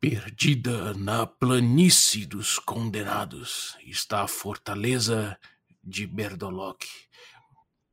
Perdida 0.00 0.94
na 0.94 1.26
planície 1.26 2.24
dos 2.24 2.58
condenados 2.58 3.76
está 3.84 4.22
a 4.22 4.26
fortaleza 4.26 5.38
de 5.84 6.06
Berdolock, 6.06 6.86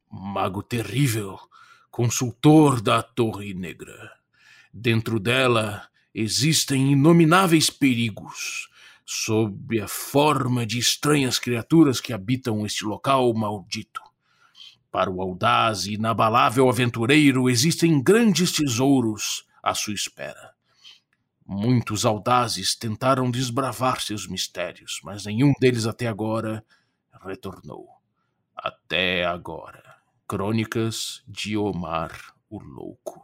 mago 0.09 0.63
terrível, 0.63 1.37
consultor 1.91 2.79
da 2.79 3.03
Torre 3.03 3.53
Negra. 3.53 4.13
Dentro 4.71 5.19
dela 5.19 5.85
existem 6.13 6.93
inomináveis 6.93 7.69
perigos, 7.69 8.69
sob 9.05 9.77
a 9.81 9.87
forma 9.89 10.65
de 10.65 10.79
estranhas 10.79 11.37
criaturas 11.37 11.99
que 11.99 12.13
habitam 12.13 12.65
este 12.65 12.85
local 12.85 13.33
maldito. 13.33 14.01
Para 14.89 15.11
o 15.11 15.21
audaz 15.21 15.85
e 15.85 15.95
inabalável 15.95 16.69
aventureiro 16.69 17.49
existem 17.49 18.01
grandes 18.01 18.53
tesouros 18.53 19.45
à 19.61 19.73
sua 19.73 19.93
espera. 19.93 20.56
Muitos 21.47 22.05
audazes 22.05 22.75
tentaram 22.75 23.31
desbravar 23.31 24.01
seus 24.01 24.27
mistérios, 24.27 24.99
mas 25.01 25.25
nenhum 25.25 25.53
deles 25.61 25.85
até 25.85 26.05
agora 26.05 26.61
retornou. 27.25 27.87
Até 28.53 29.25
agora. 29.25 29.95
Crônicas 30.27 31.23
de 31.25 31.55
Omar 31.55 32.11
o 32.49 32.59
Louco. 32.59 33.23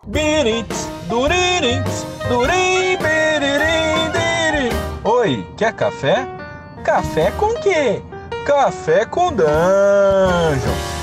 Oi, 5.03 5.45
quer 5.57 5.73
café? 5.73 6.25
Café 6.85 7.29
com 7.31 7.53
quê? 7.59 8.01
Café 8.45 9.05
com 9.05 9.33
dungeon. 9.33 10.93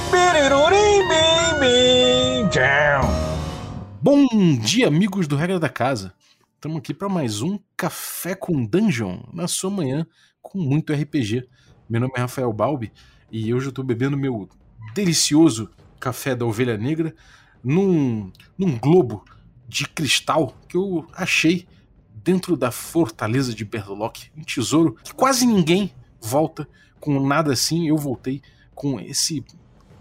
Bom 4.00 4.27
dia, 4.59 4.89
amigos 4.89 5.28
do 5.28 5.37
Regra 5.37 5.61
da 5.61 5.69
Casa. 5.69 6.14
Estamos 6.60 6.77
aqui 6.77 6.92
para 6.92 7.09
mais 7.09 7.41
um 7.41 7.59
Café 7.74 8.34
com 8.34 8.66
Dungeon 8.66 9.23
na 9.32 9.48
sua 9.48 9.70
manhã 9.70 10.06
com 10.42 10.59
muito 10.59 10.92
RPG. 10.92 11.48
Meu 11.89 12.02
nome 12.02 12.12
é 12.14 12.20
Rafael 12.20 12.52
Balbi 12.52 12.92
e 13.33 13.55
hoje 13.55 13.69
eu 13.69 13.70
estou 13.70 13.83
bebendo 13.83 14.14
meu 14.14 14.47
delicioso 14.92 15.70
café 15.98 16.36
da 16.36 16.44
Ovelha 16.44 16.77
Negra 16.77 17.14
num, 17.64 18.30
num 18.58 18.78
globo 18.78 19.25
de 19.67 19.89
cristal 19.89 20.55
que 20.69 20.77
eu 20.77 21.06
achei 21.14 21.67
dentro 22.12 22.58
da 22.58 22.70
fortaleza 22.70 23.55
de 23.55 23.64
Berlock, 23.64 24.30
um 24.36 24.42
tesouro 24.42 24.97
que 25.02 25.14
quase 25.14 25.47
ninguém 25.47 25.95
volta 26.20 26.69
com 27.00 27.27
nada 27.27 27.55
assim. 27.55 27.89
Eu 27.89 27.97
voltei 27.97 28.42
com 28.74 29.00
esse 29.00 29.42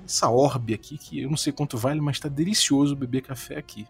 essa 0.04 0.28
orbe 0.28 0.74
aqui 0.74 0.98
que 0.98 1.22
eu 1.22 1.30
não 1.30 1.38
sei 1.38 1.54
quanto 1.54 1.78
vale, 1.78 2.02
mas 2.02 2.18
está 2.18 2.28
delicioso 2.28 2.98
beber 2.98 3.22
café 3.22 3.58
aqui. 3.58 3.88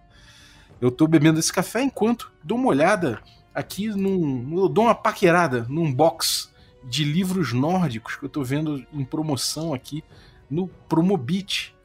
Eu 0.82 0.90
tô 0.90 1.08
bebendo 1.08 1.40
esse 1.40 1.52
café 1.52 1.82
enquanto 1.82 2.32
dou 2.44 2.58
uma 2.58 2.70
olhada 2.70 3.22
aqui 3.54 3.88
num. 3.90 4.58
Eu 4.58 4.70
dou 4.70 4.86
uma 4.86 4.96
paquerada 4.96 5.66
num 5.70 5.94
box 5.94 6.50
de 6.84 7.04
livros 7.04 7.54
nórdicos 7.54 8.16
que 8.16 8.26
eu 8.26 8.30
tô 8.30 8.44
vendo 8.44 8.86
em 8.94 9.04
promoção 9.04 9.74
aqui 9.74 10.04
no 10.50 10.68
Promobit, 10.88 11.76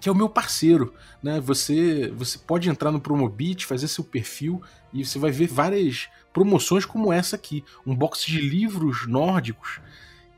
que 0.00 0.08
é 0.08 0.12
o 0.12 0.14
meu 0.14 0.28
parceiro, 0.28 0.92
né? 1.22 1.40
Você 1.40 2.12
você 2.16 2.36
pode 2.38 2.68
entrar 2.68 2.90
no 2.90 3.00
Promobit, 3.00 3.64
fazer 3.64 3.86
seu 3.88 4.02
perfil 4.02 4.60
e 4.92 5.04
você 5.04 5.18
vai 5.18 5.30
ver 5.30 5.46
várias 5.46 6.08
promoções 6.32 6.84
como 6.84 7.12
essa 7.12 7.36
aqui, 7.36 7.64
um 7.86 7.94
box 7.94 8.26
de 8.26 8.40
livros 8.40 9.06
nórdicos 9.06 9.80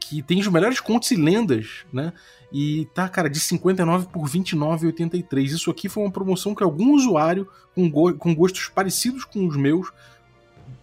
que 0.03 0.23
tem 0.23 0.41
os 0.41 0.49
melhores 0.49 0.81
contos 0.81 1.11
e 1.11 1.17
lendas, 1.17 1.85
né? 1.93 2.13
E 2.53 2.87
tá, 2.95 3.09
cara, 3.09 3.31
de 3.31 3.41
59 3.41 4.09
por 4.09 4.29
29,83. 4.29 5.45
Isso 5.45 5.71
aqui 5.71 5.89
foi 5.89 6.03
uma 6.03 6.11
promoção 6.11 6.55
que 6.55 6.63
algum 6.63 6.93
usuário 6.93 7.49
com, 7.75 7.91
go 7.91 8.13
com 8.15 8.35
gostos 8.35 8.69
parecidos 8.69 9.25
com 9.25 9.47
os 9.47 9.57
meus 9.57 9.91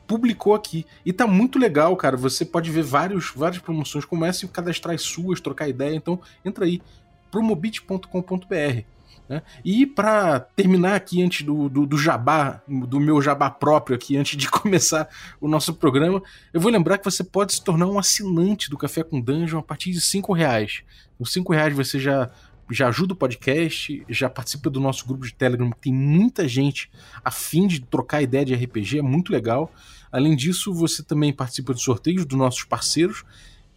publicou 0.07 0.55
aqui. 0.55 0.87
E 1.05 1.13
tá 1.13 1.27
muito 1.27 1.59
legal, 1.59 1.95
cara. 1.95 2.17
Você 2.17 2.43
pode 2.43 2.71
ver 2.71 2.81
vários, 2.81 3.31
várias 3.35 3.61
promoções 3.61 4.03
como 4.03 4.25
essa 4.25 4.43
e 4.43 4.47
cadastrar 4.47 4.95
as 4.95 5.03
suas, 5.03 5.39
trocar 5.39 5.69
ideia. 5.69 5.95
Então, 5.95 6.19
entra 6.43 6.65
aí, 6.65 6.81
promobit.com.br. 7.29 8.98
Né? 9.29 9.43
E 9.63 9.85
para 9.85 10.39
terminar 10.39 10.95
aqui 10.95 11.21
antes 11.21 11.45
do, 11.45 11.69
do, 11.69 11.85
do, 11.85 11.97
jabá, 11.97 12.63
do 12.67 12.99
meu 12.99 13.21
jabá 13.21 13.51
próprio 13.51 13.95
aqui, 13.95 14.17
antes 14.17 14.35
de 14.35 14.49
começar 14.51 15.07
o 15.39 15.47
nosso 15.47 15.75
programa, 15.75 16.21
eu 16.51 16.59
vou 16.59 16.71
lembrar 16.71 16.97
que 16.97 17.05
você 17.05 17.23
pode 17.23 17.53
se 17.53 17.63
tornar 17.63 17.85
um 17.85 17.99
assinante 17.99 18.71
do 18.71 18.77
Café 18.77 19.03
com 19.03 19.21
Dungeon 19.21 19.59
a 19.59 19.63
partir 19.63 19.91
de 19.91 20.01
cinco 20.01 20.33
reais. 20.33 20.81
Com 21.17 21.25
cinco 21.25 21.53
reais 21.53 21.75
você 21.75 21.99
já 21.99 22.31
já 22.71 22.87
ajuda 22.87 23.13
o 23.13 23.15
podcast, 23.15 24.05
já 24.07 24.29
participa 24.29 24.69
do 24.69 24.79
nosso 24.79 25.03
grupo 25.07 25.25
de 25.25 25.33
Telegram, 25.33 25.71
tem 25.81 25.91
muita 25.91 26.47
gente 26.47 26.87
a 27.25 27.31
fim 27.31 27.65
de 27.65 27.81
trocar 27.81 28.21
ideia 28.21 28.45
de 28.45 28.53
RPG, 28.53 28.99
é 28.99 29.01
muito 29.01 29.31
legal. 29.31 29.73
Além 30.11 30.35
disso, 30.35 30.71
você 30.71 31.01
também 31.01 31.33
participa 31.33 31.73
dos 31.73 31.81
sorteios 31.81 32.25
dos 32.25 32.37
nossos 32.37 32.63
parceiros 32.65 33.23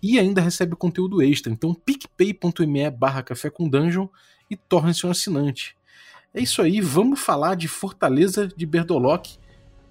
e 0.03 0.19
ainda 0.19 0.43
recebe 0.43 0.77
conteúdo 0.77 1.23
extra. 1.23 1.51
Então, 1.51 1.73
picpay.me 1.73 2.91
barra 2.91 3.23
café 3.23 3.49
com 3.49 3.67
dungeon 3.67 4.09
e 4.53 4.57
torne-se 4.57 5.07
um 5.07 5.11
assinante. 5.11 5.75
É 6.35 6.41
isso 6.41 6.61
aí, 6.61 6.81
vamos 6.81 7.21
falar 7.21 7.55
de 7.55 7.69
Fortaleza 7.69 8.47
de 8.55 8.67
Berdolock. 8.67 9.39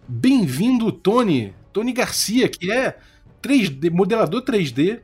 Bem-vindo, 0.07 0.91
Tony! 0.91 1.53
Tony 1.73 1.91
Garcia, 1.91 2.47
que 2.47 2.71
é 2.71 2.97
3D, 3.41 3.89
modelador 3.89 4.43
3D, 4.43 5.01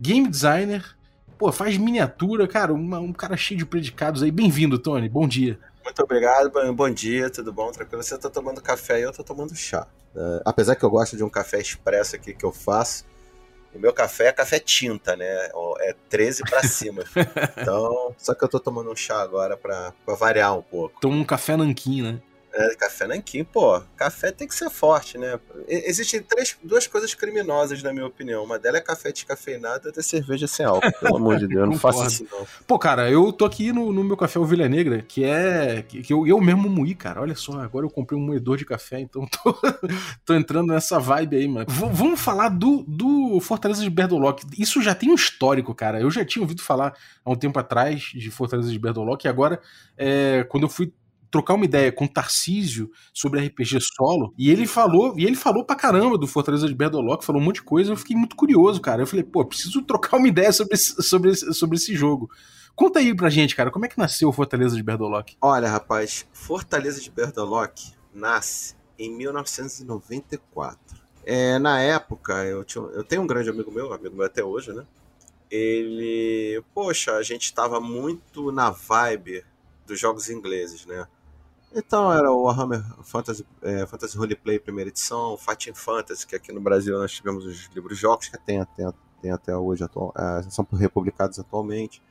game 0.00 0.28
designer, 0.28 0.96
pô, 1.36 1.50
faz 1.50 1.76
miniatura, 1.76 2.46
cara, 2.46 2.72
uma, 2.72 3.00
um 3.00 3.12
cara 3.12 3.36
cheio 3.36 3.58
de 3.58 3.66
predicados 3.66 4.22
aí. 4.22 4.30
Bem-vindo, 4.30 4.78
Tony, 4.78 5.08
bom 5.08 5.26
dia. 5.26 5.58
Muito 5.82 6.02
obrigado, 6.02 6.52
bom 6.72 6.90
dia, 6.90 7.28
tudo 7.30 7.52
bom? 7.52 7.72
Tranquilo? 7.72 8.02
Você 8.02 8.16
tá 8.16 8.30
tomando 8.30 8.60
café 8.60 9.00
e 9.00 9.02
eu 9.02 9.12
tô 9.12 9.24
tomando 9.24 9.56
chá. 9.56 9.88
Uh, 10.14 10.40
apesar 10.44 10.76
que 10.76 10.84
eu 10.84 10.90
gosto 10.90 11.16
de 11.16 11.24
um 11.24 11.28
café 11.28 11.60
expresso 11.60 12.14
aqui 12.14 12.32
que 12.32 12.44
eu 12.44 12.52
faço, 12.52 13.04
o 13.74 13.78
meu 13.78 13.92
café 13.92 14.26
é 14.26 14.32
café 14.32 14.58
tinta, 14.58 15.16
né? 15.16 15.48
É 15.80 15.94
13 16.08 16.42
para 16.42 16.62
cima. 16.66 17.04
então, 17.60 18.14
só 18.18 18.34
que 18.34 18.44
eu 18.44 18.48
tô 18.48 18.58
tomando 18.58 18.90
um 18.90 18.96
chá 18.96 19.20
agora 19.20 19.56
para 19.56 19.92
variar 20.18 20.56
um 20.56 20.62
pouco. 20.62 21.00
Toma 21.00 21.16
um 21.16 21.24
café 21.24 21.56
nanquim, 21.56 22.02
né? 22.02 22.20
É, 22.52 22.74
café 22.74 23.06
nanquim, 23.06 23.44
pô, 23.44 23.80
café 23.96 24.32
tem 24.32 24.48
que 24.48 24.54
ser 24.54 24.68
forte, 24.70 25.16
né? 25.16 25.38
Existem 25.68 26.20
três, 26.20 26.56
duas 26.64 26.84
coisas 26.86 27.14
criminosas, 27.14 27.80
na 27.80 27.92
minha 27.92 28.06
opinião. 28.06 28.42
Uma 28.42 28.58
delas 28.58 28.80
é 28.80 28.84
café 28.84 29.12
descafeinado 29.12 29.84
e 29.84 29.86
outra 29.86 30.00
é 30.00 30.02
cerveja 30.02 30.48
sem 30.48 30.66
álcool. 30.66 30.90
Pelo 31.00 31.16
amor 31.16 31.38
de 31.38 31.46
Deus, 31.46 31.68
não 31.68 31.78
faça 31.78 32.06
isso 32.06 32.26
não. 32.30 32.44
Pô, 32.66 32.76
cara, 32.76 33.08
eu 33.08 33.32
tô 33.32 33.44
aqui 33.44 33.72
no, 33.72 33.92
no 33.92 34.02
meu 34.02 34.16
café 34.16 34.40
Ovelha 34.40 34.68
Negra, 34.68 35.00
que 35.02 35.24
é. 35.24 35.82
que, 35.82 36.02
que 36.02 36.12
eu, 36.12 36.26
eu 36.26 36.40
mesmo 36.40 36.68
moí, 36.68 36.92
cara. 36.92 37.20
Olha 37.20 37.36
só, 37.36 37.52
agora 37.60 37.86
eu 37.86 37.90
comprei 37.90 38.18
um 38.18 38.22
moedor 38.22 38.56
de 38.56 38.64
café, 38.64 38.98
então 38.98 39.24
tô, 39.26 39.56
tô 40.26 40.34
entrando 40.34 40.72
nessa 40.72 40.98
vibe 40.98 41.36
aí, 41.36 41.46
mano. 41.46 41.66
V 41.68 41.88
vamos 41.92 42.20
falar 42.20 42.48
do, 42.48 42.84
do 42.88 43.38
Fortaleza 43.40 43.82
de 43.82 43.90
Berdolock. 43.90 44.44
Isso 44.58 44.82
já 44.82 44.94
tem 44.94 45.08
um 45.10 45.14
histórico, 45.14 45.72
cara. 45.72 46.00
Eu 46.00 46.10
já 46.10 46.24
tinha 46.24 46.42
ouvido 46.42 46.62
falar 46.62 46.94
há 47.24 47.30
um 47.30 47.36
tempo 47.36 47.58
atrás 47.60 48.10
de 48.12 48.28
Fortaleza 48.28 48.70
de 48.70 48.78
Berdolock, 48.78 49.24
e 49.24 49.28
agora, 49.28 49.60
é, 49.96 50.44
quando 50.48 50.64
eu 50.64 50.68
fui 50.68 50.92
trocar 51.30 51.54
uma 51.54 51.64
ideia 51.64 51.92
com 51.92 52.04
o 52.04 52.08
Tarcísio 52.08 52.90
sobre 53.12 53.40
RPG 53.46 53.78
solo, 53.80 54.34
e 54.36 54.50
ele 54.50 54.66
falou, 54.66 55.18
e 55.18 55.24
ele 55.24 55.36
falou 55.36 55.64
pra 55.64 55.76
caramba 55.76 56.18
do 56.18 56.26
Fortaleza 56.26 56.66
de 56.66 56.74
Berdolock, 56.74 57.24
falou 57.24 57.40
um 57.40 57.44
monte 57.44 57.56
de 57.56 57.62
coisa, 57.62 57.92
eu 57.92 57.96
fiquei 57.96 58.16
muito 58.16 58.34
curioso, 58.34 58.80
cara. 58.80 59.02
Eu 59.02 59.06
falei, 59.06 59.24
pô, 59.24 59.44
preciso 59.44 59.82
trocar 59.82 60.16
uma 60.16 60.28
ideia 60.28 60.52
sobre 60.52 60.74
esse, 60.74 61.02
sobre, 61.02 61.34
sobre 61.34 61.76
esse 61.76 61.94
jogo. 61.94 62.30
Conta 62.74 62.98
aí 62.98 63.14
pra 63.14 63.30
gente, 63.30 63.54
cara, 63.54 63.70
como 63.70 63.84
é 63.84 63.88
que 63.88 63.98
nasceu 63.98 64.28
o 64.28 64.32
Fortaleza 64.32 64.74
de 64.74 64.82
Berdolock? 64.82 65.36
Olha, 65.40 65.68
rapaz, 65.68 66.26
Fortaleza 66.32 67.00
de 67.00 67.10
Berdolock 67.10 67.92
nasce 68.12 68.74
em 68.98 69.10
1994. 69.10 71.00
É, 71.24 71.58
na 71.58 71.80
época, 71.80 72.44
eu, 72.44 72.64
tinha, 72.64 72.82
eu 72.86 73.04
tenho 73.04 73.22
um 73.22 73.26
grande 73.26 73.50
amigo 73.50 73.70
meu, 73.70 73.92
amigo 73.92 74.16
meu 74.16 74.26
até 74.26 74.42
hoje, 74.42 74.72
né? 74.72 74.84
Ele, 75.50 76.62
poxa, 76.72 77.12
a 77.16 77.22
gente 77.22 77.44
estava 77.44 77.80
muito 77.80 78.50
na 78.50 78.70
vibe 78.70 79.44
dos 79.86 79.98
jogos 79.98 80.30
ingleses, 80.30 80.86
né? 80.86 81.06
Então 81.72 82.12
era 82.12 82.30
o 82.32 82.42
Warhammer 82.42 82.82
Fantasy, 83.04 83.46
é, 83.62 83.86
Fantasy 83.86 84.16
Roleplay 84.16 84.58
primeira 84.58 84.90
edição, 84.90 85.36
Fighting 85.36 85.74
Fantasy, 85.74 86.26
que 86.26 86.34
aqui 86.34 86.52
no 86.52 86.60
Brasil 86.60 86.98
nós 86.98 87.12
tivemos 87.12 87.46
os 87.46 87.66
livros 87.72 87.96
jogos 87.96 88.26
que 88.26 88.36
tem, 88.38 88.64
tem, 88.76 88.92
tem 89.22 89.30
até 89.30 89.56
hoje, 89.56 89.84
atual, 89.84 90.12
é, 90.16 90.42
são 90.50 90.66
republicados 90.72 91.38
atualmente. 91.38 92.02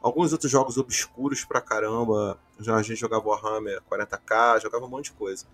Alguns 0.00 0.32
outros 0.32 0.50
jogos 0.50 0.78
obscuros 0.78 1.44
pra 1.44 1.60
caramba, 1.60 2.38
já 2.58 2.74
a 2.74 2.82
gente 2.82 2.98
jogava 2.98 3.28
Warhammer 3.28 3.82
40k, 3.82 4.62
jogava 4.62 4.86
um 4.86 4.88
monte 4.88 5.06
de 5.06 5.12
coisa. 5.12 5.44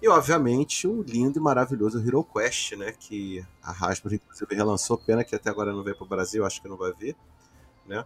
E 0.00 0.08
obviamente 0.08 0.86
o 0.86 1.02
lindo 1.02 1.40
e 1.40 1.42
maravilhoso 1.42 1.98
Hero 1.98 2.22
Quest, 2.22 2.76
né, 2.76 2.92
que 2.92 3.44
a 3.60 3.72
Hasbro 3.72 4.14
inclusive 4.14 4.54
relançou, 4.54 4.96
pena 4.96 5.24
que 5.24 5.34
até 5.34 5.50
agora 5.50 5.72
não 5.72 5.82
veio 5.82 5.96
pro 5.96 6.06
Brasil, 6.06 6.46
acho 6.46 6.62
que 6.62 6.68
não 6.68 6.76
vai 6.76 6.92
vir, 6.92 7.16
né? 7.84 8.04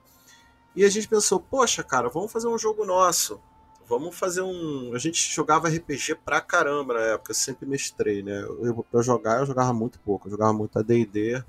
E 0.75 0.85
a 0.85 0.88
gente 0.88 1.06
pensou, 1.06 1.38
poxa, 1.38 1.85
cara, 1.85 2.09
vamos 2.09 2.33
fazer 2.33 2.49
um 2.49 2.59
jogo 2.59 2.85
nosso 2.85 3.41
vamos 3.89 4.17
fazer 4.17 4.43
um. 4.43 4.93
A 4.95 4.99
gente 4.99 5.33
jogava 5.33 5.69
RPG 5.69 6.17
pra 6.25 6.41
caramba 6.41 6.95
na 6.95 7.01
época, 7.01 7.31
eu 7.33 7.35
sempre 7.37 7.67
mestrei, 7.67 8.23
né? 8.23 8.43
Eu, 8.43 8.85
pra 8.91 9.03
jogar, 9.03 9.41
eu 9.41 9.47
jogava 9.47 9.73
muito 9.73 9.99
pouco. 10.01 10.27
Eu 10.27 10.33
jogava 10.33 10.53
muito 10.53 10.79
ADD, 10.79 11.45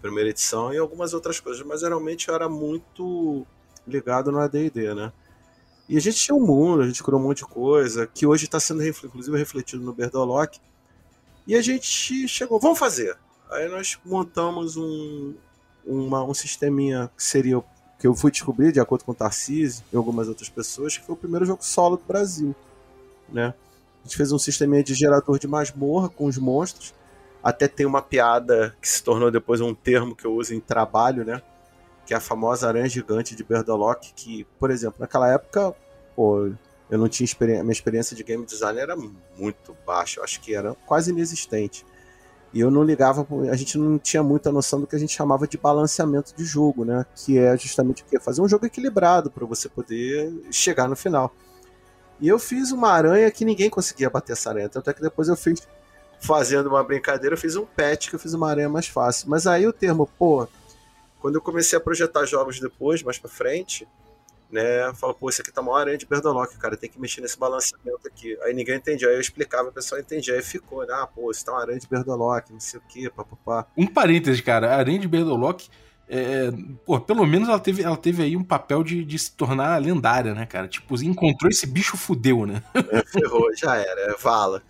primeira 0.00 0.30
edição, 0.30 0.72
e 0.72 0.78
algumas 0.78 1.14
outras 1.14 1.40
coisas, 1.40 1.64
mas 1.66 1.80
geralmente 1.80 2.28
eu 2.28 2.34
era 2.34 2.48
muito 2.48 3.46
ligado 3.86 4.30
no 4.30 4.38
ADD, 4.38 4.94
né? 4.94 5.12
E 5.88 5.96
a 5.96 6.00
gente 6.00 6.16
tinha 6.16 6.34
um 6.34 6.44
mundo, 6.44 6.82
a 6.82 6.86
gente 6.86 7.02
criou 7.02 7.20
um 7.20 7.24
monte 7.24 7.38
de 7.38 7.46
coisa, 7.46 8.06
que 8.06 8.26
hoje 8.26 8.46
está 8.46 8.58
sendo 8.58 8.86
inclusive 8.86 9.36
refletido 9.36 9.82
no 9.82 9.92
Berdolock. 9.92 10.58
E 11.46 11.54
a 11.54 11.60
gente 11.60 12.26
chegou, 12.26 12.58
vamos 12.58 12.78
fazer. 12.78 13.18
Aí 13.50 13.68
nós 13.68 13.98
montamos 14.04 14.76
um, 14.76 15.34
uma, 15.84 16.24
um 16.24 16.32
sisteminha 16.32 17.10
que 17.14 17.22
seria 17.22 17.62
que 17.98 18.06
eu 18.06 18.14
fui 18.14 18.30
descobrir, 18.30 18.72
de 18.72 18.80
acordo 18.80 19.04
com 19.04 19.12
o 19.12 19.14
Tarcísio 19.14 19.84
e 19.92 19.96
algumas 19.96 20.28
outras 20.28 20.48
pessoas, 20.48 20.96
que 20.96 21.04
foi 21.04 21.14
o 21.14 21.18
primeiro 21.18 21.44
jogo 21.44 21.64
solo 21.64 21.96
do 21.96 22.04
Brasil. 22.04 22.54
Né? 23.28 23.54
A 24.00 24.06
gente 24.06 24.16
fez 24.16 24.32
um 24.32 24.38
sisteminha 24.38 24.82
de 24.82 24.94
gerador 24.94 25.38
de 25.38 25.48
masmorra 25.48 26.08
com 26.08 26.26
os 26.26 26.36
monstros. 26.36 26.92
Até 27.42 27.68
tem 27.68 27.86
uma 27.86 28.02
piada 28.02 28.76
que 28.80 28.88
se 28.88 29.02
tornou 29.02 29.30
depois 29.30 29.60
um 29.60 29.74
termo 29.74 30.14
que 30.14 30.26
eu 30.26 30.34
uso 30.34 30.54
em 30.54 30.60
trabalho, 30.60 31.24
né? 31.24 31.42
Que 32.06 32.14
é 32.14 32.16
a 32.16 32.20
famosa 32.20 32.68
aranha 32.68 32.88
gigante 32.88 33.34
de 33.34 33.44
Berdolock, 33.44 34.12
que, 34.14 34.46
por 34.58 34.70
exemplo, 34.70 34.96
naquela 34.98 35.30
época, 35.32 35.74
pô, 36.14 36.50
eu 36.90 36.98
não 36.98 37.08
tinha 37.08 37.24
experiência, 37.24 37.62
minha 37.62 37.72
experiência 37.72 38.16
de 38.16 38.22
game 38.22 38.44
design 38.44 38.78
era 38.78 38.94
muito 38.96 39.76
baixa, 39.86 40.20
eu 40.20 40.24
acho 40.24 40.40
que 40.40 40.54
era 40.54 40.74
quase 40.86 41.10
inexistente. 41.10 41.84
E 42.54 42.60
eu 42.60 42.70
não 42.70 42.84
ligava, 42.84 43.26
a 43.50 43.56
gente 43.56 43.76
não 43.76 43.98
tinha 43.98 44.22
muita 44.22 44.52
noção 44.52 44.80
do 44.80 44.86
que 44.86 44.94
a 44.94 44.98
gente 44.98 45.12
chamava 45.12 45.44
de 45.44 45.58
balanceamento 45.58 46.32
de 46.36 46.44
jogo, 46.44 46.84
né? 46.84 47.04
Que 47.16 47.36
é 47.36 47.58
justamente 47.58 48.04
o 48.04 48.06
quê? 48.06 48.20
Fazer 48.20 48.40
um 48.40 48.48
jogo 48.48 48.64
equilibrado 48.64 49.28
para 49.28 49.44
você 49.44 49.68
poder 49.68 50.32
chegar 50.52 50.88
no 50.88 50.94
final. 50.94 51.34
E 52.20 52.28
eu 52.28 52.38
fiz 52.38 52.70
uma 52.70 52.90
aranha 52.90 53.28
que 53.32 53.44
ninguém 53.44 53.68
conseguia 53.68 54.08
bater 54.08 54.34
essa 54.34 54.50
aranha. 54.50 54.68
Tanto 54.68 54.88
é 54.88 54.94
que 54.94 55.02
depois 55.02 55.26
eu 55.26 55.34
fiz, 55.34 55.66
fazendo 56.20 56.68
uma 56.68 56.84
brincadeira, 56.84 57.34
eu 57.34 57.38
fiz 57.38 57.56
um 57.56 57.66
patch 57.66 58.08
que 58.08 58.14
eu 58.14 58.20
fiz 58.20 58.34
uma 58.34 58.48
aranha 58.48 58.68
mais 58.68 58.86
fácil. 58.86 59.28
Mas 59.28 59.48
aí 59.48 59.66
o 59.66 59.72
termo, 59.72 60.08
pô, 60.16 60.46
quando 61.18 61.34
eu 61.34 61.40
comecei 61.40 61.76
a 61.76 61.80
projetar 61.80 62.24
jogos 62.24 62.60
depois, 62.60 63.02
mais 63.02 63.18
pra 63.18 63.28
frente, 63.28 63.88
né? 64.50 64.92
Fala, 64.94 65.14
pô, 65.14 65.28
isso 65.28 65.42
aqui 65.42 65.52
tá 65.52 65.60
uma 65.60 65.78
aranha 65.78 65.98
de 65.98 66.06
Berdolock, 66.06 66.56
cara, 66.58 66.76
tem 66.76 66.90
que 66.90 67.00
mexer 67.00 67.20
nesse 67.20 67.38
balanceamento 67.38 68.06
aqui. 68.06 68.38
Aí 68.42 68.54
ninguém 68.54 68.76
entendia, 68.76 69.08
aí 69.08 69.14
eu 69.14 69.20
explicava, 69.20 69.68
o 69.68 69.72
pessoal 69.72 70.00
entendia, 70.00 70.34
aí 70.34 70.42
ficou, 70.42 70.86
né? 70.86 70.94
Ah, 70.94 71.06
pô, 71.06 71.30
isso 71.30 71.44
tá 71.44 71.52
uma 71.52 71.60
aranha 71.60 71.78
de 71.78 71.88
Berdolock, 71.88 72.52
não 72.52 72.60
sei 72.60 72.80
o 72.80 72.82
que, 72.88 73.10
papapá. 73.10 73.66
Um 73.76 73.86
parênteses, 73.86 74.40
cara, 74.40 74.74
a 74.74 74.76
aranha 74.76 74.98
de 74.98 75.08
Berdolock, 75.08 75.68
é, 76.08 76.50
pô, 76.84 77.00
pelo 77.00 77.26
menos 77.26 77.48
ela 77.48 77.58
teve, 77.58 77.82
ela 77.82 77.96
teve 77.96 78.22
aí 78.22 78.36
um 78.36 78.44
papel 78.44 78.84
de, 78.84 79.04
de 79.04 79.18
se 79.18 79.32
tornar 79.32 79.80
lendária, 79.80 80.34
né, 80.34 80.44
cara? 80.46 80.68
Tipo, 80.68 81.02
encontrou 81.02 81.50
esse 81.50 81.66
bicho 81.66 81.96
fudeu, 81.96 82.46
né? 82.46 82.62
É, 82.74 83.02
ferrou, 83.06 83.54
já 83.56 83.76
era, 83.76 84.12
é 84.12 84.14
vala. 84.16 84.62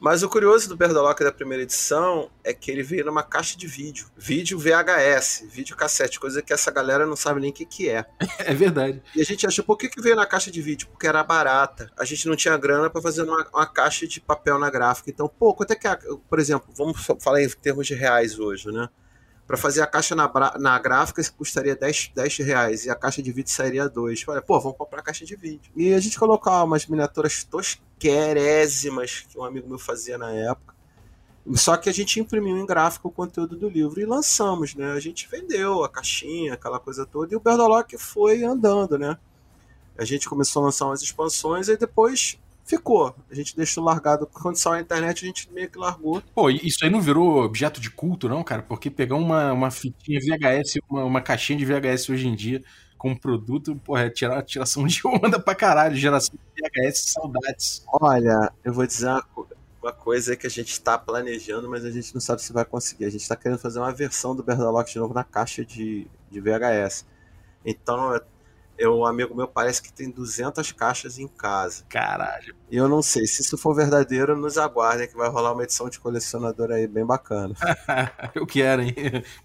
Mas 0.00 0.22
o 0.22 0.30
curioso 0.30 0.66
do 0.66 0.76
Berdolock 0.78 1.22
da 1.22 1.30
primeira 1.30 1.62
edição 1.62 2.30
é 2.42 2.54
que 2.54 2.70
ele 2.70 2.82
veio 2.82 3.04
numa 3.04 3.22
caixa 3.22 3.56
de 3.58 3.66
vídeo. 3.66 4.06
Vídeo 4.16 4.58
VHS, 4.58 5.44
vídeo 5.52 5.76
cassete, 5.76 6.18
coisa 6.18 6.40
que 6.40 6.54
essa 6.54 6.70
galera 6.70 7.04
não 7.04 7.14
sabe 7.14 7.38
nem 7.38 7.50
o 7.50 7.52
que, 7.52 7.66
que 7.66 7.90
é. 7.90 8.06
É 8.38 8.54
verdade. 8.54 9.02
E 9.14 9.20
a 9.20 9.24
gente 9.24 9.46
achou, 9.46 9.62
por 9.62 9.76
que, 9.76 9.90
que 9.90 10.00
veio 10.00 10.16
na 10.16 10.24
caixa 10.24 10.50
de 10.50 10.62
vídeo? 10.62 10.88
Porque 10.88 11.06
era 11.06 11.22
barata. 11.22 11.90
A 11.98 12.06
gente 12.06 12.26
não 12.26 12.34
tinha 12.34 12.56
grana 12.56 12.88
para 12.88 13.02
fazer 13.02 13.22
uma, 13.22 13.46
uma, 13.52 13.66
caixa 13.66 14.06
de 14.06 14.22
papel 14.22 14.58
na 14.58 14.70
gráfica. 14.70 15.10
Então, 15.10 15.28
pô, 15.28 15.52
quanto 15.52 15.72
é 15.72 15.76
que 15.76 15.86
é, 15.86 15.98
por 16.28 16.38
exemplo, 16.38 16.72
vamos 16.74 17.06
falar 17.20 17.42
em 17.42 17.48
termos 17.50 17.86
de 17.86 17.94
reais 17.94 18.38
hoje, 18.38 18.72
né? 18.72 18.88
Para 19.50 19.56
fazer 19.56 19.82
a 19.82 19.86
caixa 19.88 20.14
na, 20.14 20.30
na 20.60 20.78
gráfica 20.78 21.20
custaria 21.36 21.74
10, 21.74 22.12
10 22.14 22.38
reais 22.38 22.84
e 22.84 22.90
a 22.90 22.94
caixa 22.94 23.20
de 23.20 23.32
vídeo 23.32 23.50
sairia 23.50 23.88
2. 23.88 24.22
Falei, 24.22 24.40
pô, 24.40 24.60
vamos 24.60 24.78
comprar 24.78 25.00
a 25.00 25.02
caixa 25.02 25.26
de 25.26 25.34
vídeo. 25.34 25.72
E 25.74 25.92
a 25.92 25.98
gente 25.98 26.16
colocou 26.16 26.52
umas 26.62 26.86
miniaturas 26.86 27.42
tosquerésimas 27.42 29.26
que 29.28 29.36
um 29.36 29.42
amigo 29.42 29.68
meu 29.68 29.76
fazia 29.76 30.16
na 30.16 30.30
época. 30.30 30.72
Só 31.54 31.76
que 31.76 31.88
a 31.88 31.92
gente 31.92 32.20
imprimiu 32.20 32.56
em 32.58 32.64
gráfico 32.64 33.08
o 33.08 33.10
conteúdo 33.10 33.56
do 33.56 33.68
livro 33.68 34.00
e 34.00 34.04
lançamos, 34.04 34.76
né? 34.76 34.92
A 34.92 35.00
gente 35.00 35.28
vendeu 35.28 35.82
a 35.82 35.88
caixinha, 35.88 36.54
aquela 36.54 36.78
coisa 36.78 37.04
toda, 37.04 37.34
e 37.34 37.36
o 37.36 37.40
Berdolock 37.40 37.98
foi 37.98 38.44
andando, 38.44 38.96
né? 38.96 39.18
A 39.98 40.04
gente 40.04 40.28
começou 40.28 40.62
a 40.62 40.66
lançar 40.66 40.86
umas 40.86 41.02
expansões 41.02 41.66
e 41.66 41.76
depois 41.76 42.38
ficou. 42.70 43.14
A 43.30 43.34
gente 43.34 43.56
deixou 43.56 43.82
largado. 43.84 44.26
Quando 44.26 44.56
saiu 44.56 44.74
a 44.74 44.80
internet, 44.80 45.24
a 45.24 45.26
gente 45.26 45.50
meio 45.52 45.68
que 45.68 45.78
largou. 45.78 46.22
Pô, 46.34 46.48
isso 46.48 46.78
aí 46.84 46.90
não 46.90 47.00
virou 47.00 47.42
objeto 47.42 47.80
de 47.80 47.90
culto, 47.90 48.28
não, 48.28 48.44
cara? 48.44 48.62
Porque 48.62 48.88
pegar 48.88 49.16
uma, 49.16 49.52
uma 49.52 49.70
fitinha 49.70 50.20
VHS, 50.20 50.78
uma, 50.88 51.04
uma 51.04 51.20
caixinha 51.20 51.58
de 51.58 51.64
VHS 51.64 52.08
hoje 52.08 52.28
em 52.28 52.34
dia 52.34 52.62
como 52.96 53.18
produto, 53.18 53.74
porra, 53.76 54.02
é 54.02 54.10
tirar 54.10 54.42
tiração 54.42 54.86
de 54.86 55.00
onda 55.08 55.40
pra 55.40 55.54
caralho. 55.54 55.96
Geração 55.96 56.34
de 56.34 56.62
VHS, 56.62 57.12
saudades. 57.12 57.84
Olha, 58.00 58.52
eu 58.62 58.72
vou 58.72 58.86
dizer 58.86 59.08
uma, 59.08 59.26
uma 59.82 59.92
coisa 59.92 60.36
que 60.36 60.46
a 60.46 60.50
gente 60.50 60.78
tá 60.80 60.98
planejando, 60.98 61.68
mas 61.68 61.84
a 61.84 61.90
gente 61.90 62.12
não 62.14 62.20
sabe 62.20 62.42
se 62.42 62.52
vai 62.52 62.64
conseguir. 62.64 63.06
A 63.06 63.10
gente 63.10 63.26
tá 63.26 63.34
querendo 63.34 63.58
fazer 63.58 63.78
uma 63.78 63.92
versão 63.92 64.36
do 64.36 64.42
Berdalock 64.42 64.92
de 64.92 64.98
novo 64.98 65.14
na 65.14 65.24
caixa 65.24 65.64
de, 65.64 66.06
de 66.30 66.40
VHS. 66.40 67.06
Então, 67.64 68.20
eu, 68.80 68.96
um 68.96 69.04
amigo 69.04 69.34
meu 69.34 69.46
parece 69.46 69.82
que 69.82 69.92
tem 69.92 70.10
200 70.10 70.72
caixas 70.72 71.18
em 71.18 71.28
casa. 71.28 71.84
Caralho. 71.86 72.56
E 72.70 72.78
eu 72.78 72.88
não 72.88 73.02
sei, 73.02 73.26
se 73.26 73.42
isso 73.42 73.58
for 73.58 73.74
verdadeiro, 73.74 74.34
nos 74.34 74.56
aguardem 74.56 75.06
que 75.06 75.14
vai 75.14 75.28
rolar 75.28 75.52
uma 75.52 75.62
edição 75.62 75.90
de 75.90 76.00
colecionador 76.00 76.70
aí 76.70 76.86
bem 76.86 77.04
bacana. 77.04 77.54
eu 78.34 78.46
quero, 78.46 78.80
hein? 78.80 78.94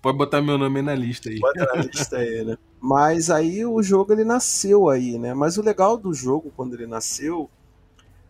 Pode 0.01 0.17
botar 0.17 0.41
meu 0.41 0.57
nome 0.57 0.79
aí 0.79 0.85
na 0.85 0.95
lista 0.95 1.29
aí. 1.29 1.37
Bota 1.37 1.65
na 1.65 1.81
lista 1.81 2.15
aí, 2.15 2.45
né? 2.45 2.57
Mas 2.79 3.29
aí 3.29 3.65
o 3.65 3.83
jogo 3.83 4.13
ele 4.13 4.23
nasceu 4.23 4.87
aí, 4.87 5.19
né? 5.19 5.33
Mas 5.33 5.57
o 5.57 5.61
legal 5.61 5.97
do 5.97 6.13
jogo 6.13 6.53
quando 6.55 6.73
ele 6.73 6.87
nasceu 6.87 7.49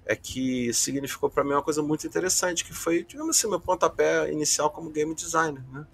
é 0.07 0.15
que 0.15 0.73
significou 0.73 1.29
para 1.29 1.43
mim 1.43 1.51
uma 1.51 1.61
coisa 1.61 1.83
muito 1.83 2.07
interessante, 2.07 2.65
que 2.65 2.73
foi, 2.73 3.03
digamos 3.03 3.37
assim, 3.37 3.47
meu 3.47 3.59
pontapé 3.59 4.31
inicial 4.31 4.71
como 4.71 4.89
game 4.89 5.13
designer, 5.13 5.63
né? 5.71 5.85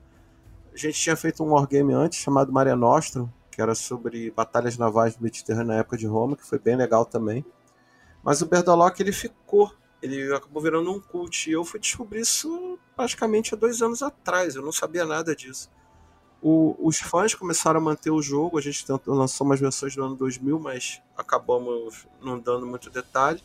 A 0.74 0.78
gente 0.78 0.98
tinha 1.02 1.18
feito 1.18 1.44
um 1.44 1.52
wargame 1.52 1.94
antes 1.94 2.20
chamado 2.20 2.50
Mare 2.54 2.74
Nostrum, 2.76 3.28
que 3.62 3.64
era 3.64 3.76
sobre 3.76 4.32
batalhas 4.32 4.76
navais 4.76 5.16
do 5.16 5.24
Mediterrâneo 5.24 5.68
na 5.68 5.76
época 5.76 5.96
de 5.96 6.08
Roma, 6.08 6.36
que 6.36 6.46
foi 6.46 6.58
bem 6.58 6.76
legal 6.76 7.06
também. 7.06 7.46
Mas 8.24 8.42
o 8.42 8.48
Berdolock 8.48 9.00
ele 9.00 9.12
ficou, 9.12 9.72
ele 10.02 10.34
acabou 10.34 10.64
virando 10.64 10.92
um 10.92 11.00
cult. 11.00 11.48
E 11.48 11.54
eu 11.54 11.64
fui 11.64 11.80
descobrir 11.80 12.22
isso 12.22 12.80
praticamente 12.96 13.54
há 13.54 13.58
dois 13.58 13.82
anos 13.82 14.02
atrás, 14.02 14.56
eu 14.56 14.64
não 14.64 14.72
sabia 14.72 15.06
nada 15.06 15.36
disso. 15.36 15.70
O, 16.42 16.76
os 16.80 16.98
fãs 16.98 17.36
começaram 17.36 17.80
a 17.80 17.84
manter 17.84 18.10
o 18.10 18.20
jogo, 18.20 18.58
a 18.58 18.62
gente 18.62 18.84
tentou, 18.84 19.14
lançou 19.14 19.46
umas 19.46 19.60
versões 19.60 19.96
do 19.96 20.04
ano 20.04 20.16
2000, 20.16 20.60
mas 20.60 21.00
acabamos 21.16 22.08
não 22.20 22.40
dando 22.40 22.66
muito 22.66 22.90
detalhe. 22.90 23.44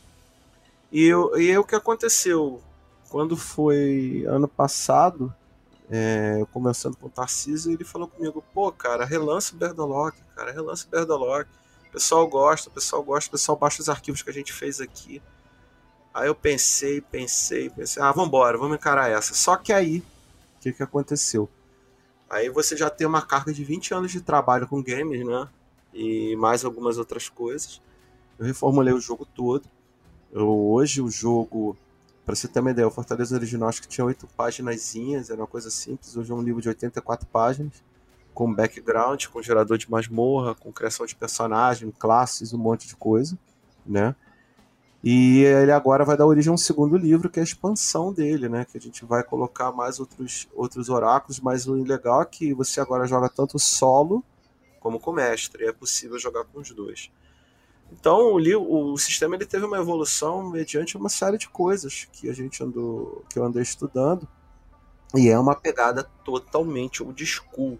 E, 0.90 1.04
eu, 1.04 1.38
e 1.38 1.50
aí 1.50 1.58
o 1.58 1.64
que 1.64 1.74
aconteceu? 1.74 2.62
Quando 3.10 3.36
foi 3.36 4.24
ano 4.26 4.48
passado, 4.48 5.34
é, 5.90 6.38
eu 6.40 6.46
conversando 6.46 6.96
com 6.96 7.06
o 7.06 7.10
Tarcísio, 7.10 7.72
ele 7.72 7.84
falou 7.84 8.08
comigo, 8.08 8.44
pô, 8.52 8.72
cara, 8.72 9.04
relança 9.04 9.54
o 9.54 9.58
Berdolock, 9.58 10.18
cara, 10.34 10.50
relança 10.52 10.86
o 10.86 10.90
Berdolock. 10.90 11.48
O 11.88 11.92
pessoal 11.92 12.26
gosta, 12.26 12.68
o 12.68 12.72
pessoal 12.72 13.02
gosta, 13.02 13.28
o 13.28 13.32
pessoal 13.32 13.56
baixa 13.56 13.80
os 13.80 13.88
arquivos 13.88 14.22
que 14.22 14.30
a 14.30 14.32
gente 14.32 14.52
fez 14.52 14.80
aqui. 14.80 15.22
Aí 16.12 16.26
eu 16.26 16.34
pensei, 16.34 17.00
pensei, 17.00 17.70
pensei, 17.70 18.02
ah, 18.02 18.10
vambora, 18.10 18.58
vamos 18.58 18.76
encarar 18.76 19.10
essa. 19.10 19.34
Só 19.34 19.56
que 19.56 19.72
aí, 19.72 19.98
o 19.98 20.60
que, 20.60 20.72
que 20.72 20.82
aconteceu? 20.82 21.48
Aí 22.28 22.48
você 22.48 22.76
já 22.76 22.90
tem 22.90 23.06
uma 23.06 23.22
carga 23.22 23.52
de 23.52 23.62
20 23.62 23.94
anos 23.94 24.10
de 24.10 24.20
trabalho 24.20 24.66
com 24.66 24.82
games, 24.82 25.24
né? 25.24 25.48
E 25.94 26.34
mais 26.36 26.64
algumas 26.64 26.98
outras 26.98 27.28
coisas. 27.28 27.80
Eu 28.38 28.44
reformulei 28.44 28.92
o 28.92 29.00
jogo 29.00 29.24
todo. 29.24 29.68
Eu, 30.32 30.48
hoje 30.48 31.00
o 31.00 31.10
jogo 31.10 31.76
para 32.26 32.34
você 32.34 32.48
ter 32.48 32.58
uma 32.58 32.72
ideia, 32.72 32.88
o 32.88 32.90
Fortaleza 32.90 33.36
original 33.36 33.68
acho 33.68 33.80
que 33.80 33.86
tinha 33.86 34.04
oito 34.04 34.26
páginas, 34.36 34.96
era 35.30 35.40
uma 35.40 35.46
coisa 35.46 35.70
simples. 35.70 36.16
Hoje 36.16 36.32
é 36.32 36.34
um 36.34 36.42
livro 36.42 36.60
de 36.60 36.68
84 36.68 37.24
páginas, 37.28 37.72
com 38.34 38.52
background, 38.52 39.26
com 39.26 39.40
gerador 39.40 39.78
de 39.78 39.88
masmorra, 39.88 40.52
com 40.56 40.72
criação 40.72 41.06
de 41.06 41.14
personagem, 41.14 41.88
classes, 41.92 42.52
um 42.52 42.58
monte 42.58 42.88
de 42.88 42.96
coisa, 42.96 43.38
né? 43.86 44.12
E 45.04 45.44
ele 45.44 45.70
agora 45.70 46.04
vai 46.04 46.16
dar 46.16 46.26
origem 46.26 46.50
a 46.50 46.54
um 46.54 46.56
segundo 46.56 46.96
livro, 46.96 47.30
que 47.30 47.38
é 47.38 47.42
a 47.42 47.44
expansão 47.44 48.12
dele, 48.12 48.48
né? 48.48 48.64
Que 48.64 48.76
a 48.76 48.80
gente 48.80 49.04
vai 49.04 49.22
colocar 49.22 49.70
mais 49.70 50.00
outros, 50.00 50.48
outros 50.52 50.88
oráculos, 50.88 51.38
mas 51.38 51.68
o 51.68 51.74
legal 51.74 52.22
é 52.22 52.26
que 52.26 52.52
você 52.52 52.80
agora 52.80 53.06
joga 53.06 53.28
tanto 53.28 53.56
solo 53.56 54.24
como 54.80 54.98
com 54.98 55.12
mestre. 55.12 55.64
É 55.64 55.72
possível 55.72 56.18
jogar 56.18 56.42
com 56.42 56.58
os 56.58 56.72
dois. 56.72 57.08
Então 57.92 58.34
o, 58.34 58.92
o 58.92 58.98
sistema 58.98 59.36
ele 59.36 59.46
teve 59.46 59.64
uma 59.64 59.78
evolução 59.78 60.48
mediante 60.50 60.96
uma 60.96 61.08
série 61.08 61.38
de 61.38 61.48
coisas 61.48 62.06
que 62.12 62.28
a 62.28 62.32
gente 62.32 62.62
andou, 62.62 63.24
que 63.30 63.38
eu 63.38 63.44
andei 63.44 63.62
estudando, 63.62 64.26
e 65.14 65.28
é 65.28 65.38
uma 65.38 65.54
pegada 65.54 66.04
totalmente 66.24 67.02
old 67.02 67.24
school. 67.24 67.78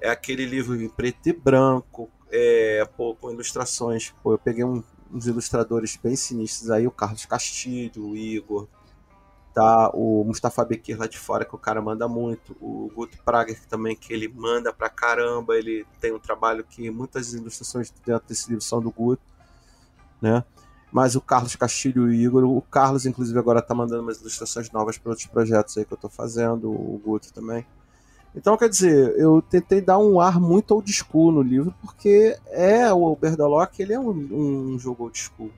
É 0.00 0.10
aquele 0.10 0.44
livro 0.44 0.80
em 0.80 0.88
preto 0.88 1.28
e 1.28 1.32
branco, 1.32 2.10
é, 2.30 2.84
pô, 2.96 3.14
com 3.14 3.30
ilustrações. 3.30 4.12
Pô, 4.22 4.32
eu 4.32 4.38
peguei 4.38 4.64
um, 4.64 4.82
uns 5.12 5.26
ilustradores 5.26 5.96
bem 5.96 6.16
sinistros 6.16 6.70
aí, 6.70 6.86
o 6.86 6.90
Carlos 6.90 7.24
Castilho, 7.26 8.08
o 8.08 8.16
Igor, 8.16 8.68
tá? 9.56 9.90
O 9.94 10.22
Mustafa 10.22 10.62
Bekir 10.66 10.98
lá 10.98 11.06
de 11.06 11.18
fora, 11.18 11.42
que 11.42 11.54
o 11.54 11.58
cara 11.58 11.80
manda 11.80 12.06
muito. 12.06 12.54
O 12.60 12.92
Guto 12.94 13.16
Prager 13.24 13.58
também, 13.66 13.96
que 13.96 14.12
ele 14.12 14.28
manda 14.28 14.70
pra 14.70 14.90
caramba. 14.90 15.56
Ele 15.56 15.86
tem 15.98 16.12
um 16.12 16.18
trabalho 16.18 16.62
que 16.62 16.90
muitas 16.90 17.32
ilustrações 17.32 17.90
dentro 18.04 18.28
desse 18.28 18.50
livro 18.50 18.62
são 18.62 18.82
do 18.82 18.90
Guto, 18.90 19.22
né? 20.20 20.44
Mas 20.92 21.16
o 21.16 21.22
Carlos 21.22 21.56
Castilho 21.56 22.12
e 22.12 22.18
o 22.18 22.26
Igor, 22.26 22.44
o 22.44 22.60
Carlos, 22.60 23.06
inclusive, 23.06 23.38
agora 23.38 23.62
tá 23.62 23.74
mandando 23.74 24.02
umas 24.02 24.20
ilustrações 24.20 24.70
novas 24.70 24.98
para 24.98 25.08
outros 25.08 25.26
projetos 25.26 25.78
aí 25.78 25.86
que 25.86 25.92
eu 25.92 25.96
tô 25.96 26.10
fazendo, 26.10 26.70
o 26.70 27.00
Guto 27.02 27.32
também. 27.32 27.66
Então, 28.34 28.58
quer 28.58 28.68
dizer, 28.68 29.18
eu 29.18 29.40
tentei 29.40 29.80
dar 29.80 29.96
um 29.96 30.20
ar 30.20 30.38
muito 30.38 30.72
old 30.72 30.92
school 30.92 31.32
no 31.32 31.40
livro, 31.40 31.74
porque 31.80 32.38
é 32.48 32.92
o 32.92 33.16
Berdalock, 33.16 33.80
ele 33.80 33.94
é 33.94 33.98
um, 33.98 34.74
um 34.74 34.78
jogo 34.78 35.04
old 35.04 35.18
school. 35.18 35.50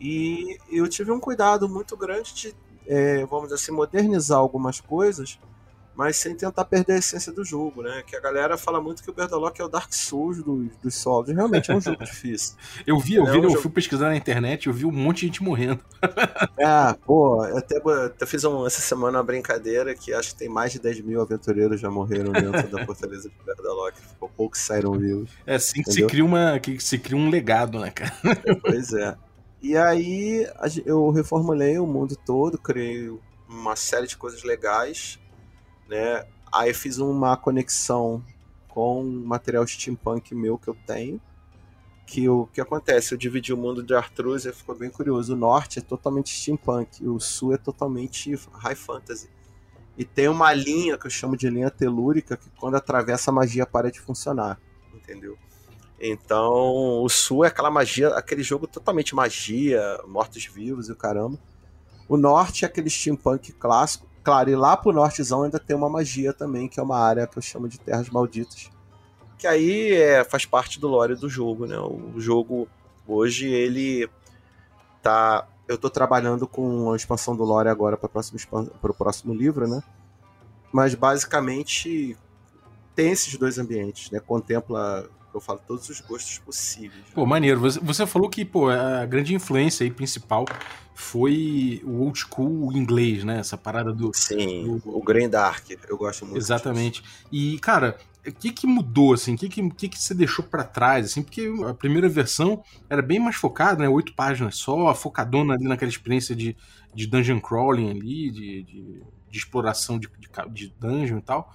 E 0.00 0.58
eu 0.70 0.88
tive 0.88 1.12
um 1.12 1.20
cuidado 1.20 1.68
muito 1.68 1.96
grande 1.96 2.34
de 2.34 2.52
é, 2.88 3.24
vamos 3.26 3.44
dizer 3.50 3.56
assim, 3.56 3.70
modernizar 3.72 4.38
algumas 4.38 4.80
coisas, 4.80 5.38
mas 5.94 6.16
sem 6.16 6.32
tentar 6.36 6.64
perder 6.64 6.92
a 6.92 6.98
essência 6.98 7.32
do 7.32 7.44
jogo, 7.44 7.82
né? 7.82 8.04
Que 8.06 8.14
a 8.14 8.20
galera 8.20 8.56
fala 8.56 8.80
muito 8.80 9.02
que 9.02 9.10
o 9.10 9.12
Berdalock 9.12 9.60
é 9.60 9.64
o 9.64 9.68
Dark 9.68 9.92
Souls 9.92 10.40
dos, 10.40 10.68
dos 10.80 10.94
solos. 10.94 11.28
Realmente 11.28 11.72
é 11.72 11.74
um 11.74 11.80
jogo 11.80 11.98
difícil. 12.06 12.54
Eu 12.86 13.00
vi, 13.00 13.16
eu 13.16 13.26
É 13.26 13.32
vi, 13.32 13.38
um 13.38 13.42
eu 13.42 13.50
jogo- 13.50 13.62
fui 13.62 13.70
pesquisar 13.72 14.06
na 14.08 14.16
internet, 14.16 14.68
eu 14.68 14.72
vi 14.72 14.84
um 14.84 14.92
monte 14.92 15.22
de 15.22 15.26
gente 15.26 15.42
morrendo. 15.42 15.80
É, 16.56 16.94
pô, 17.04 17.44
eu 17.46 17.56
até, 17.58 17.78
até 17.78 18.26
fiz 18.26 18.44
um- 18.44 18.64
essa 18.64 18.80
semana 18.80 19.18
uma 19.18 19.24
brincadeira 19.24 19.92
que 19.92 20.14
acho 20.14 20.34
que 20.34 20.38
tem 20.38 20.48
mais 20.48 20.70
de 20.70 20.78
10 20.78 21.00
mil 21.00 21.20
aventureiros 21.20 21.80
já 21.80 21.90
morreram 21.90 22.30
dentro 22.32 22.68
da 22.68 22.86
fortaleza 22.86 23.28
de 23.28 23.34
Berdalock. 23.44 24.00
Ficou 24.00 24.28
poucos 24.28 24.60
saíram 24.60 24.92
vivos. 24.92 25.30
É 25.44 25.56
assim 25.56 25.82
que 25.82 25.92
se 25.92 26.06
cria, 26.06 26.24
uma, 26.24 26.60
que 26.60 26.78
se 26.78 26.96
cria 26.96 27.16
um 27.18 27.28
legado, 27.28 27.80
né, 27.80 27.90
cara? 27.90 28.12
Pois 28.62 28.92
é. 28.92 29.16
E 29.60 29.76
aí 29.76 30.46
eu 30.86 31.10
reformulei 31.10 31.78
o 31.78 31.86
mundo 31.86 32.14
todo, 32.16 32.56
criei 32.56 33.10
uma 33.48 33.74
série 33.74 34.06
de 34.06 34.16
coisas 34.16 34.44
legais, 34.44 35.18
né? 35.88 36.24
Aí 36.52 36.72
fiz 36.72 36.98
uma 36.98 37.36
conexão 37.36 38.22
com 38.68 39.02
um 39.02 39.24
material 39.24 39.66
steampunk 39.66 40.34
meu 40.34 40.56
que 40.58 40.68
eu 40.68 40.76
tenho. 40.86 41.20
Que 42.06 42.28
o 42.28 42.46
que 42.46 42.60
acontece? 42.60 43.12
Eu 43.12 43.18
dividi 43.18 43.52
o 43.52 43.56
mundo 43.56 43.82
de 43.82 43.94
Artruz 43.94 44.46
e 44.46 44.52
ficou 44.52 44.74
bem 44.74 44.88
curioso. 44.88 45.34
O 45.34 45.36
norte 45.36 45.80
é 45.80 45.82
totalmente 45.82 46.30
steampunk, 46.30 47.04
o 47.06 47.18
sul 47.18 47.52
é 47.52 47.58
totalmente 47.58 48.34
high 48.52 48.76
fantasy. 48.76 49.28
E 49.96 50.04
tem 50.04 50.28
uma 50.28 50.54
linha 50.54 50.96
que 50.96 51.06
eu 51.06 51.10
chamo 51.10 51.36
de 51.36 51.50
linha 51.50 51.70
telúrica 51.70 52.36
que 52.36 52.48
quando 52.58 52.76
atravessa 52.76 53.30
a 53.30 53.34
magia 53.34 53.66
para 53.66 53.90
de 53.90 54.00
funcionar, 54.00 54.58
entendeu? 54.94 55.36
Então, 56.00 57.02
o 57.02 57.08
Sul 57.08 57.44
é 57.44 57.48
aquela 57.48 57.70
magia, 57.70 58.08
aquele 58.10 58.42
jogo 58.42 58.66
totalmente 58.66 59.14
magia, 59.14 59.82
mortos-vivos 60.06 60.88
e 60.88 60.92
o 60.92 60.96
caramba. 60.96 61.38
O 62.08 62.16
Norte 62.16 62.64
é 62.64 62.68
aquele 62.68 62.88
steampunk 62.88 63.52
clássico. 63.52 64.06
Claro, 64.22 64.50
e 64.50 64.56
lá 64.56 64.76
pro 64.76 64.92
Nortezão 64.92 65.42
ainda 65.42 65.58
tem 65.58 65.76
uma 65.76 65.88
magia 65.88 66.32
também, 66.32 66.68
que 66.68 66.78
é 66.78 66.82
uma 66.82 66.98
área 66.98 67.26
que 67.26 67.36
eu 67.36 67.42
chamo 67.42 67.68
de 67.68 67.80
Terras 67.80 68.08
Malditas. 68.10 68.70
Que 69.36 69.46
aí 69.46 69.92
é, 69.92 70.24
faz 70.24 70.44
parte 70.44 70.78
do 70.78 70.88
lore 70.88 71.14
do 71.14 71.28
jogo, 71.28 71.66
né? 71.66 71.78
O 71.78 72.20
jogo, 72.20 72.68
hoje, 73.06 73.48
ele 73.48 74.08
tá... 75.02 75.48
Eu 75.66 75.76
tô 75.76 75.90
trabalhando 75.90 76.46
com 76.46 76.92
a 76.92 76.96
expansão 76.96 77.36
do 77.36 77.44
lore 77.44 77.68
agora 77.68 77.96
para 77.96 78.06
o 78.06 78.94
próximo 78.94 79.34
livro, 79.34 79.68
né? 79.68 79.82
Mas, 80.72 80.94
basicamente, 80.94 82.16
tem 82.94 83.12
esses 83.12 83.36
dois 83.36 83.58
ambientes, 83.58 84.10
né? 84.10 84.20
Contempla 84.20 85.08
eu 85.34 85.40
falo 85.40 85.60
todos 85.66 85.88
os 85.88 86.00
gostos 86.00 86.38
possíveis. 86.38 87.04
Pô, 87.14 87.24
maneiro. 87.26 87.60
Você, 87.60 87.78
você 87.80 88.06
falou 88.06 88.28
que, 88.28 88.44
pô, 88.44 88.68
a 88.68 89.04
grande 89.06 89.34
influência 89.34 89.84
aí 89.84 89.90
principal 89.90 90.44
foi 90.94 91.80
o 91.84 92.00
old 92.02 92.18
school 92.18 92.72
inglês, 92.72 93.24
né? 93.24 93.38
Essa 93.38 93.56
parada 93.56 93.92
do. 93.92 94.10
Sim, 94.14 94.64
do- 94.64 94.96
o 94.96 95.02
Green 95.02 95.28
Dark, 95.28 95.64
eu 95.88 95.96
gosto 95.96 96.24
muito. 96.24 96.38
Exatamente. 96.38 97.02
E, 97.30 97.58
cara, 97.60 97.96
o 98.26 98.32
que 98.32 98.50
que 98.52 98.66
mudou, 98.66 99.12
assim? 99.14 99.34
O 99.34 99.38
que 99.38 99.48
que, 99.48 99.70
que 99.70 99.88
que 99.88 99.98
você 100.02 100.12
deixou 100.12 100.44
pra 100.44 100.64
trás, 100.64 101.06
assim? 101.06 101.22
Porque 101.22 101.48
a 101.68 101.72
primeira 101.74 102.08
versão 102.08 102.62
era 102.90 103.00
bem 103.00 103.20
mais 103.20 103.36
focada, 103.36 103.82
né? 103.82 103.88
Oito 103.88 104.14
páginas 104.14 104.56
só, 104.56 104.92
focadona 104.94 105.54
ali 105.54 105.64
naquela 105.68 105.90
experiência 105.90 106.34
de, 106.34 106.56
de 106.94 107.06
dungeon 107.06 107.40
crawling 107.40 107.90
ali, 107.90 108.30
de, 108.30 108.62
de, 108.64 109.02
de 109.30 109.38
exploração 109.38 109.98
de, 109.98 110.08
de, 110.18 110.28
de 110.52 110.74
dungeon 110.80 111.18
e 111.18 111.22
tal. 111.22 111.52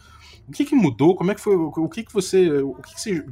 O 0.47 0.51
que 0.51 0.65
que 0.65 0.75
mudou? 0.75 1.15
Como 1.15 1.31
é 1.31 1.35
que 1.35 1.41
foi? 1.41 1.55
O 1.55 1.89
que 1.89 2.03
que 2.03 2.13
você... 2.13 2.49
O 2.61 2.75
que 2.75 2.93
que 2.95 3.01
você 3.01 3.25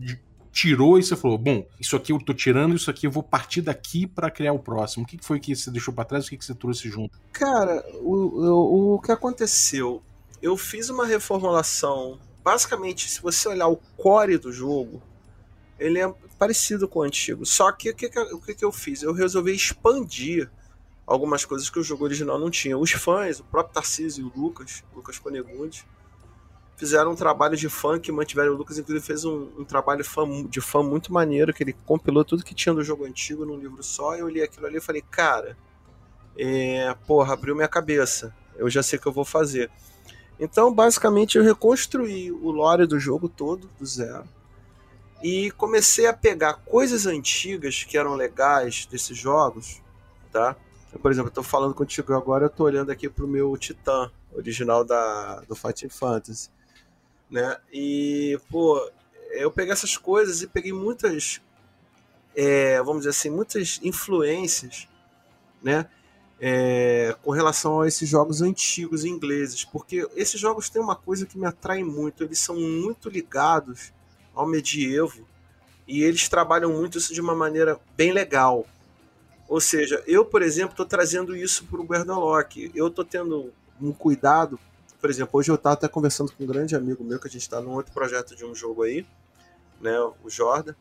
tirou 0.52 1.00
e 1.00 1.04
você 1.04 1.16
falou, 1.16 1.38
bom, 1.38 1.66
isso 1.80 1.96
aqui 1.96 2.12
eu 2.12 2.20
tô 2.20 2.34
tirando, 2.34 2.76
isso 2.76 2.92
aqui 2.92 3.08
eu 3.08 3.12
vou 3.12 3.24
partir 3.24 3.62
daqui 3.62 4.06
pra 4.06 4.30
criar 4.30 4.54
o 4.54 4.60
próximo. 4.60 5.04
O 5.04 5.08
que 5.08 5.18
foi 5.22 5.40
que 5.40 5.56
você 5.56 5.72
deixou 5.72 5.94
pra 5.94 6.04
trás? 6.04 6.28
O 6.28 6.30
que 6.30 6.44
você 6.44 6.54
trouxe 6.54 6.90
junto? 6.90 7.18
Cara, 7.32 7.84
o, 8.02 8.14
o, 8.14 8.96
o 8.96 9.02
que 9.02 9.12
aconteceu? 9.12 10.02
Eu 10.42 10.58
fiz 10.58 10.90
uma 10.90 11.06
reformulação. 11.06 12.20
Basicamente, 12.44 13.10
se 13.10 13.22
você 13.22 13.48
olhar 13.48 13.68
o 13.68 13.78
core 13.96 14.38
do 14.38 14.52
jogo, 14.52 15.02
ele 15.80 16.00
é 16.00 16.14
parecido 16.38 16.88
com 16.88 17.00
o 17.00 17.04
antigo. 17.04 17.46
Só 17.46 17.72
que 17.72 17.90
o 17.90 17.96
que, 17.96 18.08
o 18.08 18.42
que, 18.42 18.66
eu 18.66 18.72
fiz? 18.72 19.04
Eu 19.04 19.14
resolvi 19.14 19.54
expandir 19.54 20.50
algumas 21.06 21.46
coisas 21.46 21.70
que 21.70 21.80
o 21.80 21.84
jogo 21.84 22.04
original 22.04 22.40
não 22.40 22.50
tinha. 22.50 22.78
Os 22.78 22.92
fãs, 22.92 23.40
o 23.40 23.44
próprio 23.44 23.76
Tarcísio 23.76 24.26
e 24.26 24.40
o 24.40 24.42
Lucas, 24.42 24.84
Lucas 24.96 25.18
Conegundi, 25.20 25.86
fizeram 26.82 27.12
um 27.12 27.16
trabalho 27.16 27.56
de 27.56 27.70
fã 27.70 28.00
que 28.00 28.12
mantiveram 28.12 28.54
o 28.54 28.58
Lucas, 28.58 28.80
inclusive 28.80 29.06
fez 29.06 29.24
um, 29.24 29.50
um 29.56 29.64
trabalho 29.64 30.04
fã, 30.04 30.26
de 30.48 30.60
fã 30.60 30.82
muito 30.82 31.14
maneiro, 31.14 31.54
que 31.54 31.62
ele 31.62 31.74
compilou 31.86 32.26
tudo 32.26 32.44
que 32.44 32.56
tinha 32.56 32.74
do 32.74 32.84
jogo 32.84 33.06
antigo 33.06 33.46
num 33.46 33.56
livro 33.56 33.84
só. 33.84 34.16
Eu 34.16 34.28
li 34.28 34.42
aquilo 34.42 34.66
ali 34.66 34.78
e 34.78 34.82
falei, 34.82 35.04
cara, 35.12 35.56
é, 36.36 36.92
porra, 37.06 37.36
abriu 37.36 37.56
minha 37.56 37.68
cabeça. 37.68 38.36
Eu 38.56 38.68
já 38.68 38.82
sei 38.82 38.98
o 38.98 39.02
que 39.04 39.08
eu 39.08 39.12
vou 39.12 39.24
fazer. 39.24 39.70
Então, 40.40 40.74
basicamente, 40.74 41.38
eu 41.38 41.44
reconstruí 41.44 42.32
o 42.32 42.50
lore 42.50 42.88
do 42.88 43.00
jogo 43.00 43.30
todo, 43.30 43.70
do 43.80 43.86
zero. 43.86 44.24
E 45.22 45.52
comecei 45.52 46.08
a 46.08 46.14
pegar 46.14 46.56
coisas 46.66 47.06
antigas 47.06 47.84
que 47.84 47.96
eram 47.96 48.16
legais 48.16 48.88
desses 48.88 49.16
jogos, 49.16 49.84
tá? 50.32 50.56
Eu, 50.92 51.00
por 51.00 51.12
exemplo, 51.12 51.30
eu 51.30 51.34
tô 51.36 51.44
falando 51.44 51.76
contigo 51.76 52.12
agora, 52.16 52.46
eu 52.46 52.50
tô 52.50 52.64
olhando 52.64 52.92
aqui 52.92 53.08
pro 53.08 53.28
meu 53.28 53.56
Titã, 53.56 54.10
original 54.34 54.84
da, 54.84 55.42
do 55.42 55.56
Fighting 55.56 55.90
Fantasy, 55.90 56.50
né? 57.32 57.58
E, 57.72 58.38
pô, 58.50 58.78
eu 59.32 59.50
peguei 59.50 59.72
essas 59.72 59.98
coisas 59.98 60.42
e 60.42 60.48
peguei 60.48 60.74
muitas, 60.74 61.42
é, 62.36 62.78
vamos 62.84 63.00
dizer 63.00 63.12
assim, 63.12 63.30
muitas 63.30 63.80
influências, 63.82 64.88
né? 65.64 65.88
é, 66.44 67.16
com 67.22 67.30
relação 67.30 67.82
a 67.82 67.88
esses 67.88 68.10
jogos 68.10 68.42
antigos 68.42 69.06
ingleses, 69.06 69.64
porque 69.64 70.10
esses 70.16 70.40
jogos 70.40 70.72
têm 70.72 70.82
uma 70.82 70.96
coisa 70.96 71.24
que 71.24 71.38
me 71.38 71.46
atrai 71.46 71.84
muito, 71.84 72.24
eles 72.24 72.40
são 72.40 72.56
muito 72.56 73.10
ligados 73.10 73.94
ao 74.34 74.48
medievo 74.48 75.28
e 75.88 76.02
eles 76.02 76.28
trabalham 76.28 76.74
muito 76.74 76.98
isso 76.98 77.14
de 77.14 77.22
uma 77.22 77.36
maneira 77.36 77.80
bem 77.96 78.12
legal. 78.12 78.66
Ou 79.48 79.62
seja, 79.62 80.02
eu, 80.08 80.26
por 80.26 80.42
exemplo, 80.42 80.72
estou 80.72 80.86
trazendo 80.86 81.36
isso 81.36 81.66
para 81.66 81.82
o 81.82 81.84
Berdolock. 81.84 82.72
Eu 82.74 82.88
estou 82.88 83.04
tendo 83.04 83.52
um 83.80 83.92
cuidado. 83.92 84.58
Por 85.02 85.10
exemplo, 85.10 85.40
hoje 85.40 85.50
eu 85.50 85.56
estava 85.56 85.74
até 85.74 85.88
conversando 85.88 86.32
com 86.32 86.44
um 86.44 86.48
grande 86.48 86.76
amigo 86.76 87.04
meu, 87.04 87.20
que 87.20 87.28
a 87.28 87.32
gente 87.32 87.42
está 87.42 87.60
num 87.60 87.72
outro 87.72 87.92
projeto 87.92 88.36
de 88.36 88.46
um 88.46 88.54
jogo 88.54 88.84
aí, 88.84 89.04
né, 89.82 90.00
o 90.24 90.30
Jordan. 90.30 90.76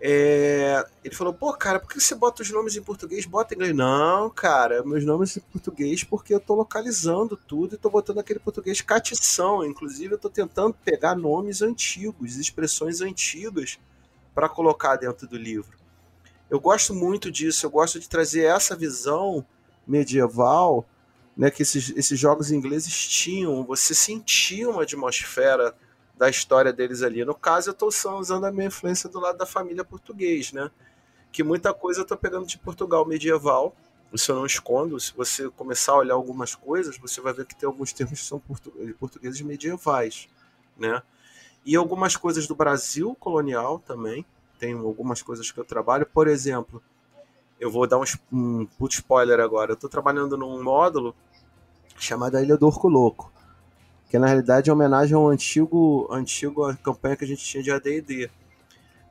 É, 0.00 0.82
ele 1.04 1.14
falou, 1.14 1.34
pô, 1.34 1.52
cara, 1.52 1.78
por 1.78 1.90
que 1.90 2.00
você 2.00 2.14
bota 2.14 2.42
os 2.42 2.50
nomes 2.50 2.74
em 2.74 2.82
português? 2.82 3.26
Bota 3.26 3.52
em 3.52 3.56
inglês. 3.56 3.76
Não, 3.76 4.30
cara, 4.30 4.82
meus 4.84 5.04
nomes 5.04 5.36
em 5.36 5.40
português 5.40 6.04
porque 6.04 6.32
eu 6.32 6.40
tô 6.40 6.54
localizando 6.54 7.36
tudo 7.36 7.74
e 7.74 7.78
tô 7.78 7.90
botando 7.90 8.18
aquele 8.18 8.38
português 8.38 8.80
catição. 8.80 9.66
Inclusive, 9.66 10.14
eu 10.14 10.18
tô 10.18 10.30
tentando 10.30 10.74
pegar 10.84 11.16
nomes 11.16 11.60
antigos, 11.60 12.36
expressões 12.36 13.02
antigas 13.02 13.78
para 14.34 14.48
colocar 14.48 14.96
dentro 14.96 15.26
do 15.26 15.36
livro. 15.36 15.76
Eu 16.48 16.60
gosto 16.60 16.94
muito 16.94 17.30
disso, 17.30 17.66
eu 17.66 17.70
gosto 17.70 18.00
de 18.00 18.08
trazer 18.08 18.44
essa 18.44 18.74
visão 18.74 19.44
medieval 19.86 20.86
né, 21.40 21.50
que 21.50 21.62
esses, 21.62 21.88
esses 21.96 22.20
jogos 22.20 22.52
ingleses 22.52 22.94
tinham. 23.08 23.64
Você 23.64 23.94
sentia 23.94 24.68
uma 24.68 24.82
atmosfera 24.82 25.74
da 26.14 26.28
história 26.28 26.70
deles 26.70 27.00
ali. 27.00 27.24
No 27.24 27.34
caso, 27.34 27.70
eu 27.70 27.72
estou 27.72 27.88
usando 28.18 28.44
a 28.44 28.52
minha 28.52 28.66
influência 28.66 29.08
do 29.08 29.18
lado 29.18 29.38
da 29.38 29.46
família 29.46 29.82
português, 29.82 30.52
né? 30.52 30.70
Que 31.32 31.42
muita 31.42 31.72
coisa 31.72 32.00
eu 32.00 32.02
estou 32.02 32.18
pegando 32.18 32.46
de 32.46 32.58
Portugal 32.58 33.06
medieval. 33.06 33.74
Isso 34.12 34.30
eu 34.30 34.36
não 34.36 34.44
escondo. 34.44 35.00
Se 35.00 35.14
você 35.16 35.48
começar 35.48 35.92
a 35.92 35.96
olhar 35.96 36.12
algumas 36.12 36.54
coisas, 36.54 36.98
você 36.98 37.22
vai 37.22 37.32
ver 37.32 37.46
que 37.46 37.56
tem 37.56 37.66
alguns 37.66 37.90
termos 37.94 38.20
que 38.20 38.26
são 38.26 38.38
portu 38.38 38.70
portugueses 38.98 39.40
medievais, 39.40 40.28
né? 40.76 41.02
E 41.64 41.74
algumas 41.74 42.16
coisas 42.16 42.46
do 42.46 42.54
Brasil 42.54 43.16
colonial 43.18 43.78
também. 43.78 44.26
Tem 44.58 44.74
algumas 44.74 45.22
coisas 45.22 45.50
que 45.50 45.58
eu 45.58 45.64
trabalho. 45.64 46.04
Por 46.04 46.28
exemplo, 46.28 46.82
eu 47.58 47.70
vou 47.70 47.86
dar 47.86 47.96
um, 47.96 48.04
um 48.30 48.66
puto 48.66 48.92
spoiler 48.92 49.40
agora. 49.40 49.70
Eu 49.70 49.74
estou 49.74 49.88
trabalhando 49.88 50.36
num 50.36 50.62
módulo 50.62 51.16
chamado 52.02 52.38
Ilha 52.38 52.56
do 52.56 52.66
Orco 52.66 52.88
Louco 52.88 53.30
que 54.10 54.18
na 54.18 54.26
realidade 54.26 54.68
é 54.68 54.72
homenagem 54.72 55.14
ao 55.14 55.28
antigo, 55.28 56.08
antigo 56.10 56.76
campanha 56.78 57.14
que 57.14 57.24
a 57.24 57.28
gente 57.28 57.44
tinha 57.44 57.62
de 57.62 57.70
AD&D, 57.70 58.28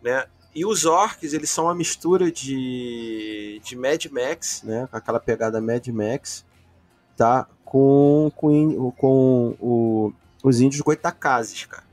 né? 0.04 0.26
E 0.54 0.66
os 0.66 0.86
orcs, 0.86 1.32
eles 1.32 1.50
são 1.50 1.66
uma 1.66 1.76
mistura 1.76 2.30
de, 2.30 3.62
de 3.64 3.78
Mad 3.78 4.06
Max, 4.08 4.62
né? 4.64 4.90
Aquela 4.92 5.20
pegada 5.20 5.62
Mad 5.62 5.88
Max, 5.88 6.46
tá? 7.16 7.48
Com, 7.64 8.30
com, 8.36 8.92
com 8.92 9.56
o, 9.62 10.12
os 10.44 10.60
índios 10.60 10.82
goitacazes, 10.82 11.66
cara. 11.66 11.88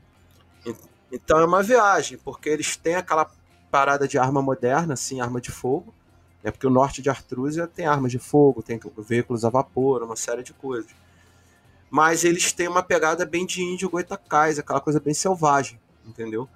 Então 1.09 1.39
é 1.39 1.45
uma 1.45 1.63
viagem, 1.63 2.17
porque 2.17 2.49
eles 2.49 2.75
têm 2.75 2.95
aquela 2.95 3.31
parada 3.71 4.05
de 4.05 4.17
arma 4.17 4.41
moderna, 4.41 4.95
assim, 4.95 5.21
arma 5.21 5.39
de 5.39 5.51
fogo, 5.51 5.93
né? 6.47 6.51
Porque 6.51 6.67
o 6.67 6.71
norte 6.71 7.01
de 7.01 7.09
Artrúsia 7.09 7.67
tem 7.67 7.85
armas 7.85 8.11
de 8.11 8.19
fogo, 8.19 8.63
tem 8.63 8.79
veículos 8.97 9.45
a 9.45 9.49
vapor, 9.49 10.03
uma 10.03 10.15
série 10.15 10.43
de 10.43 10.53
coisas 10.53 10.91
mas 11.89 12.23
eles 12.23 12.51
têm 12.51 12.67
uma 12.67 12.83
pegada 12.83 13.25
bem 13.25 13.45
de 13.45 13.61
índio 13.61 13.89
goitacás, 13.89 14.59
aquela 14.59 14.81
coisa 14.81 14.99
bem 14.99 15.13
selvagem, 15.13 15.79
entendeu? 16.05 16.47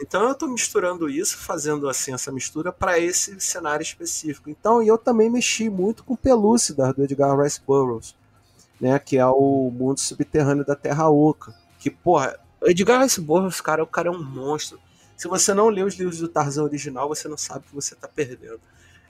Então 0.00 0.22
eu 0.22 0.32
estou 0.32 0.48
misturando 0.48 1.10
isso, 1.10 1.36
fazendo 1.36 1.88
assim 1.88 2.14
essa 2.14 2.30
mistura 2.30 2.72
para 2.72 2.98
esse 2.98 3.38
cenário 3.40 3.82
específico. 3.82 4.48
Então 4.48 4.82
eu 4.82 4.96
também 4.96 5.28
mexi 5.28 5.68
muito 5.68 6.04
com 6.04 6.14
pelúcida 6.14 6.92
do 6.92 7.02
Edgar 7.02 7.38
Rice 7.38 7.60
Burroughs, 7.66 8.14
né? 8.80 8.98
Que 8.98 9.18
é 9.18 9.26
o 9.26 9.70
mundo 9.70 9.98
subterrâneo 9.98 10.64
da 10.64 10.76
Terra 10.76 11.10
Oca. 11.10 11.52
Que, 11.80 11.90
porra, 11.90 12.38
Edgar 12.62 13.02
Rice 13.02 13.20
Burroughs, 13.20 13.60
cara, 13.60 13.82
o 13.82 13.86
cara 13.86 14.08
é 14.08 14.10
um 14.12 14.22
monstro. 14.22 14.78
Se 15.16 15.26
você 15.26 15.52
não 15.52 15.68
lê 15.68 15.82
os 15.82 15.96
livros 15.96 16.18
do 16.18 16.28
Tarzan 16.28 16.62
original, 16.62 17.08
você 17.08 17.26
não 17.26 17.36
sabe 17.36 17.64
o 17.66 17.68
que 17.68 17.74
você 17.74 17.94
está 17.94 18.06
perdendo. 18.06 18.60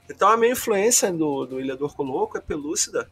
Então 0.09 0.29
a 0.29 0.37
minha 0.37 0.53
influência 0.53 1.11
do, 1.11 1.45
do 1.45 1.59
Ilha 1.59 1.75
do 1.75 1.85
Orco 1.85 2.03
Louco 2.03 2.37
é 2.37 2.41
pelúcida. 2.41 3.09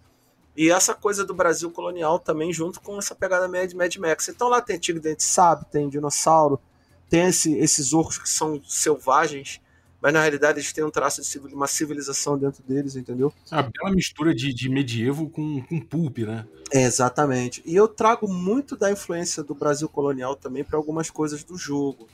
E 0.56 0.72
essa 0.72 0.96
coisa 0.96 1.24
do 1.24 1.36
Brasil 1.36 1.70
colonial 1.70 2.18
também, 2.18 2.52
junto 2.52 2.82
com 2.82 2.98
essa 2.98 3.14
pegada 3.14 3.48
Mad, 3.48 3.72
Mad 3.74 3.96
Max. 3.98 4.28
Então 4.28 4.50
lá 4.50 4.60
tem 4.60 4.80
Tigre 4.80 5.00
Dente 5.00 5.24
Sabe, 5.24 5.66
tem 5.72 5.88
dinossauro, 5.88 6.60
tem 7.08 7.28
esse, 7.28 7.56
esses 7.58 7.94
orcos 7.94 8.18
que 8.18 8.28
são 8.28 8.60
selvagens, 8.68 9.62
mas 10.02 10.12
na 10.12 10.22
realidade 10.22 10.58
eles 10.58 10.74
têm 10.74 10.84
um 10.84 10.90
traço 10.90 11.22
de 11.22 11.28
civil, 11.28 11.56
uma 11.56 11.68
civilização 11.68 12.38
dentro 12.40 12.64
deles, 12.64 12.96
entendeu? 12.96 13.32
A 13.52 13.62
bela 13.62 13.92
mistura 13.92 14.34
de, 14.34 14.52
de 14.52 14.68
medievo 14.68 15.30
com, 15.30 15.62
com 15.62 15.80
pulp, 15.80 16.20
né? 16.20 16.48
É, 16.74 16.84
exatamente. 16.84 17.62
E 17.64 17.76
eu 17.76 17.88
trago 17.88 18.28
muito 18.28 18.76
da 18.76 18.92
influência 18.92 19.44
do 19.44 19.54
Brasil 19.54 19.88
colonial 19.88 20.36
também 20.36 20.64
para 20.64 20.78
algumas 20.78 21.12
coisas 21.12 21.44
do 21.44 21.56
jogo, 21.56 22.08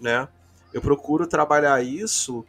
né? 0.00 0.28
Eu 0.72 0.80
procuro 0.80 1.26
trabalhar 1.26 1.84
isso 1.84 2.44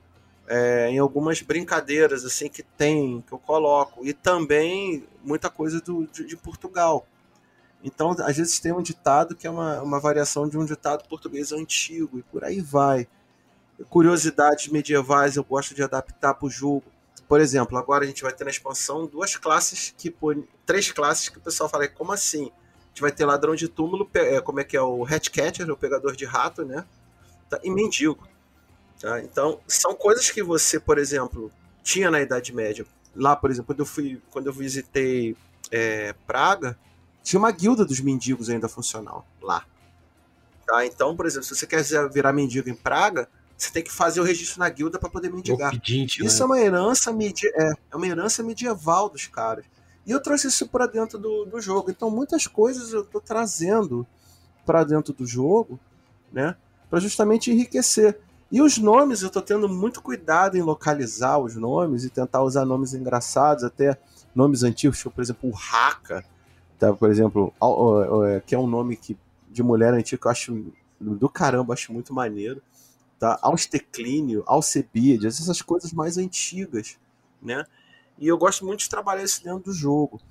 é, 0.48 0.90
em 0.90 1.00
algumas 1.00 1.42
brincadeiras 1.42 2.26
assim 2.26 2.50
que 2.50 2.64
tem, 2.64 3.22
que 3.22 3.34
eu 3.34 3.40
coloco. 3.40 4.06
E 4.06 4.14
também 4.14 5.08
muita 5.24 5.50
coisa 5.50 5.80
do, 5.82 6.08
de, 6.08 6.26
de, 6.26 6.38
Portugal. 6.38 7.08
Então, 7.84 8.12
às 8.20 8.38
vezes 8.38 8.60
tem 8.60 8.72
um 8.72 8.82
ditado 8.82 9.36
que 9.36 9.48
é 9.48 9.50
uma, 9.50 9.82
uma 9.82 10.00
variação 10.00 10.48
de 10.48 10.58
um 10.58 10.66
ditado 10.66 11.08
português 11.08 11.52
antigo, 11.52 12.20
e 12.20 12.24
por 12.24 12.44
aí 12.44 12.62
vai. 12.62 13.08
Curiosidades 13.90 14.68
medievais 14.70 15.36
eu 15.36 15.44
gosto 15.44 15.74
de 15.74 15.84
adaptar 15.84 16.34
para 16.34 16.46
o 16.46 16.50
jogo. 16.50 16.84
Por 17.28 17.42
exemplo, 17.42 17.78
agora 17.78 18.04
a 18.04 18.08
gente 18.08 18.22
vai 18.22 18.32
ter 18.32 18.44
na 18.44 18.52
expansão 18.52 19.06
duas 19.06 19.36
classes 19.36 19.94
que 19.98 20.14
três 20.66 20.92
classes 20.92 21.30
que 21.30 21.38
o 21.38 21.42
pessoal 21.42 21.70
fala, 21.70 21.88
como 21.88 22.12
assim? 22.12 22.52
A 22.86 22.88
gente 22.90 23.02
vai 23.02 23.12
ter 23.12 23.26
ladrão 23.26 23.56
de 23.56 23.68
túmulo, 23.68 24.08
é, 24.14 24.40
como 24.40 24.60
é 24.60 24.64
que 24.64 24.78
é 24.78 24.82
o 24.82 25.04
Hatcatcher, 25.04 25.70
o 25.70 25.76
pegador 25.76 26.16
de 26.16 26.26
rato, 26.26 26.64
né? 26.64 26.86
Tá, 27.50 27.60
e 27.64 27.72
mendigo. 27.72 28.28
Tá? 29.00 29.22
Então, 29.22 29.60
são 29.68 29.94
coisas 29.94 30.30
que 30.32 30.42
você, 30.42 30.80
por 30.80 30.98
exemplo, 30.98 31.52
tinha 31.84 32.10
na 32.10 32.22
Idade 32.22 32.54
Média. 32.54 32.86
Lá, 33.16 33.36
por 33.36 33.52
exemplo, 33.52 33.68
quando 33.68 33.80
eu 33.80 33.86
fui, 33.86 34.22
quando 34.32 34.48
eu 34.48 34.54
visitei 34.54 35.36
é, 35.72 36.14
Praga, 36.26 36.78
tinha 37.24 37.40
uma 37.40 37.52
guilda 37.52 37.86
dos 37.86 38.00
mendigos 38.00 38.50
ainda 38.50 38.68
funcional 38.68 39.28
lá. 39.42 39.66
Tá? 40.66 40.86
Então, 40.86 41.16
por 41.16 41.26
exemplo, 41.26 41.46
se 41.46 41.56
você 41.56 41.68
quer 41.68 41.84
virar 42.10 42.34
mendigo 42.34 42.70
em 42.70 42.76
Praga, 42.76 43.28
você 43.58 43.72
tem 43.72 43.84
que 43.84 43.92
fazer 43.92 44.20
o 44.20 44.24
registro 44.24 44.60
na 44.60 44.70
guilda 44.70 44.98
para 45.00 45.10
poder 45.10 45.32
mendigar. 45.32 45.72
Pedinte, 45.72 46.26
isso 46.26 46.38
né? 46.38 46.42
é 46.42 46.46
uma 46.46 46.60
herança 46.60 47.12
medi 47.12 47.48
é, 47.48 47.74
é 47.92 47.96
uma 47.96 48.08
herança 48.08 48.44
medieval 48.44 49.10
dos 49.10 49.28
caras. 49.28 49.66
E 50.06 50.12
eu 50.12 50.22
trouxe 50.22 50.48
isso 50.48 50.68
para 50.68 50.86
dentro 50.86 51.18
do, 51.18 51.46
do 51.46 51.62
jogo. 51.62 51.90
Então, 51.90 52.10
muitas 52.10 52.46
coisas 52.46 52.92
eu 52.92 53.02
estou 53.02 53.22
trazendo 53.22 54.06
para 54.66 54.84
dentro 54.84 55.14
do 55.14 55.26
jogo, 55.26 55.80
né? 56.32 56.56
Para 56.90 57.00
justamente 57.00 57.52
enriquecer. 57.52 58.20
E 58.54 58.62
os 58.62 58.78
nomes, 58.78 59.24
eu 59.24 59.30
estou 59.30 59.42
tendo 59.42 59.68
muito 59.68 60.00
cuidado 60.00 60.56
em 60.56 60.62
localizar 60.62 61.40
os 61.40 61.56
nomes 61.56 62.04
e 62.04 62.10
tentar 62.12 62.44
usar 62.44 62.64
nomes 62.64 62.94
engraçados, 62.94 63.64
até 63.64 63.98
nomes 64.36 64.62
antigos, 64.62 65.00
tipo, 65.00 65.10
por 65.10 65.24
exemplo, 65.24 65.50
o 65.50 65.56
Haka, 65.58 66.24
tá? 66.78 66.94
por 66.94 67.10
exemplo, 67.10 67.52
é, 68.28 68.42
que 68.42 68.54
é 68.54 68.60
um 68.60 68.68
nome 68.68 68.96
que, 68.96 69.18
de 69.50 69.64
mulher 69.64 69.92
antiga 69.92 70.22
que 70.22 70.28
eu 70.28 70.32
acho 70.32 70.66
do 71.02 71.28
caramba, 71.28 71.74
acho 71.74 71.92
muito 71.92 72.14
maneiro. 72.14 72.62
Tá? 73.18 73.40
Austeclínio, 73.42 74.44
Alcebiades, 74.46 75.42
essas 75.42 75.64
coisas 75.64 75.92
mais 75.92 76.20
antigas, 76.20 77.00
né? 77.42 77.66
E 78.20 78.28
eu 78.28 78.38
gosto 78.38 78.64
muito 78.68 78.82
de 78.82 78.90
trabalhar 78.90 79.24
isso 79.24 79.44
dentro 79.44 79.64
do 79.64 79.74
jogo. 79.74 80.22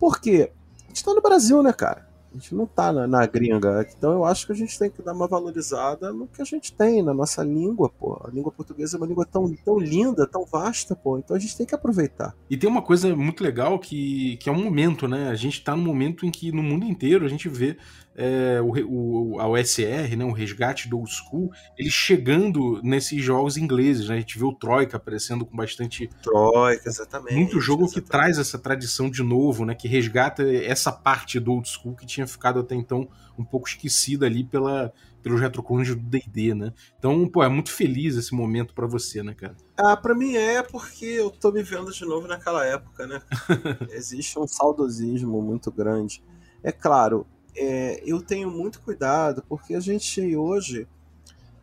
Por 0.00 0.20
quê? 0.20 0.50
A 0.80 0.88
gente 0.88 0.96
está 0.96 1.14
no 1.14 1.22
Brasil, 1.22 1.62
né, 1.62 1.72
cara? 1.72 2.07
A 2.32 2.36
gente 2.36 2.54
não 2.54 2.66
tá 2.66 2.92
na, 2.92 3.06
na, 3.06 3.26
gringa. 3.26 3.86
Então 3.96 4.12
eu 4.12 4.24
acho 4.24 4.46
que 4.46 4.52
a 4.52 4.54
gente 4.54 4.78
tem 4.78 4.90
que 4.90 5.02
dar 5.02 5.12
uma 5.12 5.26
valorizada 5.26 6.12
no 6.12 6.26
que 6.26 6.42
a 6.42 6.44
gente 6.44 6.72
tem, 6.72 7.02
na 7.02 7.14
nossa 7.14 7.42
língua, 7.42 7.88
pô. 7.88 8.20
A 8.24 8.30
língua 8.30 8.52
portuguesa 8.52 8.96
é 8.96 8.98
uma 8.98 9.06
língua 9.06 9.24
tão, 9.24 9.52
tão 9.64 9.78
linda, 9.78 10.26
tão 10.26 10.44
vasta, 10.44 10.94
pô. 10.94 11.18
Então 11.18 11.36
a 11.36 11.40
gente 11.40 11.56
tem 11.56 11.66
que 11.66 11.74
aproveitar. 11.74 12.34
E 12.50 12.56
tem 12.56 12.68
uma 12.68 12.82
coisa 12.82 13.14
muito 13.16 13.42
legal 13.42 13.78
que, 13.78 14.36
que 14.38 14.48
é 14.48 14.52
um 14.52 14.62
momento, 14.62 15.08
né? 15.08 15.28
A 15.28 15.34
gente 15.34 15.62
tá 15.62 15.74
num 15.74 15.82
momento 15.82 16.26
em 16.26 16.30
que 16.30 16.52
no 16.52 16.62
mundo 16.62 16.84
inteiro 16.84 17.24
a 17.24 17.28
gente 17.28 17.48
vê 17.48 17.76
é, 18.20 18.60
o, 18.60 19.34
o, 19.34 19.40
a 19.40 19.46
OSR, 19.46 20.16
né, 20.16 20.24
o 20.24 20.32
resgate 20.32 20.88
do 20.88 20.98
old 20.98 21.08
school, 21.08 21.52
ele 21.78 21.88
chegando 21.88 22.82
nesses 22.82 23.22
jogos 23.22 23.56
ingleses, 23.56 24.08
né? 24.08 24.16
A 24.16 24.18
gente 24.18 24.36
vê 24.36 24.44
o 24.44 24.52
Troika 24.52 24.96
aparecendo 24.96 25.46
com 25.46 25.56
bastante. 25.56 26.10
Troika, 26.20 26.88
exatamente. 26.88 27.36
Muito 27.36 27.60
jogo 27.60 27.84
exatamente. 27.84 28.04
que 28.04 28.10
traz 28.10 28.36
essa 28.36 28.58
tradição 28.58 29.08
de 29.08 29.22
novo, 29.22 29.64
né? 29.64 29.72
Que 29.72 29.86
resgata 29.86 30.42
essa 30.52 30.90
parte 30.90 31.38
do 31.38 31.52
old 31.52 31.68
school 31.68 31.94
que 31.94 32.04
tinha 32.04 32.26
ficado 32.26 32.58
até 32.58 32.74
então 32.74 33.08
um 33.38 33.44
pouco 33.44 33.68
esquecida 33.68 34.26
ali 34.26 34.42
pela, 34.42 34.92
pelos 35.22 35.40
retroclones 35.40 35.94
do 35.94 36.02
D&D, 36.02 36.54
né? 36.56 36.72
Então, 36.98 37.24
pô, 37.28 37.44
é 37.44 37.48
muito 37.48 37.70
feliz 37.70 38.16
esse 38.16 38.34
momento 38.34 38.74
para 38.74 38.88
você, 38.88 39.22
né, 39.22 39.32
cara? 39.32 39.54
Ah, 39.76 39.96
pra 39.96 40.12
mim 40.12 40.34
é 40.34 40.60
porque 40.60 41.04
eu 41.04 41.30
tô 41.30 41.52
me 41.52 41.62
vendo 41.62 41.92
de 41.92 42.04
novo 42.04 42.26
naquela 42.26 42.66
época, 42.66 43.06
né? 43.06 43.22
Existe 43.92 44.40
um 44.40 44.46
saudosismo 44.48 45.40
muito 45.40 45.70
grande. 45.70 46.20
É 46.64 46.72
claro, 46.72 47.24
é, 47.58 48.02
eu 48.06 48.22
tenho 48.22 48.50
muito 48.50 48.80
cuidado 48.80 49.42
porque 49.48 49.74
a 49.74 49.80
gente 49.80 50.36
hoje 50.36 50.86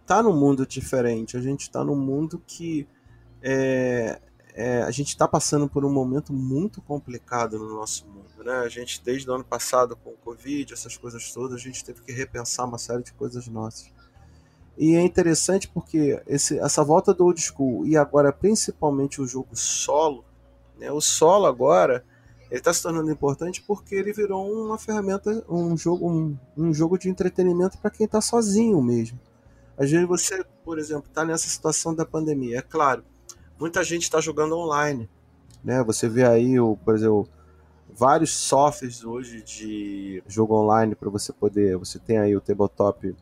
está 0.01 0.21
num 0.21 0.35
mundo 0.35 0.65
diferente. 0.65 1.37
A 1.37 1.41
gente 1.41 1.61
está 1.61 1.83
num 1.83 1.95
mundo 1.95 2.41
que 2.45 2.87
é, 3.41 4.19
é, 4.53 4.81
a 4.83 4.91
gente 4.91 5.09
está 5.09 5.27
passando 5.27 5.67
por 5.67 5.83
um 5.83 5.91
momento 5.91 6.31
muito 6.31 6.81
complicado 6.81 7.57
no 7.57 7.73
nosso 7.73 8.07
mundo. 8.07 8.43
Né? 8.43 8.53
A 8.53 8.69
gente, 8.69 9.01
desde 9.03 9.29
o 9.29 9.33
ano 9.33 9.43
passado, 9.43 9.95
com 9.95 10.11
o 10.11 10.17
Covid, 10.17 10.73
essas 10.73 10.97
coisas 10.97 11.31
todas, 11.31 11.55
a 11.55 11.59
gente 11.59 11.83
teve 11.83 12.01
que 12.01 12.11
repensar 12.11 12.65
uma 12.65 12.77
série 12.77 13.03
de 13.03 13.13
coisas 13.13 13.47
nossas. 13.47 13.91
E 14.77 14.95
é 14.95 15.01
interessante 15.01 15.67
porque 15.69 16.21
esse, 16.27 16.59
essa 16.59 16.83
volta 16.83 17.13
do 17.13 17.25
old 17.25 17.41
school 17.41 17.85
e 17.85 17.95
agora 17.95 18.33
principalmente 18.33 19.21
o 19.21 19.27
jogo 19.27 19.55
solo, 19.55 20.25
né? 20.77 20.91
o 20.91 20.99
solo 20.99 21.45
agora 21.45 22.05
ele 22.55 22.61
está 22.61 22.73
se 22.73 22.81
tornando 22.81 23.11
importante 23.11 23.61
porque 23.61 23.93
ele 23.95 24.13
virou 24.13 24.49
uma 24.49 24.77
ferramenta, 24.77 25.43
um 25.49 25.75
jogo, 25.75 26.09
um, 26.09 26.37
um 26.55 26.73
jogo 26.73 26.97
de 26.97 27.09
entretenimento 27.09 27.77
para 27.77 27.91
quem 27.91 28.05
está 28.05 28.21
sozinho 28.21 28.81
mesmo. 28.81 29.19
Às 29.77 29.91
vezes 29.91 30.07
você, 30.07 30.41
por 30.63 30.79
exemplo, 30.79 31.03
está 31.05 31.25
nessa 31.25 31.49
situação 31.49 31.93
da 31.93 32.05
pandemia. 32.05 32.59
É 32.59 32.61
claro, 32.61 33.03
muita 33.59 33.83
gente 33.83 34.03
está 34.03 34.21
jogando 34.21 34.55
online. 34.55 35.09
Né? 35.61 35.83
Você 35.83 36.07
vê 36.07 36.23
aí, 36.23 36.57
o, 36.57 36.77
por 36.77 36.95
exemplo, 36.95 37.27
vários 37.93 38.31
softwares 38.31 39.03
hoje 39.03 39.43
de 39.43 40.23
jogo 40.25 40.55
online 40.55 40.95
para 40.95 41.09
você 41.09 41.33
poder. 41.33 41.75
Você 41.75 41.99
tem 41.99 42.19
aí 42.19 42.37
o 42.37 42.41
Tabletop 42.41 43.13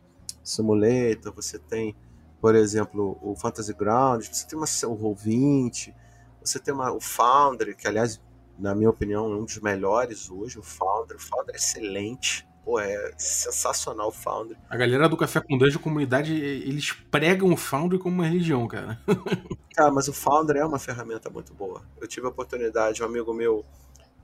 Simulator, 0.43 1.33
você 1.33 1.57
tem, 1.57 1.95
por 2.39 2.53
exemplo, 2.53 3.17
o 3.19 3.35
Fantasy 3.35 3.73
Ground, 3.73 4.27
você 4.27 4.45
tem 4.45 4.59
uma, 4.59 4.67
o 4.67 4.95
Roll20, 4.95 5.91
você 6.39 6.59
tem 6.59 6.71
uma, 6.71 6.91
o 6.91 7.01
Foundry, 7.01 7.75
que 7.75 7.87
aliás 7.87 8.21
na 8.57 8.75
minha 8.75 8.89
opinião, 8.89 9.31
é 9.31 9.35
um 9.35 9.45
dos 9.45 9.59
melhores 9.59 10.29
hoje, 10.29 10.59
o 10.59 10.63
Founder. 10.63 11.17
O 11.17 11.19
Founder 11.19 11.55
é 11.55 11.57
excelente. 11.57 12.47
Pô, 12.63 12.79
é 12.79 13.11
sensacional 13.17 14.07
o 14.07 14.11
Founder. 14.11 14.57
A 14.69 14.77
galera 14.77 15.09
do 15.09 15.17
Café 15.17 15.41
com 15.41 15.57
Dungeon 15.57 15.79
comunidade, 15.79 16.33
eles 16.33 16.93
pregam 17.11 17.51
o 17.51 17.57
Founder 17.57 17.99
como 17.99 18.15
uma 18.15 18.27
religião, 18.27 18.65
cara. 18.67 18.97
cara, 19.75 19.91
mas 19.91 20.07
o 20.07 20.13
Founder 20.13 20.57
é 20.57 20.65
uma 20.65 20.79
ferramenta 20.79 21.29
muito 21.29 21.53
boa. 21.53 21.81
Eu 21.99 22.07
tive 22.07 22.25
a 22.25 22.29
oportunidade, 22.29 23.03
um 23.03 23.05
amigo 23.05 23.33
meu 23.33 23.65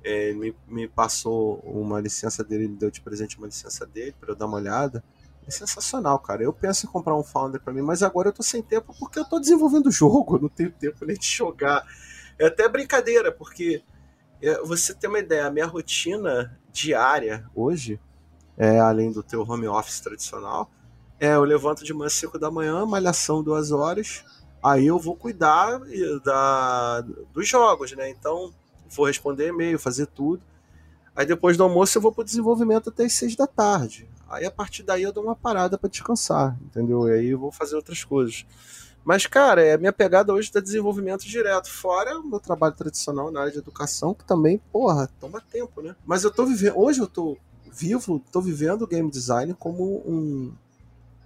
é, 0.03 0.31
me, 0.33 0.55
me 0.67 0.87
passou 0.87 1.59
uma 1.65 1.99
licença 1.99 2.43
dele, 2.43 2.65
ele 2.65 2.75
deu 2.75 2.89
de 2.89 3.01
presente 3.01 3.37
uma 3.37 3.47
licença 3.47 3.85
dele 3.85 4.15
para 4.17 4.31
eu 4.31 4.35
dar 4.35 4.45
uma 4.45 4.57
olhada. 4.57 5.03
É 5.45 5.51
sensacional, 5.51 6.19
cara. 6.19 6.43
Eu 6.43 6.53
penso 6.53 6.85
em 6.85 6.89
comprar 6.89 7.17
um 7.17 7.23
Founder 7.23 7.59
para 7.61 7.73
mim, 7.73 7.81
mas 7.81 8.03
agora 8.03 8.29
eu 8.29 8.33
tô 8.33 8.43
sem 8.43 8.61
tempo 8.61 8.95
porque 8.97 9.19
eu 9.19 9.25
tô 9.25 9.39
desenvolvendo 9.39 9.87
o 9.87 9.91
jogo, 9.91 10.37
eu 10.37 10.41
não 10.43 10.49
tenho 10.49 10.71
tempo 10.71 11.05
nem 11.05 11.17
de 11.17 11.27
jogar. 11.27 11.85
É 12.37 12.45
até 12.45 12.69
brincadeira, 12.69 13.31
porque 13.31 13.83
você 14.63 14.93
tem 14.93 15.09
uma 15.09 15.19
ideia, 15.19 15.47
a 15.47 15.51
minha 15.51 15.65
rotina 15.65 16.57
diária 16.71 17.45
hoje, 17.53 17.99
é, 18.57 18.79
além 18.79 19.11
do 19.11 19.23
teu 19.23 19.41
home 19.41 19.67
office 19.67 19.99
tradicional, 19.99 20.69
é 21.19 21.33
eu 21.33 21.43
levanto 21.43 21.83
de 21.83 21.93
manhã 21.93 22.09
5 22.09 22.39
da 22.39 22.49
manhã, 22.49 22.85
malhação 22.85 23.43
duas 23.43 23.71
horas, 23.71 24.23
aí 24.63 24.87
eu 24.87 24.97
vou 24.97 25.15
cuidar 25.15 25.79
da, 26.23 27.01
dos 27.33 27.47
jogos, 27.47 27.91
né? 27.91 28.09
Então, 28.09 28.53
vou 28.89 29.05
responder 29.05 29.47
e-mail, 29.47 29.77
fazer 29.77 30.05
tudo. 30.07 30.41
Aí 31.15 31.25
depois 31.25 31.57
do 31.57 31.63
almoço 31.63 31.97
eu 31.97 32.01
vou 32.01 32.13
pro 32.13 32.23
desenvolvimento 32.23 32.89
até 32.89 33.03
as 33.03 33.13
6 33.13 33.35
da 33.35 33.45
tarde. 33.45 34.09
Aí 34.29 34.45
a 34.45 34.51
partir 34.51 34.83
daí 34.83 35.03
eu 35.03 35.11
dou 35.11 35.23
uma 35.23 35.35
parada 35.35 35.77
para 35.77 35.89
descansar, 35.89 36.57
entendeu? 36.61 37.07
E 37.07 37.11
aí 37.11 37.29
eu 37.29 37.39
vou 37.39 37.51
fazer 37.51 37.75
outras 37.75 38.03
coisas. 38.03 38.45
Mas, 39.09 39.25
cara, 39.25 39.65
é 39.65 39.73
a 39.73 39.77
minha 39.79 39.91
pegada 39.91 40.31
hoje 40.31 40.51
da 40.51 40.59
desenvolvimento 40.59 41.25
direto, 41.25 41.67
fora 41.67 42.19
o 42.19 42.23
meu 42.23 42.39
trabalho 42.39 42.75
tradicional 42.75 43.31
na 43.31 43.39
área 43.39 43.51
de 43.51 43.57
educação, 43.57 44.13
que 44.13 44.23
também, 44.23 44.61
porra, 44.71 45.09
toma 45.19 45.41
tempo, 45.41 45.81
né? 45.81 45.95
Mas 46.05 46.23
eu 46.23 46.29
tô 46.29 46.45
vivendo, 46.45 46.77
hoje 46.77 46.99
eu 46.99 47.07
tô 47.07 47.35
vivo, 47.73 48.21
tô 48.31 48.39
vivendo 48.39 48.83
o 48.83 48.87
game 48.87 49.09
design 49.09 49.55
como 49.57 49.83
um, 50.05 50.53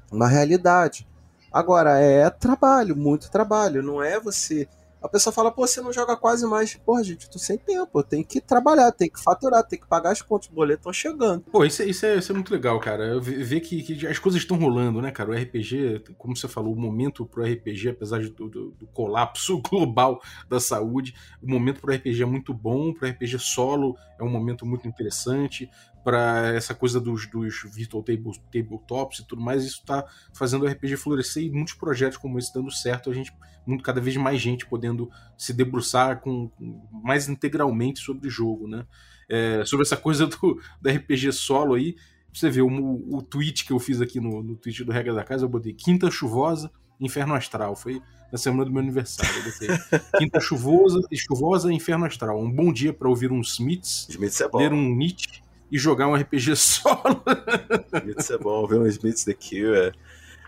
uma 0.10 0.30
realidade. 0.30 1.06
Agora, 1.52 2.00
é 2.00 2.30
trabalho, 2.30 2.96
muito 2.96 3.30
trabalho, 3.30 3.84
não 3.84 4.02
é 4.02 4.18
você 4.18 4.66
A 5.04 5.10
pessoa 5.10 5.34
fala, 5.34 5.52
pô, 5.52 5.68
você 5.68 5.82
não 5.82 5.92
joga 5.92 6.16
quase 6.16 6.48
mais. 6.48 6.76
Porra, 6.76 7.04
gente, 7.04 7.30
tô 7.30 7.38
sem 7.38 7.58
tempo, 7.58 8.00
eu 8.00 8.04
tenho 8.04 8.24
que 8.24 8.40
trabalhar, 8.40 8.90
tenho 8.94 9.12
que 9.12 9.22
faturar, 9.22 9.62
tenho 9.68 9.82
que 9.82 9.88
pagar 9.88 10.12
as 10.12 10.22
contas, 10.22 10.48
os 10.48 10.54
boletos 10.54 10.80
estão 10.80 10.94
chegando. 10.94 11.42
Pô, 11.52 11.66
isso, 11.66 11.82
é, 11.82 11.86
isso, 11.86 12.06
é, 12.06 12.16
isso 12.16 12.32
é 12.32 12.36
muito 12.36 12.54
legal, 12.54 12.80
cara. 12.80 13.20
Ver 13.20 13.60
que, 13.60 13.84
que 13.84 14.08
as 14.08 14.18
coisas 14.18 14.42
estão 14.42 14.58
rolando, 14.58 15.02
né, 15.02 15.12
cara? 15.12 15.32
O 15.32 15.34
RPG, 15.34 16.06
como 16.18 16.38
você 16.38 16.48
falou, 16.48 16.74
o 16.74 16.80
momento 16.80 17.26
pro 17.26 17.44
RPG, 17.44 17.90
apesar 17.90 18.22
do, 18.22 18.48
do, 18.48 18.72
do 18.72 18.88
colapso 18.94 19.62
global 19.70 20.22
da 20.48 20.62
saúde, 20.62 21.14
o 21.42 21.50
momento 21.50 21.82
pro 21.82 21.94
RPG 21.94 22.24
é 22.24 22.26
muito 22.26 22.54
bom, 22.54 22.94
pro 22.94 23.06
RPG 23.06 23.40
solo 23.40 23.98
é 24.18 24.24
um 24.24 24.30
momento 24.30 24.66
muito 24.66 24.88
interessante 24.88 25.70
para 26.04 26.54
essa 26.54 26.76
coisa 26.76 27.00
dos, 27.00 27.26
dos 27.28 27.64
virtual 27.74 28.04
table, 28.04 28.32
tabletops 28.52 29.20
e 29.20 29.28
tudo 29.28 29.42
mais, 29.42 29.64
isso 29.64 29.80
está 29.80 30.06
fazendo 30.34 30.66
o 30.66 30.68
RPG 30.68 30.98
florescer 30.98 31.44
e 31.44 31.50
muitos 31.50 31.74
projetos 31.74 32.18
como 32.18 32.38
esse 32.38 32.54
dando 32.54 32.72
certo, 32.72 33.10
a 33.10 33.14
gente, 33.14 33.34
muito, 33.66 33.84
cada 33.84 34.02
vez 34.02 34.16
mais 34.18 34.42
gente 34.42 34.66
podendo 34.66 35.10
se 35.38 35.54
debruçar 35.54 36.20
com, 36.20 36.52
mais 36.92 37.30
integralmente 37.30 38.00
sobre 38.00 38.28
o 38.28 38.32
jogo, 38.32 38.68
né? 38.68 38.86
É, 39.30 39.64
sobre 39.66 39.86
essa 39.86 39.96
coisa 39.96 40.28
do, 40.28 40.60
do 40.82 40.90
RPG 40.90 41.32
solo 41.32 41.76
aí, 41.76 41.96
você 42.34 42.50
vê 42.50 42.62
o, 42.62 42.68
o 42.68 43.22
tweet 43.22 43.64
que 43.64 43.72
eu 43.72 43.80
fiz 43.80 44.02
aqui 44.02 44.20
no, 44.20 44.44
no 44.44 44.56
tweet 44.56 44.84
do 44.84 44.92
Regra 44.92 45.14
da 45.14 45.24
Casa, 45.24 45.46
eu 45.46 45.50
botei 45.50 45.74
quinta 45.74 46.12
chuvosa, 46.12 46.70
inferno 47.00 47.34
astral, 47.34 47.76
foi 47.76 48.02
na 48.32 48.38
semana 48.38 48.66
do 48.66 48.72
meu 48.72 48.82
aniversário. 48.82 49.32
Eu 49.38 49.44
botei 49.44 50.00
quinta 50.18 50.40
chuvosa, 50.40 51.00
chuvosa, 51.14 51.72
inferno 51.72 52.06
astral. 52.06 52.42
Um 52.42 52.52
bom 52.52 52.74
dia 52.74 52.92
para 52.92 53.08
ouvir 53.08 53.32
um 53.32 53.42
Smiths, 53.42 54.08
Smiths 54.10 54.42
é 54.42 54.50
bom. 54.50 54.58
ler 54.58 54.74
um 54.74 54.96
Nietzsche 54.96 55.43
e 55.74 55.80
jogar 55.80 56.08
um 56.08 56.14
RPG 56.14 56.56
solo. 56.56 57.24
Smiths 57.98 58.30
é 58.30 58.38
bom, 58.38 58.68
ver 58.68 58.78
um 58.78 58.86
Smiths 58.86 59.26
The 59.26 59.34
Cure. 59.34 59.92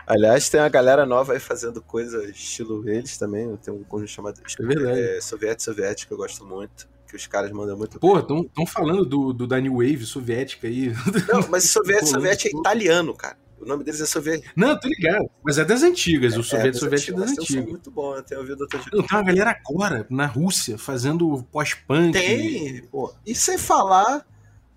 Aliás, 0.06 0.48
tem 0.48 0.60
uma 0.60 0.68
galera 0.68 1.04
nova 1.04 1.32
aí 1.32 1.40
fazendo 1.40 1.82
coisa 1.82 2.24
estilo 2.30 2.88
eles 2.88 3.18
também. 3.18 3.56
Tem 3.56 3.74
um 3.74 3.82
conjunto 3.82 4.08
chamado 4.08 4.40
é 4.40 5.16
é, 5.16 5.20
Soviético 5.20 5.62
Soviético 5.62 6.08
que 6.08 6.14
eu 6.14 6.18
gosto 6.18 6.46
muito. 6.46 6.88
Que 7.08 7.16
os 7.16 7.26
caras 7.26 7.50
mandam 7.50 7.76
muito 7.76 7.98
Pô, 7.98 8.18
estão 8.18 8.66
falando 8.66 9.04
do, 9.04 9.32
do 9.32 9.46
da 9.46 9.60
New 9.60 9.74
Wave 9.74 10.04
soviética 10.06 10.68
aí. 10.68 10.92
Não, 11.28 11.48
mas 11.48 11.70
Soviético 11.70 12.10
Soviético 12.10 12.56
é 12.56 12.60
italiano, 12.60 13.12
cara. 13.14 13.36
O 13.60 13.64
nome 13.64 13.82
deles 13.82 14.00
é 14.00 14.06
soviético. 14.06 14.52
Não, 14.54 14.78
tô 14.78 14.86
ligado. 14.86 15.28
Mas 15.42 15.58
é 15.58 15.64
das 15.64 15.82
antigas. 15.82 16.36
O 16.36 16.42
soviético 16.44 16.76
é, 16.76 16.80
soviético 16.80 17.18
é 17.18 17.20
das 17.22 17.30
antigas. 17.32 17.66
muito 17.66 17.90
bom, 17.90 18.14
eu 18.14 18.22
tenho 18.22 18.40
ouvido 18.40 18.60
outro 18.60 18.78
dia. 18.78 18.90
Tem 18.90 19.18
uma 19.18 19.22
galera 19.22 19.50
agora, 19.50 20.06
na 20.08 20.26
Rússia, 20.26 20.78
fazendo 20.78 21.42
pós-punk. 21.50 22.12
Tem, 22.12 22.82
pô. 22.92 23.12
E 23.26 23.34
sem 23.34 23.58
falar 23.58 24.24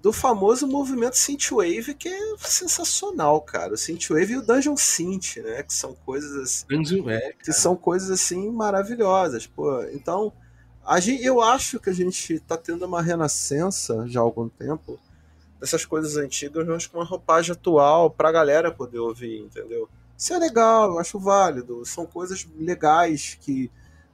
do 0.01 0.13
famoso 0.13 0.65
movimento 0.65 1.17
Synthwave, 1.17 1.93
que 1.93 2.07
é 2.07 2.37
sensacional, 2.39 3.41
cara. 3.41 3.73
O 3.73 3.77
Synthwave 3.77 4.33
e 4.33 4.37
o 4.37 4.41
Dungeon 4.41 4.77
Synth, 4.77 5.37
né? 5.37 5.63
Que 5.63 5.73
são 5.73 5.93
coisas 5.93 6.35
assim. 6.37 6.65
Dungeon, 6.67 7.09
é, 7.09 7.33
que 7.33 7.51
são 7.51 7.75
coisas 7.75 8.09
assim 8.09 8.49
maravilhosas, 8.49 9.45
pô. 9.45 9.83
Então, 9.91 10.31
a 10.85 10.99
gente, 10.99 11.23
eu 11.23 11.41
acho 11.41 11.79
que 11.79 11.89
a 11.89 11.93
gente 11.93 12.39
tá 12.39 12.57
tendo 12.57 12.85
uma 12.85 13.01
renascença 13.01 14.05
já 14.07 14.21
há 14.21 14.23
algum 14.23 14.47
tempo 14.47 14.97
dessas 15.59 15.83
coisas 15.83 16.15
antigas, 16.15 16.65
mas 16.65 16.87
com 16.87 16.97
uma 16.97 17.05
roupagem 17.05 17.51
atual 17.51 18.09
pra 18.09 18.31
galera 18.31 18.71
poder 18.71 18.99
ouvir, 18.99 19.39
entendeu? 19.39 19.89
Isso 20.17 20.33
é 20.33 20.39
legal, 20.39 20.91
eu 20.91 20.99
acho 20.99 21.19
válido. 21.19 21.85
São 21.85 22.05
coisas 22.05 22.47
legais 22.57 23.37
que 23.41 23.69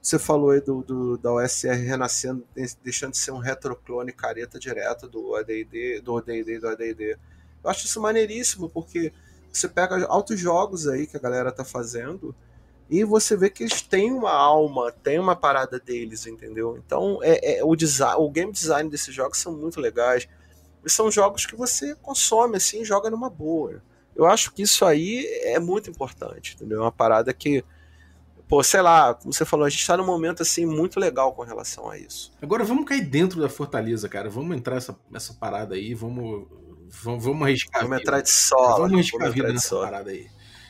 você 0.06 0.20
falou 0.20 0.50
aí 0.50 0.60
do, 0.60 0.82
do, 0.82 1.18
da 1.18 1.32
OSR 1.32 1.72
renascendo, 1.84 2.46
deixando 2.80 3.10
de 3.10 3.18
ser 3.18 3.32
um 3.32 3.38
retroclone 3.38 4.12
careta 4.12 4.56
direto 4.56 5.08
do 5.08 5.34
AD&D, 5.34 6.00
do 6.00 6.16
AD&D 6.16 6.60
do 6.60 6.68
AD&D. 6.68 7.18
Eu 7.64 7.68
acho 7.68 7.86
isso 7.86 8.00
maneiríssimo, 8.00 8.68
porque 8.70 9.12
você 9.52 9.66
pega 9.66 10.06
altos 10.06 10.38
jogos 10.38 10.86
aí 10.86 11.08
que 11.08 11.16
a 11.16 11.20
galera 11.20 11.50
tá 11.50 11.64
fazendo 11.64 12.32
e 12.88 13.02
você 13.02 13.36
vê 13.36 13.50
que 13.50 13.64
eles 13.64 13.82
têm 13.82 14.12
uma 14.12 14.30
alma, 14.30 14.92
tem 14.92 15.18
uma 15.18 15.34
parada 15.34 15.80
deles, 15.80 16.24
entendeu? 16.24 16.80
Então, 16.86 17.18
é, 17.20 17.58
é 17.58 17.64
o, 17.64 17.74
design, 17.74 18.14
o 18.20 18.30
game 18.30 18.52
design 18.52 18.88
desses 18.88 19.12
jogos 19.12 19.38
são 19.38 19.56
muito 19.56 19.80
legais. 19.80 20.28
E 20.84 20.88
são 20.88 21.10
jogos 21.10 21.46
que 21.46 21.56
você 21.56 21.96
consome 21.96 22.58
assim, 22.58 22.84
joga 22.84 23.10
numa 23.10 23.28
boa. 23.28 23.82
Eu 24.14 24.24
acho 24.24 24.52
que 24.52 24.62
isso 24.62 24.84
aí 24.84 25.26
é 25.42 25.58
muito 25.58 25.90
importante, 25.90 26.54
entendeu? 26.54 26.78
É 26.78 26.82
uma 26.82 26.92
parada 26.92 27.34
que 27.34 27.64
pô, 28.48 28.62
sei 28.62 28.80
lá, 28.80 29.14
como 29.14 29.32
você 29.32 29.44
falou, 29.44 29.66
a 29.66 29.68
gente 29.68 29.86
tá 29.86 29.96
num 29.96 30.06
momento 30.06 30.42
assim 30.42 30.64
muito 30.66 30.98
legal 30.98 31.32
com 31.32 31.42
relação 31.42 31.90
a 31.90 31.98
isso. 31.98 32.32
Agora 32.40 32.64
vamos 32.64 32.84
cair 32.84 33.04
dentro 33.04 33.40
da 33.40 33.48
fortaleza, 33.48 34.08
cara. 34.08 34.28
Vamos 34.28 34.56
entrar 34.56 34.74
nessa, 34.74 34.98
nessa 35.10 35.34
parada 35.34 35.74
aí, 35.74 35.94
vamos 35.94 36.46
vamos, 37.02 37.24
vamos 37.24 37.42
arriscar. 37.42 37.82
Vamos 37.82 38.00
entrar 38.00 38.20
de 38.20 38.30
solo. 38.30 38.82
Vamos 38.82 38.92
arriscar 38.92 39.26
a 39.26 39.30
vida 39.30 39.52
nessa 39.52 39.76
parada 39.76 40.10
aí. 40.10 40.28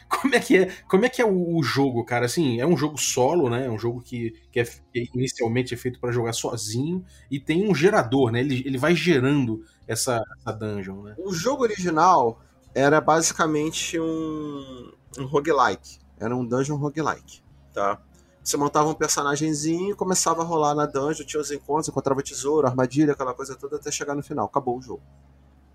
Como 0.09 0.35
é 0.37 0.39
que 0.39 0.57
é, 0.57 0.71
como 0.89 1.05
é, 1.05 1.09
que 1.09 1.21
é 1.21 1.25
o, 1.25 1.57
o, 1.57 1.63
jogo, 1.65 2.05
cara? 2.05 2.27
Assim, 2.27 2.61
é 2.61 2.67
um 2.67 2.77
jogo 2.77 2.97
solo, 2.97 3.51
né? 3.51 3.67
É 3.67 3.71
um 3.71 3.77
jogo 3.77 4.01
que, 4.01 4.35
que, 4.53 4.61
é, 4.61 4.65
que 4.65 5.11
inicialmente 5.13 5.75
é 5.75 5.77
feito 5.77 5.99
para 5.99 6.13
jogar 6.13 6.33
sozinho 6.33 7.05
e 7.29 7.41
tem 7.41 7.69
um 7.69 7.75
gerador, 7.75 8.31
né? 8.31 8.39
Ele, 8.39 8.63
ele 8.65 8.79
vai 8.79 8.95
gerando 8.95 9.65
essa, 9.85 10.23
essa 10.39 10.53
dungeon, 10.53 11.03
né? 11.03 11.17
O 11.19 11.35
jogo 11.35 11.65
original 11.65 12.41
era 12.73 13.01
basicamente 13.01 13.99
um, 13.99 14.93
um 15.19 15.25
roguelike. 15.25 15.99
Era 16.21 16.37
um 16.37 16.47
dungeon 16.47 16.77
roguelike 16.77 17.43
tá? 17.77 18.01
Você 18.43 18.57
montava 18.57 18.89
um 18.89 18.95
personagemzinho 18.95 19.95
começava 19.95 20.41
a 20.41 20.45
rolar 20.45 20.75
na 20.75 20.87
dungeon, 20.87 21.27
tinha 21.27 21.41
os 21.41 21.51
encontros, 21.51 21.89
encontrava 21.89 22.23
tesouro, 22.23 22.67
armadilha, 22.67 23.13
aquela 23.13 23.35
coisa 23.35 23.55
toda, 23.55 23.77
até 23.77 23.91
chegar 23.91 24.15
no 24.15 24.23
final. 24.23 24.47
Acabou 24.47 24.79
o 24.79 24.81
jogo. 24.81 25.03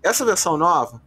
Essa 0.02 0.24
versão 0.24 0.56
nova, 0.56 1.00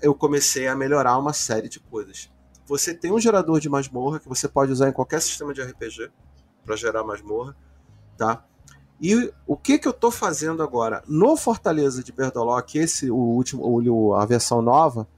eu 0.00 0.14
comecei 0.14 0.68
a 0.68 0.76
melhorar 0.76 1.18
uma 1.18 1.32
série 1.32 1.68
de 1.68 1.80
coisas. 1.80 2.30
Você 2.66 2.94
tem 2.94 3.10
um 3.12 3.18
gerador 3.18 3.58
de 3.58 3.68
masmorra 3.68 4.20
que 4.20 4.28
você 4.28 4.46
pode 4.46 4.70
usar 4.70 4.88
em 4.88 4.92
qualquer 4.92 5.20
sistema 5.20 5.52
de 5.52 5.62
RPG 5.62 6.12
para 6.64 6.76
gerar 6.76 7.02
masmorra, 7.02 7.56
tá? 8.16 8.44
E 9.00 9.32
o 9.46 9.56
que 9.56 9.78
que 9.78 9.88
eu 9.88 9.92
estou 9.92 10.10
fazendo 10.10 10.62
agora? 10.62 11.02
No 11.08 11.36
Fortaleza 11.36 12.04
de 12.04 12.12
Berdolock, 12.12 12.78
esse 12.78 13.10
o 13.10 13.16
último, 13.16 14.14
a 14.14 14.24
versão 14.24 14.62
nova, 14.62 15.08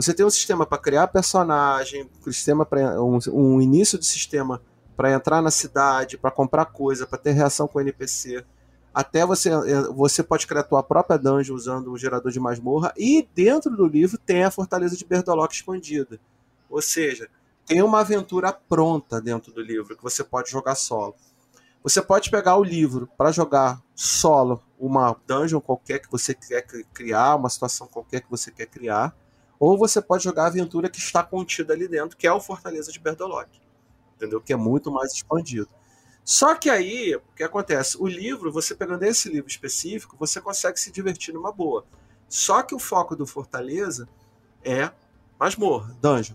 você 0.00 0.14
tem 0.14 0.24
um 0.24 0.30
sistema 0.30 0.64
para 0.64 0.78
criar 0.78 1.08
personagem, 1.08 2.08
um 2.26 2.32
sistema 2.32 2.64
para 2.64 3.02
um, 3.02 3.18
um, 3.32 3.60
início 3.60 3.98
de 3.98 4.06
sistema 4.06 4.62
para 4.96 5.12
entrar 5.12 5.42
na 5.42 5.50
cidade, 5.50 6.16
para 6.16 6.30
comprar 6.30 6.64
coisa, 6.64 7.06
para 7.06 7.18
ter 7.18 7.32
reação 7.32 7.68
com 7.68 7.78
o 7.78 7.82
NPC. 7.82 8.42
Até 8.94 9.26
você 9.26 9.50
é, 9.50 9.82
você 9.92 10.22
pode 10.22 10.46
criar 10.46 10.62
a 10.62 10.64
tua 10.64 10.82
própria 10.82 11.18
dungeon 11.18 11.54
usando 11.54 11.92
o 11.92 11.98
gerador 11.98 12.32
de 12.32 12.40
masmorra 12.40 12.94
e 12.96 13.28
dentro 13.34 13.76
do 13.76 13.86
livro 13.86 14.16
tem 14.16 14.42
a 14.42 14.50
fortaleza 14.50 14.96
de 14.96 15.04
Berdolock 15.04 15.54
expandida. 15.54 16.18
Ou 16.70 16.80
seja, 16.80 17.28
tem 17.66 17.82
uma 17.82 18.00
aventura 18.00 18.54
pronta 18.54 19.20
dentro 19.20 19.52
do 19.52 19.60
livro 19.60 19.94
que 19.94 20.02
você 20.02 20.24
pode 20.24 20.50
jogar 20.50 20.76
solo. 20.76 21.14
Você 21.82 22.00
pode 22.00 22.30
pegar 22.30 22.56
o 22.56 22.64
livro 22.64 23.06
para 23.18 23.32
jogar 23.32 23.82
solo 23.94 24.62
uma 24.78 25.14
dungeon 25.26 25.60
qualquer 25.60 25.98
que 25.98 26.10
você 26.10 26.32
quer 26.32 26.62
criar, 26.94 27.36
uma 27.36 27.50
situação 27.50 27.86
qualquer 27.86 28.22
que 28.22 28.30
você 28.30 28.50
quer 28.50 28.66
criar 28.66 29.14
ou 29.60 29.76
você 29.76 30.00
pode 30.00 30.24
jogar 30.24 30.44
a 30.44 30.46
aventura 30.46 30.88
que 30.88 30.98
está 30.98 31.22
contida 31.22 31.74
ali 31.74 31.86
dentro, 31.86 32.16
que 32.16 32.26
é 32.26 32.32
o 32.32 32.40
Fortaleza 32.40 32.90
de 32.90 32.98
Berdolock. 32.98 33.60
Entendeu? 34.16 34.40
Que 34.40 34.54
é 34.54 34.56
muito 34.56 34.90
mais 34.90 35.12
expandido. 35.12 35.68
Só 36.24 36.54
que 36.54 36.70
aí, 36.70 37.14
o 37.14 37.22
que 37.36 37.42
acontece? 37.42 37.96
O 38.00 38.06
livro, 38.06 38.50
você 38.50 38.74
pegando 38.74 39.02
esse 39.02 39.28
livro 39.28 39.50
específico, 39.50 40.16
você 40.18 40.40
consegue 40.40 40.80
se 40.80 40.90
divertir 40.90 41.34
numa 41.34 41.52
boa. 41.52 41.84
Só 42.26 42.62
que 42.62 42.74
o 42.74 42.78
foco 42.78 43.14
do 43.14 43.26
Fortaleza 43.26 44.08
é 44.64 44.90
masmorra, 45.38 45.94
dungeon. 46.00 46.34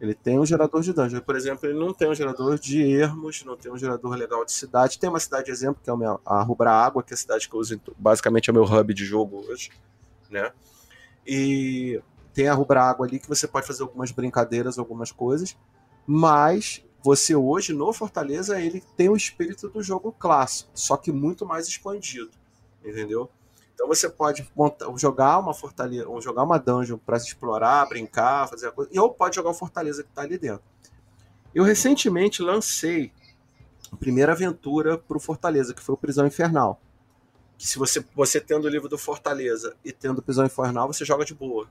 Ele 0.00 0.14
tem 0.14 0.38
um 0.38 0.46
gerador 0.46 0.80
de 0.80 0.92
dungeon. 0.92 1.20
Por 1.20 1.34
exemplo, 1.34 1.68
ele 1.68 1.78
não 1.78 1.92
tem 1.92 2.08
um 2.08 2.14
gerador 2.14 2.58
de 2.58 2.82
ermos, 2.82 3.44
não 3.44 3.56
tem 3.56 3.72
um 3.72 3.76
gerador 3.76 4.14
legal 4.14 4.44
de 4.44 4.52
cidade. 4.52 4.98
Tem 4.98 5.10
uma 5.10 5.20
cidade 5.20 5.46
de 5.46 5.50
exemplo, 5.50 5.82
que 5.82 5.90
é 5.90 5.94
a 6.24 6.42
Rubra 6.42 6.70
Água, 6.70 7.02
que 7.02 7.12
é 7.12 7.14
a 7.14 7.18
cidade 7.18 7.48
que 7.48 7.54
eu 7.54 7.60
uso, 7.60 7.80
basicamente 7.98 8.48
é 8.48 8.52
o 8.52 8.54
meu 8.54 8.64
hub 8.64 8.94
de 8.94 9.04
jogo 9.04 9.44
hoje. 9.48 9.70
Né? 10.30 10.52
E 11.26 12.00
tem 12.40 12.48
a 12.48 12.54
rubra 12.54 12.82
água 12.82 13.06
ali 13.06 13.18
que 13.18 13.28
você 13.28 13.46
pode 13.46 13.66
fazer 13.66 13.82
algumas 13.82 14.10
brincadeiras, 14.10 14.78
algumas 14.78 15.12
coisas, 15.12 15.54
mas 16.06 16.82
você 17.04 17.36
hoje 17.36 17.74
no 17.74 17.92
Fortaleza 17.92 18.58
ele 18.58 18.82
tem 18.96 19.10
o 19.10 19.16
espírito 19.16 19.68
do 19.68 19.82
jogo 19.82 20.10
clássico, 20.10 20.70
só 20.72 20.96
que 20.96 21.12
muito 21.12 21.44
mais 21.44 21.68
expandido, 21.68 22.30
entendeu? 22.82 23.28
Então 23.74 23.86
você 23.86 24.08
pode 24.08 24.50
montar, 24.56 24.90
jogar 24.96 25.38
uma 25.38 25.52
fortaleza, 25.52 26.08
ou 26.08 26.18
jogar 26.18 26.42
uma 26.44 26.56
dungeon 26.56 26.96
para 26.96 27.18
explorar, 27.18 27.86
brincar, 27.86 28.48
fazer 28.48 28.68
a 28.68 28.72
coisa, 28.72 28.90
e 28.90 28.98
ou 28.98 29.12
pode 29.12 29.36
jogar 29.36 29.50
o 29.50 29.54
Fortaleza 29.54 30.02
que 30.02 30.08
está 30.08 30.22
ali 30.22 30.38
dentro. 30.38 30.64
Eu 31.54 31.62
recentemente 31.62 32.40
lancei 32.40 33.12
a 33.92 33.96
primeira 33.96 34.32
aventura 34.32 34.96
para 34.96 35.16
o 35.18 35.20
Fortaleza, 35.20 35.74
que 35.74 35.82
foi 35.82 35.94
o 35.94 35.98
Prisão 35.98 36.26
Infernal. 36.26 36.80
Que 37.58 37.66
se 37.66 37.78
você, 37.78 38.02
você 38.16 38.40
tendo 38.40 38.64
o 38.64 38.70
livro 38.70 38.88
do 38.88 38.96
Fortaleza 38.96 39.76
e 39.84 39.92
tendo 39.92 40.22
Prisão 40.22 40.46
Infernal, 40.46 40.90
você 40.90 41.04
joga 41.04 41.22
de 41.22 41.34
boa. 41.34 41.68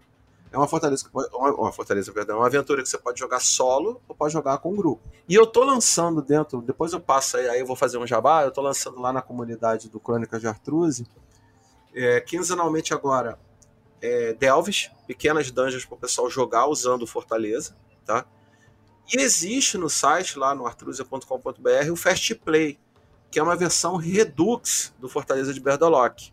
É 0.52 0.58
uma 0.58 0.68
fortaleza 0.68 1.04
que 1.04 1.12
pode, 1.12 1.30
uma 1.34 1.72
fortaleza, 1.72 2.12
perdão, 2.12 2.38
uma 2.38 2.48
aventura 2.48 2.82
que 2.82 2.90
você 2.90 2.98
pode 2.98 3.20
jogar 3.20 3.40
solo 3.40 4.02
ou 4.08 4.16
pode 4.16 4.34
jogar 4.34 4.58
com 4.58 4.72
um 4.74 4.76
grupo. 4.76 5.02
E 5.28 5.36
eu 5.36 5.46
tô 5.46 5.64
lançando 5.64 6.22
dentro, 6.22 6.62
depois 6.62 6.92
eu 6.92 7.00
passo 7.00 7.38
aí, 7.38 7.48
aí 7.48 7.60
eu 7.60 7.68
vou 7.68 7.76
fazer 7.76 8.00
um 8.00 8.08
jabá, 8.08 8.44
eu 8.44 8.52
tô 8.52 8.62
lançando 8.62 9.00
lá 9.00 9.14
na 9.14 9.22
comunidade 9.22 9.90
do 9.90 10.00
Crônicas 10.00 10.42
de 10.42 10.48
Artruse, 10.48 11.08
é, 11.94 12.20
quinzenalmente 12.22 12.94
agora, 12.96 13.38
é, 14.02 14.34
Delves, 14.34 14.90
pequenas 15.06 15.52
dungeons 15.52 15.86
para 15.86 15.96
o 15.96 16.00
pessoal 16.00 16.30
jogar 16.30 16.66
usando 16.66 17.06
Fortaleza, 17.06 17.76
tá? 18.06 18.26
E 19.12 19.20
existe 19.20 19.78
no 19.78 19.90
site, 19.90 20.38
lá 20.38 20.56
no 20.56 20.66
artruzia.com.br, 20.66 21.92
o 21.92 21.96
Fast 21.96 22.36
Play, 22.36 22.80
que 23.30 23.40
é 23.40 23.44
uma 23.44 23.56
versão 23.56 23.96
Redux 23.98 24.94
do 25.00 25.10
Fortaleza 25.10 25.54
de 25.54 25.60
Berdolock, 25.60 26.32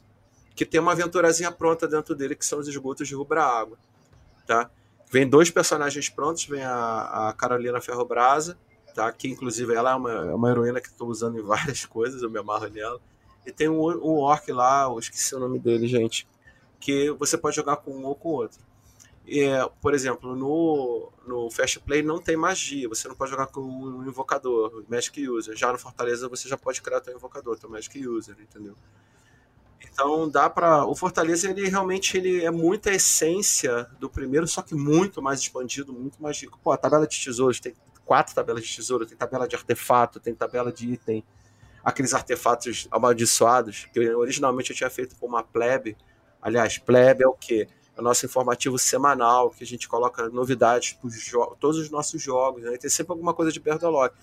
que 0.54 0.64
tem 0.64 0.80
uma 0.80 0.92
aventurazinha 0.92 1.52
pronta 1.52 1.86
dentro 1.86 2.14
dele, 2.14 2.34
que 2.34 2.46
são 2.46 2.58
os 2.58 2.68
esgotos 2.68 3.06
de 3.06 3.14
Rubra 3.14 3.44
Água. 3.44 3.78
Tá? 4.46 4.70
Vem 5.10 5.28
dois 5.28 5.50
personagens 5.50 6.08
prontos, 6.08 6.44
vem 6.46 6.62
a, 6.62 7.28
a 7.28 7.32
Carolina 7.32 7.80
Ferrobrasa, 7.80 8.58
tá? 8.94 9.10
que 9.12 9.28
inclusive 9.28 9.74
ela 9.74 9.92
é 9.92 9.94
uma, 9.94 10.12
é 10.12 10.34
uma 10.34 10.50
heroína 10.50 10.80
que 10.80 10.88
estou 10.88 11.08
usando 11.08 11.38
em 11.38 11.42
várias 11.42 11.84
coisas, 11.86 12.22
eu 12.22 12.30
me 12.30 12.38
amarro 12.38 12.68
nela. 12.68 13.00
E 13.44 13.52
tem 13.52 13.68
um, 13.68 13.80
um 13.80 14.18
orc 14.18 14.50
lá, 14.50 14.84
eu 14.84 14.98
esqueci 14.98 15.34
o 15.34 15.38
nome 15.38 15.58
dele, 15.58 15.86
gente, 15.86 16.26
que 16.80 17.10
você 17.12 17.38
pode 17.38 17.54
jogar 17.54 17.76
com 17.76 17.92
um 17.92 18.04
ou 18.04 18.14
com 18.14 18.30
outro. 18.30 18.66
É, 19.28 19.68
por 19.80 19.92
exemplo, 19.92 20.36
no, 20.36 21.10
no 21.26 21.50
Fast 21.50 21.80
Play 21.80 22.00
não 22.00 22.20
tem 22.20 22.36
magia, 22.36 22.88
você 22.88 23.08
não 23.08 23.14
pode 23.16 23.32
jogar 23.32 23.48
com 23.48 23.60
um 23.60 24.06
invocador, 24.06 24.84
Magic 24.88 25.28
User. 25.28 25.56
Já 25.56 25.72
no 25.72 25.78
Fortaleza 25.78 26.28
você 26.28 26.48
já 26.48 26.56
pode 26.56 26.80
criar 26.80 27.00
teu 27.00 27.14
invocador, 27.14 27.58
teu 27.58 27.68
Magic 27.68 28.06
User, 28.06 28.36
entendeu? 28.40 28.76
Então 29.92 30.28
dá 30.28 30.48
para 30.50 30.84
o 30.86 30.94
Fortaleza 30.94 31.50
ele 31.50 31.68
realmente 31.68 32.16
ele 32.16 32.44
é 32.44 32.50
muita 32.50 32.92
essência 32.92 33.86
do 33.98 34.08
primeiro, 34.10 34.46
só 34.46 34.62
que 34.62 34.74
muito 34.74 35.22
mais 35.22 35.40
expandido, 35.40 35.92
muito 35.92 36.22
mais 36.22 36.40
rico. 36.40 36.58
Pô, 36.62 36.72
a 36.72 36.76
tabela 36.76 37.06
de 37.06 37.22
tesouros 37.22 37.60
tem 37.60 37.74
quatro 38.04 38.34
tabelas 38.34 38.64
de 38.64 38.74
tesouro, 38.74 39.06
tem 39.06 39.16
tabela 39.16 39.48
de 39.48 39.56
artefato, 39.56 40.20
tem 40.20 40.34
tabela 40.34 40.72
de 40.72 40.92
item, 40.92 41.24
aqueles 41.84 42.14
artefatos 42.14 42.86
amaldiçoados 42.90 43.88
que 43.92 44.00
originalmente 44.10 44.70
eu 44.70 44.76
tinha 44.76 44.90
feito 44.90 45.16
com 45.16 45.26
uma 45.26 45.42
plebe. 45.42 45.96
Aliás, 46.40 46.78
plebe 46.78 47.24
é 47.24 47.28
o 47.28 47.32
quê? 47.32 47.68
o 47.96 48.02
nosso 48.02 48.26
informativo 48.26 48.78
semanal, 48.78 49.50
que 49.50 49.64
a 49.64 49.66
gente 49.66 49.88
coloca 49.88 50.28
novidades 50.28 50.92
para 50.92 51.46
todos 51.58 51.78
os 51.78 51.90
nossos 51.90 52.20
jogos. 52.20 52.62
Né? 52.62 52.76
Tem 52.76 52.90
sempre 52.90 53.12
alguma 53.12 53.32
coisa 53.32 53.50
de 53.50 53.58
Berdolock. 53.58 54.14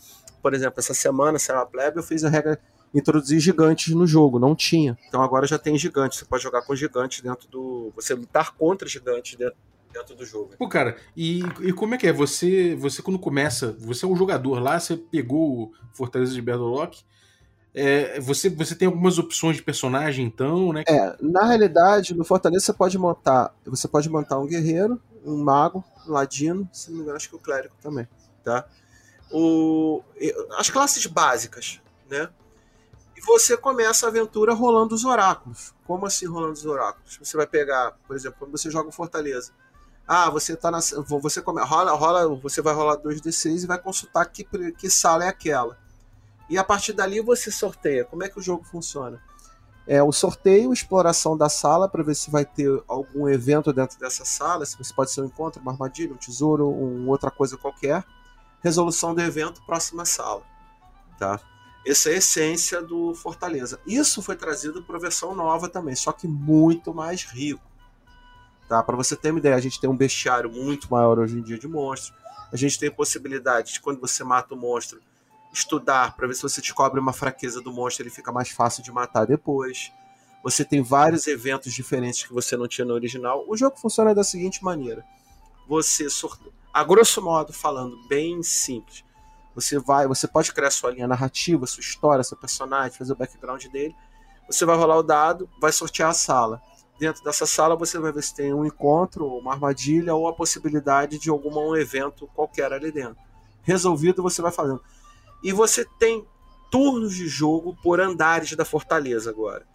Por 0.41 0.53
exemplo, 0.53 0.79
essa 0.79 0.93
semana, 0.93 1.39
se 1.39 1.51
era 1.51 1.65
plebe, 1.65 1.97
eu 1.97 2.03
fiz 2.03 2.23
a 2.23 2.29
regra 2.29 2.59
introduzir 2.93 3.39
gigantes 3.39 3.93
no 3.93 4.05
jogo, 4.05 4.39
não 4.39 4.55
tinha. 4.55 4.97
Então 5.07 5.21
agora 5.21 5.47
já 5.47 5.57
tem 5.57 5.77
gigantes, 5.77 6.19
você 6.19 6.25
pode 6.25 6.43
jogar 6.43 6.61
com 6.61 6.75
gigantes 6.75 7.21
dentro 7.21 7.47
do. 7.47 7.91
Você 7.95 8.13
lutar 8.13 8.53
contra 8.53 8.87
gigantes 8.87 9.35
dentro, 9.35 9.57
dentro 9.91 10.15
do 10.15 10.25
jogo. 10.25 10.51
Pô, 10.57 10.67
cara, 10.67 10.97
e, 11.15 11.41
e 11.61 11.73
como 11.73 11.95
é 11.95 11.97
que 11.97 12.07
é? 12.07 12.13
Você, 12.13 12.75
você 12.75 13.01
quando 13.01 13.17
começa, 13.17 13.75
você 13.79 14.05
é 14.05 14.07
um 14.07 14.15
jogador 14.15 14.59
lá, 14.59 14.79
você 14.79 14.95
pegou 14.95 15.63
o 15.63 15.71
Fortaleza 15.91 16.33
de 16.33 16.41
Berdolock, 16.41 17.03
é, 17.75 18.19
você, 18.19 18.49
você 18.49 18.75
tem 18.75 18.85
algumas 18.85 19.17
opções 19.17 19.55
de 19.55 19.63
personagem, 19.63 20.25
então, 20.25 20.71
né? 20.71 20.83
É, 20.87 21.15
na 21.19 21.45
realidade, 21.45 22.13
no 22.13 22.23
Fortaleza 22.23 22.65
você 22.65 22.73
pode 22.73 22.97
montar. 22.97 23.53
Você 23.65 23.87
pode 23.87 24.07
montar 24.09 24.37
um 24.37 24.45
guerreiro, 24.45 25.01
um 25.25 25.37
mago, 25.37 25.83
um 26.07 26.11
ladino, 26.11 26.69
se 26.71 26.89
não 26.89 26.97
me 26.97 27.03
engano, 27.03 27.17
acho 27.17 27.29
que 27.29 27.35
o 27.35 27.39
clérigo 27.39 27.73
também. 27.81 28.07
Tá? 28.43 28.67
O, 29.31 30.03
as 30.57 30.69
classes 30.69 31.05
básicas, 31.07 31.81
né? 32.07 32.29
Você 33.25 33.55
começa 33.55 34.05
a 34.05 34.09
aventura 34.09 34.53
rolando 34.53 34.93
os 34.95 35.05
oráculos. 35.05 35.73
Como 35.85 36.05
assim 36.05 36.25
rolando 36.25 36.53
os 36.53 36.65
oráculos? 36.65 37.17
Você 37.21 37.37
vai 37.37 37.47
pegar, 37.47 37.97
por 38.07 38.15
exemplo, 38.15 38.37
quando 38.39 38.51
você 38.51 38.69
joga 38.69 38.89
um 38.89 38.91
Fortaleza. 38.91 39.51
Ah, 40.07 40.29
você 40.29 40.55
tá 40.55 40.69
na. 40.69 40.79
Você 40.81 41.41
come, 41.41 41.61
rola, 41.61 41.93
rola, 41.93 42.35
você 42.35 42.61
vai 42.61 42.73
rolar 42.73 42.97
2D6 42.97 43.63
e 43.63 43.67
vai 43.67 43.79
consultar 43.79 44.25
que, 44.25 44.43
que 44.73 44.89
sala 44.89 45.23
é 45.23 45.27
aquela 45.29 45.81
e 46.49 46.57
a 46.57 46.63
partir 46.63 46.93
dali 46.93 47.19
você 47.19 47.51
sorteia. 47.51 48.05
Como 48.05 48.23
é 48.23 48.29
que 48.29 48.37
o 48.37 48.41
jogo 48.41 48.63
funciona? 48.63 49.21
É 49.85 50.01
o 50.01 50.11
sorteio, 50.11 50.71
exploração 50.71 51.35
da 51.35 51.49
sala 51.49 51.89
para 51.89 52.03
ver 52.03 52.15
se 52.15 52.31
vai 52.31 52.45
ter 52.45 52.69
algum 52.87 53.27
evento 53.27 53.73
dentro 53.73 53.99
dessa 53.99 54.23
sala, 54.23 54.65
se 54.65 54.93
pode 54.93 55.11
ser 55.11 55.21
um 55.21 55.25
encontro, 55.25 55.61
uma 55.61 55.71
armadilha, 55.71 56.13
um 56.13 56.17
tesouro, 56.17 56.69
um, 56.69 57.09
outra 57.09 57.29
coisa 57.29 57.57
qualquer. 57.57 58.03
Resolução 58.61 59.13
do 59.13 59.21
evento, 59.21 59.61
próxima 59.65 60.05
sala. 60.05 60.43
Tá? 61.19 61.39
Essa 61.85 62.09
é 62.09 62.13
a 62.13 62.17
essência 62.17 62.81
do 62.81 63.13
Fortaleza. 63.13 63.79
Isso 63.85 64.21
foi 64.21 64.35
trazido 64.35 64.83
para 64.83 64.97
a 64.97 64.99
versão 64.99 65.35
nova 65.35 65.67
também, 65.67 65.95
só 65.95 66.11
que 66.11 66.27
muito 66.27 66.93
mais 66.93 67.23
rico. 67.23 67.61
Tá? 68.69 68.81
Para 68.81 68.95
você 68.95 69.15
ter 69.15 69.31
uma 69.31 69.39
ideia, 69.39 69.55
a 69.55 69.59
gente 69.59 69.79
tem 69.79 69.89
um 69.89 69.95
bestiário 69.95 70.49
muito 70.49 70.89
maior 70.89 71.19
hoje 71.19 71.37
em 71.37 71.41
dia 71.41 71.59
de 71.59 71.67
monstros. 71.67 72.17
A 72.51 72.55
gente 72.55 72.79
tem 72.79 72.89
possibilidade 72.89 73.73
de 73.73 73.81
quando 73.81 73.99
você 73.99 74.23
mata 74.23 74.53
o 74.53 74.57
monstro, 74.57 75.01
estudar 75.51 76.15
para 76.15 76.27
ver 76.27 76.33
se 76.33 76.41
você 76.41 76.61
descobre 76.61 76.99
uma 76.99 77.13
fraqueza 77.13 77.61
do 77.61 77.71
monstro, 77.71 78.03
ele 78.03 78.09
fica 78.09 78.31
mais 78.31 78.49
fácil 78.49 78.81
de 78.83 78.91
matar 78.91 79.25
depois. 79.25 79.91
Você 80.43 80.65
tem 80.65 80.81
vários 80.81 81.27
eventos 81.27 81.73
diferentes 81.73 82.23
que 82.23 82.33
você 82.33 82.57
não 82.57 82.67
tinha 82.67 82.85
no 82.85 82.93
original. 82.93 83.45
O 83.47 83.55
jogo 83.55 83.77
funciona 83.77 84.15
da 84.15 84.23
seguinte 84.23 84.63
maneira: 84.63 85.05
você 85.67 86.07
a 86.73 86.83
grosso 86.83 87.21
modo 87.21 87.53
falando, 87.53 87.95
bem 88.07 88.41
simples. 88.41 89.05
Você 89.55 89.77
vai, 89.77 90.07
você 90.07 90.27
pode 90.27 90.51
criar 90.53 90.71
sua 90.71 90.91
linha 90.91 91.07
narrativa, 91.07 91.65
sua 91.65 91.81
história, 91.81 92.23
seu 92.23 92.37
personagem, 92.37 92.97
fazer 92.97 93.13
o 93.13 93.15
background 93.15 93.65
dele. 93.67 93.95
Você 94.47 94.65
vai 94.65 94.75
rolar 94.75 94.97
o 94.97 95.03
dado, 95.03 95.49
vai 95.61 95.71
sortear 95.71 96.09
a 96.09 96.13
sala. 96.13 96.61
Dentro 96.99 97.23
dessa 97.23 97.45
sala 97.45 97.75
você 97.75 97.97
vai 97.99 98.11
ver 98.11 98.23
se 98.23 98.35
tem 98.35 98.53
um 98.53 98.65
encontro, 98.65 99.25
uma 99.25 99.53
armadilha 99.53 100.13
ou 100.15 100.27
a 100.27 100.33
possibilidade 100.33 101.17
de 101.17 101.29
algum 101.29 101.57
um 101.57 101.75
evento 101.75 102.27
qualquer 102.33 102.71
ali 102.71 102.91
dentro. 102.91 103.17
Resolvido, 103.63 104.21
você 104.21 104.41
vai 104.41 104.51
fazendo. 104.51 104.81
E 105.43 105.51
você 105.51 105.85
tem 105.99 106.25
turnos 106.71 107.13
de 107.13 107.27
jogo 107.27 107.75
por 107.83 107.99
andares 107.99 108.55
da 108.55 108.65
fortaleza 108.65 109.29
agora. 109.29 109.65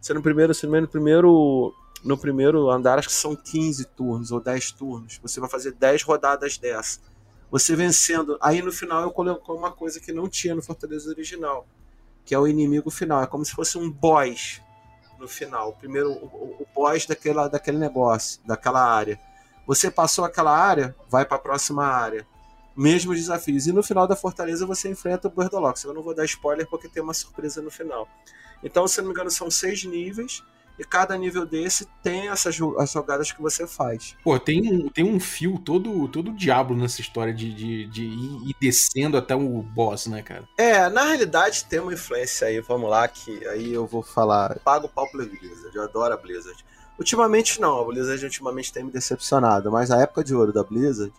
Você 0.00 0.14
no 0.14 0.22
primeiro, 0.22 0.54
se 0.54 0.66
no 0.66 0.88
primeiro, 0.88 1.74
no 2.04 2.16
primeiro 2.16 2.70
andar 2.70 2.98
acho 2.98 3.08
que 3.08 3.14
são 3.14 3.34
15 3.34 3.84
turnos 3.88 4.30
ou 4.30 4.40
10 4.40 4.72
turnos. 4.72 5.18
Você 5.22 5.40
vai 5.40 5.50
fazer 5.50 5.72
10 5.72 6.02
rodadas 6.02 6.56
dessa. 6.58 7.00
Você 7.50 7.76
vencendo, 7.76 8.36
aí 8.40 8.60
no 8.60 8.72
final 8.72 9.02
eu 9.02 9.10
coloquei 9.10 9.54
uma 9.54 9.70
coisa 9.70 10.00
que 10.00 10.12
não 10.12 10.28
tinha 10.28 10.54
no 10.54 10.62
Fortaleza 10.62 11.08
original, 11.10 11.66
que 12.24 12.34
é 12.34 12.38
o 12.38 12.46
inimigo 12.46 12.90
final. 12.90 13.22
É 13.22 13.26
como 13.26 13.44
se 13.44 13.52
fosse 13.52 13.78
um 13.78 13.90
boss 13.90 14.60
no 15.18 15.28
final. 15.28 15.72
Primeiro 15.74 16.10
o, 16.10 16.56
o 16.60 16.66
boss 16.74 17.06
daquela, 17.06 17.48
daquele 17.48 17.78
negócio, 17.78 18.40
daquela 18.44 18.84
área. 18.84 19.18
Você 19.66 19.90
passou 19.90 20.24
aquela 20.24 20.56
área, 20.56 20.94
vai 21.08 21.24
para 21.24 21.36
a 21.36 21.40
próxima 21.40 21.84
área 21.84 22.26
mesmos 22.76 23.16
desafios. 23.16 23.66
E 23.66 23.72
no 23.72 23.82
final 23.82 24.06
da 24.06 24.14
Fortaleza 24.14 24.66
você 24.66 24.90
enfrenta 24.90 25.28
o 25.28 25.30
Berdolox. 25.30 25.82
Eu 25.82 25.94
não 25.94 26.02
vou 26.02 26.14
dar 26.14 26.24
spoiler 26.26 26.68
porque 26.68 26.88
tem 26.88 27.02
uma 27.02 27.14
surpresa 27.14 27.62
no 27.62 27.70
final. 27.70 28.06
Então, 28.62 28.86
se 28.86 28.98
não 28.98 29.06
me 29.06 29.12
engano, 29.12 29.30
são 29.30 29.50
seis 29.50 29.84
níveis. 29.84 30.42
E 30.78 30.84
cada 30.84 31.16
nível 31.16 31.46
desse 31.46 31.86
tem 32.02 32.28
essas 32.28 32.58
as 32.78 32.92
jogadas 32.92 33.32
que 33.32 33.40
você 33.40 33.66
faz. 33.66 34.14
Pô, 34.22 34.38
tem 34.38 34.60
um, 34.70 34.88
tem 34.88 35.04
um 35.04 35.18
fio 35.18 35.58
todo 35.58 36.06
todo 36.08 36.32
diabo 36.32 36.74
nessa 36.74 37.00
história 37.00 37.32
de, 37.32 37.52
de, 37.54 37.86
de 37.86 38.04
ir, 38.04 38.50
ir 38.50 38.56
descendo 38.60 39.16
até 39.16 39.34
o 39.34 39.62
boss, 39.62 40.06
né, 40.06 40.22
cara? 40.22 40.46
É, 40.58 40.88
na 40.90 41.04
realidade 41.04 41.64
tem 41.64 41.80
uma 41.80 41.94
influência 41.94 42.48
aí, 42.48 42.60
vamos 42.60 42.90
lá, 42.90 43.08
que 43.08 43.46
aí 43.48 43.72
eu 43.72 43.86
vou 43.86 44.02
falar. 44.02 44.58
Pago 44.60 44.86
o 44.86 44.88
pau 44.88 45.10
pela 45.10 45.24
Blizzard, 45.24 45.74
eu 45.74 45.82
adoro 45.82 46.12
a 46.12 46.16
Blizzard. 46.16 46.62
Ultimamente 46.98 47.60
não, 47.60 47.80
a 47.80 47.84
Blizzard 47.84 48.22
ultimamente 48.24 48.72
tem 48.72 48.84
me 48.84 48.90
decepcionado, 48.90 49.70
mas 49.70 49.90
a 49.90 50.00
época 50.00 50.24
de 50.24 50.34
ouro 50.34 50.52
da 50.52 50.62
Blizzard, 50.62 51.12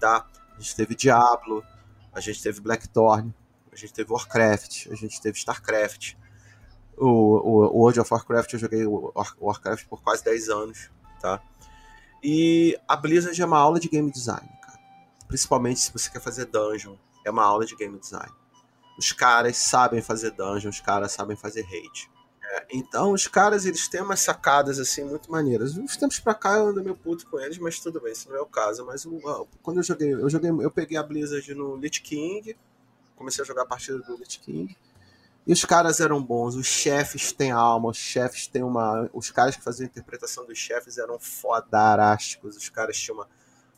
tá? 0.00 0.26
A 0.56 0.60
gente 0.60 0.76
teve 0.76 0.94
Diablo, 0.94 1.64
a 2.12 2.20
gente 2.20 2.42
teve 2.42 2.60
Blackthorn, 2.60 3.32
a 3.72 3.76
gente 3.76 3.92
teve 3.92 4.12
Warcraft, 4.12 4.88
a 4.90 4.94
gente 4.94 5.20
teve 5.20 5.38
Starcraft. 5.38 6.14
O, 7.00 7.06
o, 7.06 7.78
World 7.78 8.00
of 8.00 8.12
Warcraft 8.12 8.52
eu 8.52 8.58
joguei 8.58 8.84
o 8.84 9.12
Warcraft 9.40 9.86
por 9.86 10.02
quase 10.02 10.22
10 10.22 10.48
anos, 10.50 10.90
tá? 11.20 11.42
E 12.22 12.78
a 12.86 12.94
Blizzard 12.94 13.40
é 13.40 13.46
uma 13.46 13.58
aula 13.58 13.80
de 13.80 13.88
game 13.88 14.10
design, 14.10 14.46
cara. 14.62 14.78
Principalmente 15.26 15.80
se 15.80 15.92
você 15.92 16.10
quer 16.10 16.20
fazer 16.20 16.44
dungeon, 16.44 16.96
é 17.24 17.30
uma 17.30 17.42
aula 17.42 17.64
de 17.64 17.74
game 17.74 17.98
design. 17.98 18.30
Os 18.98 19.12
caras 19.12 19.56
sabem 19.56 20.02
fazer 20.02 20.32
dungeon, 20.32 20.68
os 20.68 20.80
caras 20.80 21.12
sabem 21.12 21.36
fazer 21.36 21.62
raid. 21.62 22.10
É, 22.42 22.66
então, 22.72 23.12
os 23.12 23.28
caras, 23.28 23.64
eles 23.64 23.86
têm 23.88 24.02
umas 24.02 24.20
sacadas, 24.20 24.78
assim, 24.78 25.04
muito 25.04 25.30
maneiras. 25.30 25.78
Uns 25.78 25.96
tempos 25.96 26.18
pra 26.18 26.34
cá 26.34 26.56
eu 26.56 26.68
ando 26.68 26.82
meio 26.82 26.96
puto 26.96 27.26
com 27.30 27.38
eles, 27.38 27.56
mas 27.58 27.78
tudo 27.78 28.00
bem, 28.00 28.12
isso 28.12 28.28
não 28.28 28.36
é 28.36 28.40
o 28.40 28.46
caso. 28.46 28.84
Mas 28.84 29.06
quando 29.62 29.78
eu 29.78 29.82
joguei, 29.82 30.12
eu 30.12 30.28
joguei, 30.28 30.50
eu 30.50 30.70
peguei 30.70 30.98
a 30.98 31.02
Blizzard 31.02 31.54
no 31.54 31.76
Lich 31.76 32.02
King, 32.02 32.56
comecei 33.16 33.42
a 33.42 33.46
jogar 33.46 33.62
a 33.62 33.66
partida 33.66 33.98
do 34.00 34.16
Lich 34.16 34.40
King, 34.40 34.76
e 35.46 35.52
os 35.52 35.64
caras 35.64 36.00
eram 36.00 36.22
bons, 36.22 36.54
os 36.54 36.66
chefes 36.66 37.32
têm 37.32 37.50
alma, 37.50 37.90
os 37.90 37.96
chefes 37.96 38.46
têm 38.46 38.62
uma... 38.62 39.08
Os 39.12 39.30
caras 39.30 39.56
que 39.56 39.62
faziam 39.62 39.86
a 39.86 39.90
interpretação 39.90 40.44
dos 40.46 40.58
chefes 40.58 40.98
eram 40.98 41.18
fodarásticos, 41.18 42.56
os 42.56 42.68
caras 42.68 42.96
tinham 42.98 43.16
uma, 43.16 43.28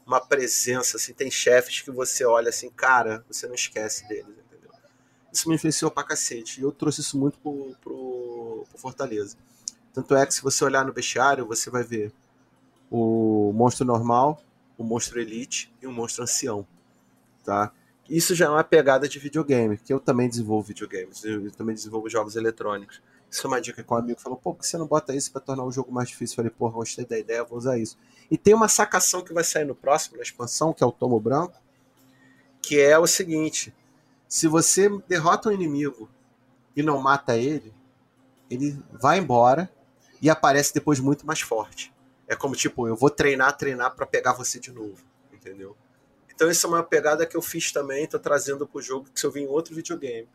uma 0.06 0.20
presença, 0.20 0.96
assim, 0.96 1.14
tem 1.14 1.30
chefes 1.30 1.80
que 1.80 1.90
você 1.90 2.24
olha 2.24 2.48
assim, 2.48 2.68
cara, 2.70 3.24
você 3.28 3.46
não 3.46 3.54
esquece 3.54 4.06
deles, 4.08 4.42
isso 5.32 5.48
me 5.48 5.54
influenciou 5.54 5.90
pra 5.90 6.04
cacete. 6.04 6.60
E 6.60 6.62
eu 6.62 6.70
trouxe 6.70 7.00
isso 7.00 7.18
muito 7.18 7.38
pro, 7.38 7.74
pro, 7.80 8.66
pro 8.68 8.78
Fortaleza. 8.78 9.36
Tanto 9.92 10.14
é 10.14 10.26
que 10.26 10.34
se 10.34 10.42
você 10.42 10.62
olhar 10.64 10.84
no 10.84 10.92
bestiário, 10.92 11.46
você 11.46 11.70
vai 11.70 11.82
ver 11.82 12.12
o 12.90 13.52
monstro 13.54 13.86
normal, 13.86 14.42
o 14.76 14.84
monstro 14.84 15.18
elite 15.18 15.72
e 15.80 15.86
o 15.86 15.92
monstro 15.92 16.22
ancião. 16.22 16.66
Tá? 17.42 17.72
Isso 18.08 18.34
já 18.34 18.46
é 18.46 18.48
uma 18.48 18.64
pegada 18.64 19.08
de 19.08 19.18
videogame, 19.18 19.78
que 19.78 19.92
eu 19.92 20.00
também 20.00 20.28
desenvolvo 20.28 20.68
videogames, 20.68 21.24
eu 21.24 21.50
também 21.52 21.74
desenvolvo 21.74 22.08
jogos 22.08 22.36
eletrônicos. 22.36 23.00
Isso 23.30 23.46
é 23.46 23.48
uma 23.48 23.60
dica 23.60 23.82
que 23.82 23.92
um 23.92 23.96
amigo 23.96 24.20
falou: 24.20 24.36
pô, 24.36 24.52
por 24.52 24.60
que 24.60 24.66
você 24.66 24.76
não 24.76 24.86
bota 24.86 25.14
isso 25.14 25.32
para 25.32 25.40
tornar 25.40 25.64
o 25.64 25.72
jogo 25.72 25.90
mais 25.90 26.08
difícil? 26.08 26.34
Eu 26.34 26.36
falei: 26.36 26.50
pô, 26.50 26.70
gostei 26.70 27.06
da 27.06 27.18
ideia, 27.18 27.44
vou 27.44 27.56
usar 27.56 27.78
isso. 27.78 27.96
E 28.30 28.36
tem 28.36 28.52
uma 28.52 28.68
sacação 28.68 29.22
que 29.22 29.32
vai 29.32 29.44
sair 29.44 29.64
no 29.64 29.74
próximo, 29.74 30.16
na 30.16 30.22
expansão, 30.22 30.72
que 30.74 30.84
é 30.84 30.86
o 30.86 30.92
Tomo 30.92 31.18
Branco, 31.18 31.58
que 32.60 32.78
é 32.78 32.98
o 32.98 33.06
seguinte: 33.06 33.74
se 34.28 34.46
você 34.46 34.90
derrota 35.08 35.48
um 35.48 35.52
inimigo 35.52 36.10
e 36.76 36.82
não 36.82 37.00
mata 37.00 37.36
ele, 37.36 37.72
ele 38.50 38.78
vai 38.92 39.18
embora 39.18 39.70
e 40.20 40.28
aparece 40.28 40.74
depois 40.74 41.00
muito 41.00 41.26
mais 41.26 41.40
forte. 41.40 41.92
É 42.28 42.36
como 42.36 42.54
tipo, 42.54 42.86
eu 42.86 42.96
vou 42.96 43.10
treinar, 43.10 43.56
treinar 43.56 43.94
para 43.94 44.06
pegar 44.06 44.32
você 44.32 44.58
de 44.58 44.72
novo, 44.72 45.02
entendeu? 45.32 45.76
Então 46.34 46.48
essa 46.48 46.66
é 46.66 46.70
uma 46.70 46.82
pegada 46.82 47.26
que 47.26 47.36
eu 47.36 47.42
fiz 47.42 47.72
também, 47.72 48.06
tô 48.06 48.18
trazendo 48.18 48.66
pro 48.66 48.82
jogo 48.82 49.08
que 49.14 49.24
eu 49.24 49.30
vi 49.30 49.42
em 49.42 49.46
outro 49.46 49.74
videogame. 49.74 50.28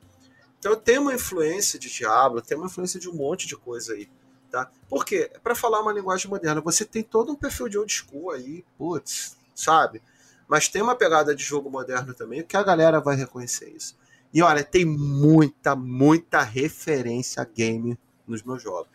Então 0.60 0.75
tem 0.75 0.97
uma 0.97 1.13
influência 1.13 1.77
de 1.77 1.89
Diablo, 1.89 2.41
tem 2.41 2.57
uma 2.57 2.67
influência 2.67 2.99
de 2.99 3.10
um 3.10 3.13
monte 3.13 3.47
de 3.47 3.55
coisa 3.55 3.93
aí. 3.93 4.10
Tá? 4.49 4.71
Por 4.88 5.03
quê? 5.03 5.29
Para 5.43 5.53
falar 5.53 5.81
uma 5.81 5.91
linguagem 5.91 6.29
moderna, 6.29 6.62
você 6.62 6.86
tem 6.86 7.03
todo 7.03 7.31
um 7.31 7.36
perfil 7.36 7.67
de 7.67 7.77
old 7.77 7.91
school 7.91 8.31
aí, 8.31 8.63
putz, 8.77 9.38
sabe? 9.53 10.01
Mas 10.47 10.69
tem 10.69 10.81
uma 10.81 10.95
pegada 10.95 11.36
de 11.36 11.43
jogo 11.43 11.69
moderno 11.69 12.13
também, 12.13 12.43
que 12.43 12.55
a 12.55 12.63
galera 12.63 13.01
vai 13.01 13.17
reconhecer 13.17 13.69
isso. 13.69 13.97
E 14.33 14.41
olha, 14.41 14.63
tem 14.63 14.86
muita, 14.86 15.75
muita 15.75 16.41
referência 16.41 17.41
a 17.41 17.45
game 17.45 17.99
nos 18.25 18.41
meus 18.43 18.62
jogos. 18.62 18.91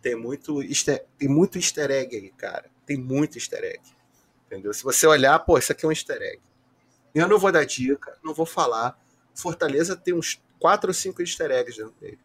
Tem 0.00 0.14
muito, 0.14 0.62
easter, 0.62 1.04
tem 1.18 1.28
muito 1.28 1.58
easter 1.58 1.90
egg 1.90 2.16
aí, 2.16 2.30
cara. 2.30 2.70
Tem 2.86 2.96
muito 2.96 3.36
easter 3.36 3.62
egg. 3.62 3.80
Entendeu? 4.54 4.72
Se 4.72 4.82
você 4.82 5.06
olhar, 5.06 5.38
pô, 5.40 5.58
isso 5.58 5.72
aqui 5.72 5.84
é 5.84 5.88
um 5.88 5.92
easter 5.92 6.20
egg. 6.20 6.40
Eu 7.14 7.28
não 7.28 7.38
vou 7.38 7.52
dar 7.52 7.64
dica, 7.64 8.16
não 8.24 8.34
vou 8.34 8.46
falar. 8.46 8.98
Fortaleza 9.34 9.96
tem 9.96 10.14
uns 10.14 10.40
4 10.58 10.90
ou 10.90 10.94
5 10.94 11.22
easter 11.22 11.50
eggs 11.50 11.76
dentro 11.76 11.94
dele 12.00 12.18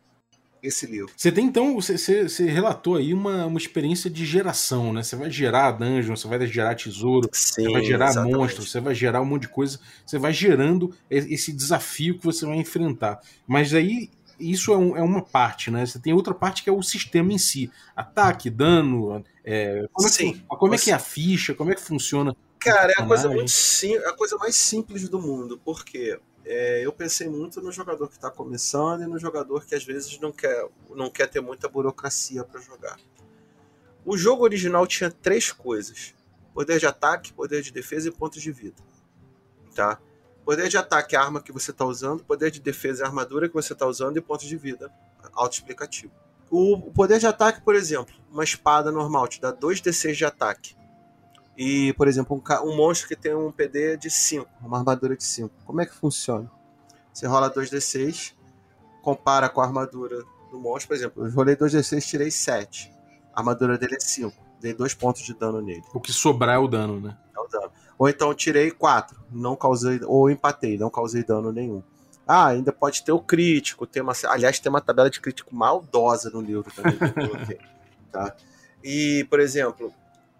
esse 0.61 0.85
livro. 0.85 1.11
Você 1.15 1.31
tem 1.31 1.45
então, 1.45 1.75
você, 1.75 1.97
você, 1.97 2.27
você, 2.27 2.45
relatou 2.45 2.95
aí 2.95 3.13
uma, 3.13 3.45
uma 3.45 3.57
experiência 3.57 4.09
de 4.09 4.25
geração, 4.25 4.91
né? 4.91 5.01
Você 5.01 5.15
vai 5.15 5.31
gerar 5.31 5.71
dungeon, 5.71 6.15
você 6.15 6.27
vai 6.27 6.45
gerar 6.45 6.75
tesouro, 6.75 7.29
Sim, 7.31 7.63
você 7.63 7.71
vai 7.71 7.83
gerar 7.83 8.09
exatamente. 8.09 8.37
monstros, 8.37 8.71
você 8.71 8.79
vai 8.79 8.95
gerar 8.95 9.21
um 9.21 9.25
monte 9.25 9.43
de 9.43 9.49
coisa, 9.49 9.79
você 10.05 10.17
vai 10.17 10.33
gerando 10.33 10.93
esse 11.09 11.53
desafio 11.53 12.17
que 12.17 12.25
você 12.25 12.45
vai 12.45 12.57
enfrentar. 12.57 13.19
Mas 13.47 13.73
aí 13.73 14.09
isso 14.39 14.71
é, 14.71 14.77
um, 14.77 14.97
é 14.97 15.01
uma 15.01 15.21
parte, 15.21 15.69
né? 15.69 15.85
Você 15.85 15.99
tem 15.99 16.13
outra 16.13 16.33
parte 16.33 16.63
que 16.63 16.69
é 16.69 16.73
o 16.73 16.81
sistema 16.81 17.33
em 17.33 17.37
si. 17.37 17.71
Ataque, 17.95 18.49
dano, 18.49 19.23
é, 19.43 19.87
como, 19.91 20.07
é 20.07 20.11
que, 20.11 20.43
como 20.47 20.75
é 20.75 20.77
que 20.77 20.91
é 20.91 20.93
a 20.93 20.99
ficha, 20.99 21.53
como 21.53 21.71
é 21.71 21.75
que 21.75 21.81
funciona. 21.81 22.35
Cara, 22.59 22.91
é 22.91 23.01
a 23.01 23.05
coisa 23.05 23.29
muito 23.29 23.51
sim, 23.51 23.95
a 23.95 24.13
coisa 24.13 24.37
mais 24.37 24.55
simples 24.55 25.07
do 25.07 25.21
mundo, 25.21 25.59
porque 25.63 26.19
é, 26.45 26.85
eu 26.85 26.91
pensei 26.91 27.29
muito 27.29 27.61
no 27.61 27.71
jogador 27.71 28.07
que 28.07 28.15
está 28.15 28.29
começando 28.29 29.03
e 29.03 29.07
no 29.07 29.19
jogador 29.19 29.65
que 29.65 29.75
às 29.75 29.83
vezes 29.83 30.19
não 30.19 30.31
quer, 30.31 30.67
não 30.89 31.09
quer 31.09 31.27
ter 31.27 31.41
muita 31.41 31.69
burocracia 31.69 32.43
para 32.43 32.59
jogar. 32.59 32.97
O 34.05 34.17
jogo 34.17 34.43
original 34.43 34.85
tinha 34.87 35.11
três 35.11 35.51
coisas: 35.51 36.15
poder 36.53 36.79
de 36.79 36.85
ataque, 36.85 37.33
poder 37.33 37.61
de 37.61 37.71
defesa 37.71 38.09
e 38.09 38.11
pontos 38.11 38.41
de 38.41 38.51
vida. 38.51 38.81
Tá? 39.73 40.01
Poder 40.49 40.67
de 40.67 40.79
ataque 40.79 41.15
é 41.15 41.19
a 41.19 41.21
arma 41.21 41.39
que 41.39 41.51
você 41.51 41.69
está 41.69 41.85
usando, 41.85 42.23
poder 42.23 42.49
de 42.49 42.59
defesa 42.59 43.03
é 43.03 43.05
a 43.05 43.07
armadura 43.07 43.47
que 43.47 43.53
você 43.53 43.73
está 43.73 43.85
usando 43.85 44.17
e 44.17 44.21
pontos 44.21 44.47
de 44.47 44.57
vida. 44.57 44.91
Autoexplicativo. 45.31 46.11
O 46.49 46.91
poder 46.91 47.19
de 47.19 47.27
ataque, 47.27 47.61
por 47.61 47.75
exemplo, 47.75 48.15
uma 48.31 48.43
espada 48.43 48.91
normal 48.91 49.27
te 49.27 49.39
dá 49.39 49.53
2d6 49.53 50.15
de 50.15 50.25
ataque. 50.25 50.75
E, 51.55 51.93
por 51.93 52.07
exemplo, 52.07 52.35
um, 52.35 52.67
um, 52.67 52.75
monstro 52.75 53.07
que 53.07 53.15
tem 53.15 53.35
um 53.35 53.51
PD 53.51 53.95
de 53.95 54.09
5, 54.09 54.49
uma 54.63 54.79
armadura 54.79 55.15
de 55.15 55.23
5. 55.23 55.53
Como 55.63 55.81
é 55.81 55.85
que 55.85 55.93
funciona? 55.93 56.49
Você 57.13 57.27
rola 57.27 57.53
2d6, 57.53 58.33
compara 59.03 59.49
com 59.49 59.61
a 59.61 59.65
armadura 59.65 60.17
do 60.49 60.59
monstro, 60.59 60.87
por 60.87 60.95
exemplo, 60.95 61.27
eu 61.27 61.31
rolei 61.31 61.55
2d6, 61.55 62.03
tirei 62.07 62.31
7. 62.31 62.91
A 63.35 63.41
armadura 63.41 63.77
dele 63.77 63.97
é 63.97 63.99
5. 63.99 64.35
Dei 64.59 64.73
2 64.73 64.95
pontos 64.95 65.21
de 65.21 65.35
dano 65.35 65.61
nele. 65.61 65.83
O 65.93 65.99
que 65.99 66.11
sobrar 66.11 66.55
é 66.55 66.57
o 66.57 66.67
dano, 66.67 66.99
né? 66.99 67.15
É. 67.99 68.03
Ou 68.03 68.09
então 68.09 68.33
tirei 68.33 68.71
4, 68.71 69.19
não 69.31 69.55
causei, 69.55 69.99
ou 70.05 70.29
empatei, 70.29 70.77
não 70.77 70.89
causei 70.89 71.23
dano 71.23 71.51
nenhum. 71.51 71.83
Ah, 72.25 72.47
ainda 72.47 72.71
pode 72.71 73.03
ter 73.03 73.11
o 73.11 73.19
crítico, 73.19 73.87
tem 73.87 74.01
uma, 74.01 74.13
aliás, 74.27 74.59
tem 74.59 74.69
uma 74.69 74.81
tabela 74.81 75.09
de 75.09 75.19
crítico 75.19 75.53
maldosa 75.53 76.29
no 76.29 76.39
livro 76.39 76.71
também 76.71 76.95
que 76.95 77.03
eu 77.03 77.13
coloquei, 77.13 77.59
tá? 78.11 78.35
E, 78.83 79.25
por 79.29 79.39
exemplo, 79.39 79.91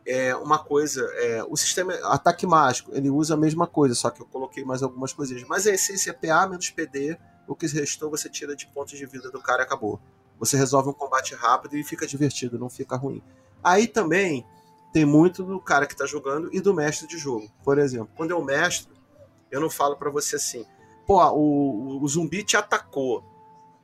é 0.06 0.36
uma 0.36 0.60
coisa, 0.60 1.04
é, 1.16 1.44
o 1.44 1.58
sistema 1.58 1.94
ataque 2.04 2.46
mágico, 2.48 2.92
ele 2.94 3.10
usa 3.10 3.34
a 3.34 3.38
mesma 3.38 3.68
coisa, 3.68 3.94
só 3.96 4.10
que 4.10 4.22
eu 4.22 4.26
coloquei 4.26 4.64
mais 4.64 4.82
algumas 4.82 5.14
coisinhas. 5.14 5.44
Mas 5.48 5.68
a 5.68 5.72
essência 5.72 6.12
é 6.12 6.14
PA 6.14 6.48
menos 6.48 6.70
PD, 6.70 7.18
o 7.48 7.56
que 7.56 7.68
restou 7.68 8.10
você 8.10 8.30
tira 8.30 8.56
de 8.56 8.68
pontos 8.68 8.98
de 8.98 9.06
vida 9.06 9.30
do 9.30 9.42
cara 9.42 9.64
e 9.64 9.66
acabou. 9.66 10.00
Você 10.40 10.56
resolve 10.56 10.90
um 10.90 10.94
combate 10.94 11.36
rápido 11.36 11.76
e 11.76 11.84
fica 11.84 12.08
divertido, 12.08 12.58
não 12.58 12.70
fica 12.70 12.96
ruim. 12.96 13.22
Aí 13.64 13.88
também 13.88 14.46
tem 14.92 15.06
muito 15.06 15.44
do 15.44 15.60
cara 15.60 15.86
que 15.86 15.94
está 15.94 16.06
jogando 16.06 16.50
e 16.54 16.60
do 16.60 16.74
mestre 16.74 17.08
de 17.08 17.18
jogo. 17.18 17.50
Por 17.64 17.78
exemplo, 17.78 18.10
quando 18.16 18.32
eu 18.32 18.44
mestro, 18.44 18.94
eu 19.52 19.60
não 19.62 19.70
falo 19.70 19.96
para 19.96 20.10
você 20.10 20.36
assim, 20.36 20.66
pô, 21.06 21.24
o, 21.32 22.02
o 22.02 22.08
zumbi 22.08 22.44
te 22.44 22.58
atacou. 22.58 23.24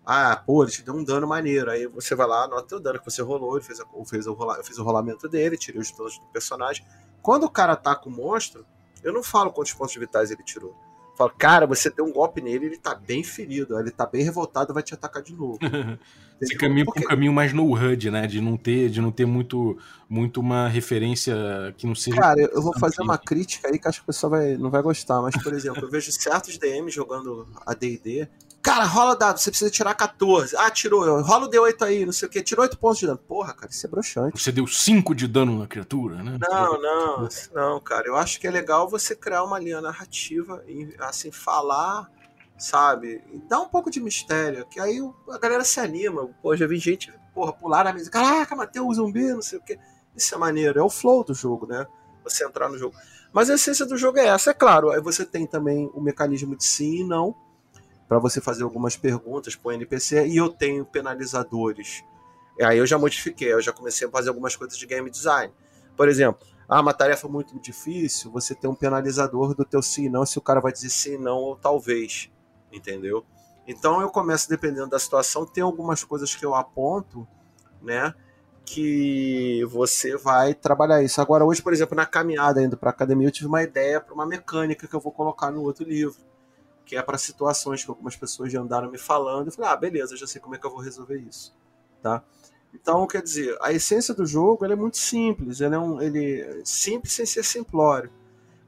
Ah, 0.05 0.35
pô, 0.35 0.63
ele 0.63 0.71
te 0.71 0.83
deu 0.83 0.93
um 0.93 1.03
dano 1.03 1.27
maneiro. 1.27 1.71
Aí 1.71 1.87
você 1.87 2.13
vai 2.13 2.27
lá, 2.27 2.43
anota 2.43 2.75
o 2.75 2.79
dano 2.79 2.99
que 2.99 3.05
você 3.05 3.21
rolou, 3.21 3.55
ele 3.55 3.65
fez, 3.65 3.79
a, 3.79 3.85
fez 4.05 4.27
o 4.27 4.33
rola, 4.33 4.63
fiz 4.63 4.77
o 4.77 4.83
rolamento 4.83 5.27
dele, 5.27 5.57
tirei 5.57 5.81
os 5.81 5.91
danos 5.91 6.19
do 6.19 6.25
personagem. 6.27 6.85
Quando 7.21 7.45
o 7.45 7.49
cara 7.49 7.73
ataca 7.73 8.07
o 8.07 8.11
monstro, 8.11 8.65
eu 9.03 9.11
não 9.11 9.23
falo 9.23 9.51
quantos 9.51 9.73
pontos 9.73 9.95
vitais 9.95 10.29
ele 10.29 10.43
tirou. 10.43 10.75
Eu 11.15 11.17
falo, 11.17 11.31
cara, 11.37 11.65
você 11.65 11.89
deu 11.89 12.03
um 12.03 12.11
golpe 12.11 12.41
nele, 12.41 12.65
ele 12.65 12.77
tá 12.77 12.93
bem 12.93 13.23
ferido, 13.23 13.79
ele 13.79 13.89
tá 13.89 14.05
bem 14.05 14.21
revoltado, 14.21 14.73
vai 14.73 14.83
te 14.83 14.93
atacar 14.93 15.23
de 15.23 15.33
novo. 15.33 15.57
Você 16.37 16.53
caminha 16.55 16.83
Porque... 16.83 16.99
um 16.99 17.07
caminho 17.07 17.31
mais 17.31 17.53
no 17.53 17.73
HUD, 17.73 18.11
né? 18.11 18.27
De 18.27 18.41
não 18.41 18.57
ter, 18.57 18.89
de 18.89 18.99
não 18.99 19.09
ter 19.09 19.25
muito, 19.25 19.77
muito 20.09 20.41
uma 20.41 20.67
referência 20.67 21.33
que 21.77 21.87
não 21.87 21.95
seja. 21.95 22.17
Cara, 22.19 22.41
eu 22.41 22.61
vou 22.61 22.77
fazer 22.77 23.01
uma 23.01 23.17
crítica 23.17 23.69
aí 23.69 23.79
que 23.79 23.87
acho 23.87 23.99
que 23.99 24.03
o 24.03 24.07
pessoal 24.07 24.31
vai, 24.31 24.57
não 24.57 24.69
vai 24.69 24.81
gostar, 24.81 25.21
mas, 25.21 25.41
por 25.41 25.53
exemplo, 25.53 25.85
eu 25.85 25.89
vejo 25.89 26.11
certos 26.11 26.57
DM 26.57 26.91
jogando 26.91 27.47
a 27.65 27.73
DD 27.73 28.27
Cara, 28.65 28.83
rola 28.85 29.15
dado, 29.15 29.37
você 29.37 29.51
precisa 29.51 29.69
tirar 29.69 29.93
14. 29.93 30.57
Ah, 30.57 30.71
tirou. 30.71 31.21
Rola 31.21 31.45
o 31.45 31.49
D8 31.51 31.83
aí, 31.83 32.03
não 32.03 32.11
sei 32.11 32.27
o 32.27 32.31
que. 32.31 32.41
Tirou 32.41 32.63
8 32.63 32.79
pontos 32.79 32.97
de 32.97 33.05
dano. 33.05 33.19
Porra, 33.19 33.53
cara, 33.53 33.71
isso 33.71 33.85
é 33.85 33.89
broxante. 33.89 34.41
Você 34.41 34.51
deu 34.51 34.65
5 34.65 35.13
de 35.13 35.27
dano 35.27 35.59
na 35.59 35.67
criatura, 35.67 36.23
né? 36.23 36.39
Não, 36.49 36.81
não, 36.81 37.29
não, 37.53 37.79
cara. 37.79 38.07
Eu 38.07 38.15
acho 38.15 38.39
que 38.39 38.47
é 38.47 38.49
legal 38.49 38.89
você 38.89 39.15
criar 39.15 39.43
uma 39.43 39.59
linha 39.59 39.79
narrativa 39.81 40.63
e, 40.67 40.95
assim, 40.97 41.31
falar, 41.31 42.09
sabe? 42.57 43.23
E 43.31 43.37
dar 43.47 43.59
um 43.59 43.69
pouco 43.69 43.91
de 43.91 44.01
mistério, 44.01 44.65
que 44.65 44.79
aí 44.79 44.99
a 45.29 45.37
galera 45.37 45.63
se 45.63 45.79
anima. 45.79 46.27
Pô, 46.41 46.55
já 46.55 46.65
vi 46.65 46.79
gente, 46.79 47.13
porra, 47.35 47.53
pular 47.53 47.83
na 47.83 47.93
mesa. 47.93 48.09
Caraca, 48.09 48.55
matei 48.55 48.81
um 48.81 48.91
zumbi, 48.91 49.31
não 49.31 49.43
sei 49.43 49.59
o 49.59 49.61
que. 49.61 49.77
Isso 50.15 50.33
é 50.33 50.39
maneiro. 50.39 50.79
É 50.79 50.83
o 50.83 50.89
flow 50.89 51.23
do 51.23 51.35
jogo, 51.35 51.67
né? 51.67 51.85
Você 52.23 52.43
entrar 52.43 52.67
no 52.67 52.79
jogo. 52.79 52.95
Mas 53.31 53.47
a 53.47 53.53
essência 53.53 53.85
do 53.85 53.95
jogo 53.95 54.17
é 54.17 54.25
essa, 54.25 54.49
é 54.49 54.53
claro. 54.55 54.89
Aí 54.89 54.99
você 54.99 55.23
tem 55.23 55.45
também 55.45 55.87
o 55.93 56.01
mecanismo 56.01 56.57
de 56.57 56.63
sim 56.63 57.01
e 57.01 57.03
não 57.03 57.44
para 58.07 58.19
você 58.19 58.39
fazer 58.39 58.63
algumas 58.63 58.95
perguntas 58.95 59.55
para 59.55 59.69
o 59.69 59.71
NPC 59.71 60.27
e 60.27 60.37
eu 60.37 60.49
tenho 60.49 60.85
penalizadores. 60.85 62.03
E 62.57 62.63
aí 62.63 62.77
eu 62.77 62.85
já 62.85 62.97
modifiquei, 62.97 63.51
eu 63.51 63.61
já 63.61 63.73
comecei 63.73 64.07
a 64.07 64.11
fazer 64.11 64.29
algumas 64.29 64.55
coisas 64.55 64.77
de 64.77 64.85
game 64.85 65.09
design. 65.09 65.53
Por 65.95 66.07
exemplo, 66.07 66.45
ah, 66.67 66.81
uma 66.81 66.93
tarefa 66.93 67.27
muito 67.27 67.59
difícil, 67.59 68.31
você 68.31 68.53
tem 68.55 68.69
um 68.69 68.75
penalizador 68.75 69.53
do 69.53 69.65
teu 69.65 69.81
sim 69.81 70.05
e 70.05 70.09
não, 70.09 70.25
se 70.25 70.37
o 70.37 70.41
cara 70.41 70.59
vai 70.59 70.71
dizer 70.71 70.89
sim 70.89 71.17
não 71.17 71.37
ou 71.37 71.55
talvez, 71.55 72.31
entendeu? 72.71 73.25
Então 73.67 74.01
eu 74.01 74.09
começo 74.09 74.47
dependendo 74.49 74.89
da 74.89 74.99
situação, 74.99 75.45
tem 75.45 75.63
algumas 75.63 76.03
coisas 76.03 76.35
que 76.35 76.45
eu 76.45 76.53
aponto, 76.53 77.27
né, 77.81 78.13
que 78.63 79.63
você 79.65 80.17
vai 80.17 80.53
trabalhar 80.53 81.03
isso. 81.03 81.21
Agora 81.21 81.45
hoje, 81.45 81.61
por 81.61 81.73
exemplo, 81.73 81.95
na 81.95 82.05
caminhada 82.05 82.61
indo 82.61 82.77
para 82.77 82.89
academia, 82.89 83.27
eu 83.27 83.31
tive 83.31 83.47
uma 83.47 83.61
ideia 83.61 83.99
para 83.99 84.13
uma 84.13 84.25
mecânica 84.25 84.87
que 84.87 84.95
eu 84.95 84.99
vou 84.99 85.11
colocar 85.11 85.51
no 85.51 85.61
outro 85.61 85.83
livro 85.83 86.19
que 86.85 86.95
é 86.95 87.01
para 87.01 87.17
situações 87.17 87.83
que 87.83 87.89
algumas 87.89 88.15
pessoas 88.15 88.51
já 88.51 88.61
andaram 88.61 88.89
me 88.91 88.97
falando. 88.97 89.47
Eu 89.47 89.51
falei, 89.51 89.71
ah, 89.71 89.75
beleza, 89.75 90.15
já 90.15 90.27
sei 90.27 90.39
como 90.39 90.55
é 90.55 90.57
que 90.57 90.65
eu 90.65 90.71
vou 90.71 90.79
resolver 90.79 91.17
isso, 91.17 91.53
tá? 92.01 92.23
Então, 92.73 93.07
quer 93.07 93.21
dizer, 93.21 93.57
a 93.61 93.71
essência 93.71 94.13
do 94.13 94.25
jogo 94.25 94.65
é 94.65 94.75
muito 94.75 94.97
simples, 94.97 95.61
ele 95.61 95.75
é, 95.75 95.79
um, 95.79 96.01
ele 96.01 96.61
simples 96.65 97.13
sem 97.13 97.25
ser 97.25 97.43
simplório, 97.43 98.11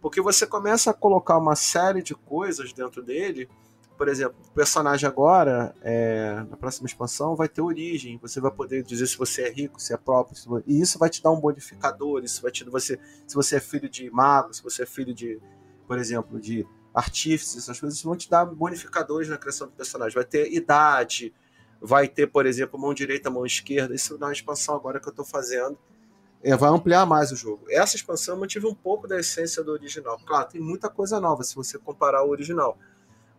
porque 0.01 0.21
você 0.21 0.47
começa 0.47 0.91
a 0.91 0.93
colocar 0.93 1.38
uma 1.38 1.56
série 1.56 2.01
de 2.01 2.15
coisas 2.15 2.71
dentro 2.71 3.03
dele. 3.03 3.49
Por 3.97 4.08
exemplo, 4.08 4.38
o 4.47 4.51
personagem 4.51 5.10
agora, 5.10 5.73
é, 5.81 6.46
na 6.50 6.56
próxima 6.56 6.85
expansão, 6.85 7.35
vai 7.35 7.50
ter 7.50 7.62
origem. 7.62 8.19
Você 8.21 8.39
vai 8.39 8.52
poder 8.52 8.83
dizer 8.83 9.08
se 9.08 9.17
você 9.17 9.42
é 9.42 9.50
rico, 9.52 9.81
se 9.81 9.92
é 9.92 9.98
próprio, 9.98 10.37
se, 10.37 10.48
e 10.67 10.79
isso 10.79 11.00
vai 11.00 11.10
te 11.10 11.21
dar 11.21 11.31
um 11.31 11.39
bonificador. 11.39 12.23
Isso 12.23 12.42
vai 12.44 12.52
te 12.52 12.63
você, 12.65 13.00
se 13.25 13.35
você 13.35 13.56
é 13.56 13.60
filho 13.60 13.89
de 13.89 14.10
mago, 14.12 14.54
se 14.54 14.62
você 14.62 14.83
é 14.83 14.85
filho 14.85 15.15
de, 15.15 15.42
por 15.87 15.98
exemplo, 15.98 16.39
de 16.39 16.65
artífices, 16.98 17.58
essas 17.58 17.79
coisas 17.79 18.02
vão 18.02 18.15
te 18.15 18.27
dar 18.27 18.43
bonificadores 18.43 19.29
na 19.29 19.37
criação 19.37 19.67
do 19.67 19.73
personagem. 19.73 20.15
Vai 20.15 20.25
ter 20.25 20.52
idade, 20.52 21.31
vai 21.79 22.08
ter, 22.08 22.25
por 22.25 22.48
exemplo, 22.48 22.79
mão 22.79 22.91
direita, 22.91 23.29
mão 23.29 23.45
esquerda. 23.45 23.93
Isso 23.93 24.15
uma 24.15 24.31
expansão 24.31 24.75
agora 24.75 25.00
que 25.00 25.08
eu 25.08 25.12
estou 25.12 25.23
fazendo. 25.23 25.77
É, 26.41 26.56
vai 26.58 26.71
ampliar 26.71 27.06
mais 27.06 27.31
o 27.31 27.35
jogo. 27.35 27.65
Essa 27.69 27.95
expansão 27.95 28.33
eu 28.33 28.39
mantive 28.39 28.65
um 28.65 28.73
pouco 28.73 29.08
da 29.08 29.19
essência 29.19 29.63
do 29.63 29.71
original. 29.71 30.19
Claro, 30.25 30.50
tem 30.50 30.60
muita 30.60 30.89
coisa 30.89 31.19
nova 31.19 31.43
se 31.43 31.56
você 31.56 31.77
comparar 31.77 32.23
o 32.23 32.29
original. 32.29 32.75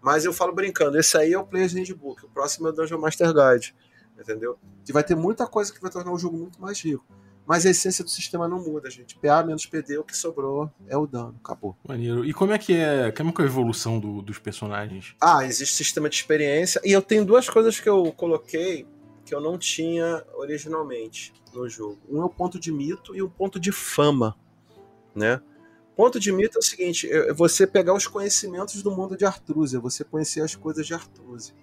Mas 0.00 0.24
eu 0.24 0.32
falo 0.32 0.52
brincando, 0.52 0.96
esse 0.96 1.16
aí 1.16 1.32
é 1.32 1.38
o 1.38 1.44
Player's 1.44 1.72
Handbook, 1.72 2.24
o 2.24 2.28
próximo 2.28 2.68
é 2.68 2.70
o 2.70 2.72
Dungeon 2.72 3.00
Master 3.00 3.32
Guide, 3.34 3.74
entendeu? 4.16 4.56
E 4.88 4.92
vai 4.92 5.02
ter 5.02 5.16
muita 5.16 5.44
coisa 5.44 5.72
que 5.72 5.80
vai 5.80 5.90
tornar 5.90 6.12
o 6.12 6.18
jogo 6.18 6.36
muito 6.36 6.60
mais 6.60 6.80
rico. 6.80 7.04
Mas 7.48 7.64
a 7.64 7.70
essência 7.70 8.04
do 8.04 8.10
sistema 8.10 8.46
não 8.46 8.62
muda, 8.62 8.90
gente. 8.90 9.16
PA 9.16 9.42
menos 9.42 9.64
PD, 9.64 9.96
o 9.96 10.04
que 10.04 10.14
sobrou 10.14 10.70
é 10.86 10.94
o 10.98 11.06
dano. 11.06 11.34
Acabou. 11.42 11.74
Maneiro. 11.88 12.22
E 12.22 12.34
como 12.34 12.52
é 12.52 12.58
que 12.58 12.74
é, 12.74 13.10
como 13.10 13.30
é, 13.30 13.32
que 13.32 13.40
é 13.40 13.44
a 13.44 13.48
evolução 13.48 13.98
do, 13.98 14.20
dos 14.20 14.38
personagens? 14.38 15.16
Ah, 15.18 15.46
existe 15.46 15.74
sistema 15.74 16.10
de 16.10 16.16
experiência. 16.16 16.78
E 16.84 16.92
eu 16.92 17.00
tenho 17.00 17.24
duas 17.24 17.48
coisas 17.48 17.80
que 17.80 17.88
eu 17.88 18.12
coloquei 18.12 18.86
que 19.24 19.34
eu 19.34 19.40
não 19.40 19.56
tinha 19.56 20.22
originalmente 20.34 21.32
no 21.54 21.66
jogo. 21.66 21.98
Um 22.06 22.20
é 22.20 22.24
o 22.26 22.28
ponto 22.28 22.60
de 22.60 22.70
mito 22.70 23.16
e 23.16 23.22
o 23.22 23.30
ponto 23.30 23.58
de 23.58 23.72
fama, 23.72 24.36
né? 25.14 25.40
Ponto 25.96 26.20
de 26.20 26.30
mito 26.30 26.58
é 26.58 26.60
o 26.60 26.62
seguinte: 26.62 27.10
é 27.10 27.32
você 27.32 27.66
pegar 27.66 27.94
os 27.94 28.06
conhecimentos 28.06 28.82
do 28.82 28.90
mundo 28.90 29.16
de 29.16 29.24
Artrusia, 29.24 29.80
você 29.80 30.04
conhecer 30.04 30.42
as 30.42 30.54
coisas 30.54 30.86
de 30.86 30.92
Artrusia 30.92 31.54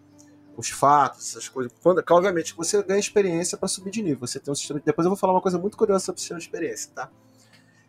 os 0.57 0.69
fatos, 0.69 1.29
essas 1.29 1.49
coisas. 1.49 1.71
Quando, 1.81 2.03
obviamente, 2.09 2.55
você 2.55 2.81
ganha 2.81 2.99
experiência 2.99 3.57
para 3.57 3.67
subir 3.67 3.91
de 3.91 4.01
nível. 4.01 4.25
Você 4.27 4.39
tem 4.39 4.51
um 4.51 4.55
sistema. 4.55 4.81
Depois 4.83 5.05
eu 5.05 5.09
vou 5.09 5.17
falar 5.17 5.33
uma 5.33 5.41
coisa 5.41 5.57
muito 5.57 5.77
curiosa 5.77 6.05
sobre 6.05 6.17
o 6.17 6.19
sistema 6.19 6.39
de 6.39 6.45
experiência, 6.45 6.91
tá? 6.93 7.09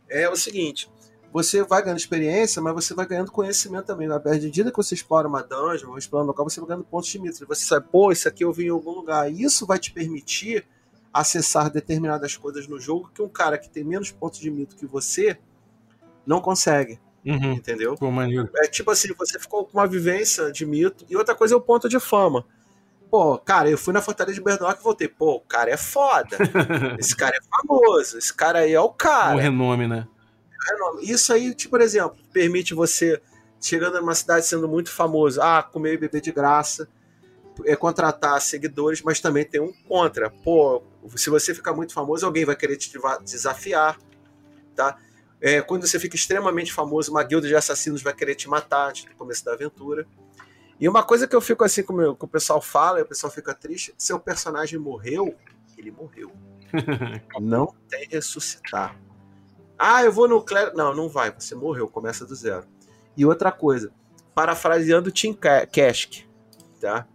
É 0.08 0.28
o 0.28 0.36
seguinte: 0.36 0.90
você 1.32 1.62
vai 1.62 1.82
ganhando 1.82 1.98
experiência, 1.98 2.62
mas 2.62 2.74
você 2.74 2.94
vai 2.94 3.06
ganhando 3.06 3.30
conhecimento 3.30 3.86
também. 3.86 4.08
Na 4.08 4.18
medida 4.18 4.70
que 4.70 4.76
você 4.76 4.94
explora 4.94 5.28
uma 5.28 5.42
dungeon 5.42 5.90
ou 5.90 5.98
explora 5.98 6.24
um 6.24 6.28
local, 6.28 6.48
você 6.48 6.60
vai 6.60 6.68
ganhando 6.70 6.84
pontos 6.84 7.08
de 7.08 7.18
mito. 7.18 7.46
Você 7.46 7.64
sabe, 7.64 7.86
pô, 7.90 8.10
isso 8.10 8.28
aqui 8.28 8.44
eu 8.44 8.52
vi 8.52 8.66
em 8.66 8.70
algum 8.70 8.92
lugar. 8.92 9.30
E 9.30 9.42
isso 9.42 9.66
vai 9.66 9.78
te 9.78 9.92
permitir 9.92 10.66
acessar 11.12 11.70
determinadas 11.70 12.36
coisas 12.36 12.66
no 12.66 12.78
jogo 12.78 13.10
que 13.14 13.22
um 13.22 13.28
cara 13.28 13.58
que 13.58 13.70
tem 13.70 13.84
menos 13.84 14.10
pontos 14.10 14.38
de 14.38 14.50
mito 14.50 14.76
que 14.76 14.86
você 14.86 15.38
não 16.26 16.40
consegue. 16.40 16.98
Uhum. 17.24 17.54
Entendeu? 17.54 17.96
Pô, 17.96 18.08
é 18.56 18.68
tipo 18.68 18.90
assim, 18.90 19.12
você 19.12 19.38
ficou 19.38 19.64
com 19.66 19.78
uma 19.78 19.86
vivência 19.86 20.52
de 20.52 20.64
mito. 20.64 21.04
E 21.10 21.16
outra 21.16 21.34
coisa 21.34 21.54
é 21.54 21.56
o 21.56 21.60
ponto 21.60 21.88
de 21.88 21.98
fama. 21.98 22.46
Pô, 23.16 23.38
cara, 23.38 23.70
eu 23.70 23.78
fui 23.78 23.94
na 23.94 24.02
Fortaleza 24.02 24.34
de 24.34 24.44
Bernock 24.44 24.78
e 24.78 24.84
voltei. 24.84 25.08
Pô, 25.08 25.36
o 25.36 25.40
cara 25.40 25.70
é 25.70 25.76
foda. 25.78 26.36
esse 27.00 27.16
cara 27.16 27.34
é 27.34 27.40
famoso. 27.48 28.18
Esse 28.18 28.34
cara 28.34 28.58
aí 28.58 28.74
é 28.74 28.80
o 28.80 28.90
cara. 28.90 29.36
O 29.36 29.38
renome, 29.38 29.88
né? 29.88 30.06
renome. 30.68 31.02
Isso 31.02 31.32
aí, 31.32 31.54
tipo, 31.54 31.70
por 31.70 31.80
exemplo, 31.80 32.14
permite 32.30 32.74
você, 32.74 33.18
chegando 33.58 33.98
numa 34.02 34.14
cidade 34.14 34.44
sendo 34.44 34.68
muito 34.68 34.92
famoso, 34.92 35.40
ah, 35.40 35.62
comer 35.62 35.94
e 35.94 35.96
beber 35.96 36.20
de 36.20 36.30
graça, 36.30 36.90
é 37.64 37.74
contratar 37.74 38.38
seguidores, 38.42 39.00
mas 39.00 39.18
também 39.18 39.46
tem 39.46 39.62
um 39.62 39.72
contra. 39.88 40.28
Pô, 40.28 40.82
se 41.14 41.30
você 41.30 41.54
ficar 41.54 41.72
muito 41.72 41.94
famoso, 41.94 42.26
alguém 42.26 42.44
vai 42.44 42.54
querer 42.54 42.76
te 42.76 42.92
desafiar, 43.24 43.98
tá? 44.74 44.98
É, 45.40 45.62
quando 45.62 45.86
você 45.86 45.98
fica 45.98 46.16
extremamente 46.16 46.70
famoso, 46.70 47.12
uma 47.12 47.22
guilda 47.22 47.48
de 47.48 47.56
assassinos 47.56 48.02
vai 48.02 48.12
querer 48.12 48.34
te 48.34 48.46
matar 48.46 48.90
antes 48.90 49.06
do 49.06 49.14
começo 49.14 49.42
da 49.42 49.54
aventura. 49.54 50.06
E 50.78 50.88
uma 50.88 51.02
coisa 51.02 51.26
que 51.26 51.34
eu 51.34 51.40
fico 51.40 51.64
assim, 51.64 51.82
como, 51.82 52.14
que 52.14 52.24
o 52.24 52.28
pessoal 52.28 52.60
fala, 52.60 52.98
e 52.98 53.02
o 53.02 53.06
pessoal 53.06 53.32
fica 53.32 53.54
triste, 53.54 53.94
seu 53.96 54.20
personagem 54.20 54.78
morreu, 54.78 55.34
ele 55.76 55.90
morreu. 55.90 56.32
não 57.40 57.74
tem 57.88 58.06
ressuscitar. 58.08 58.98
Ah, 59.78 60.02
eu 60.02 60.12
vou 60.12 60.28
no 60.28 60.42
clérigo. 60.42 60.76
Não, 60.76 60.94
não 60.94 61.08
vai, 61.08 61.30
você 61.30 61.54
morreu, 61.54 61.88
começa 61.88 62.24
do 62.26 62.34
zero. 62.34 62.66
E 63.16 63.24
outra 63.24 63.50
coisa, 63.50 63.92
parafraseando 64.34 65.10
Tim 65.10 65.32
Kask, 65.32 66.24
tá? 66.80 67.06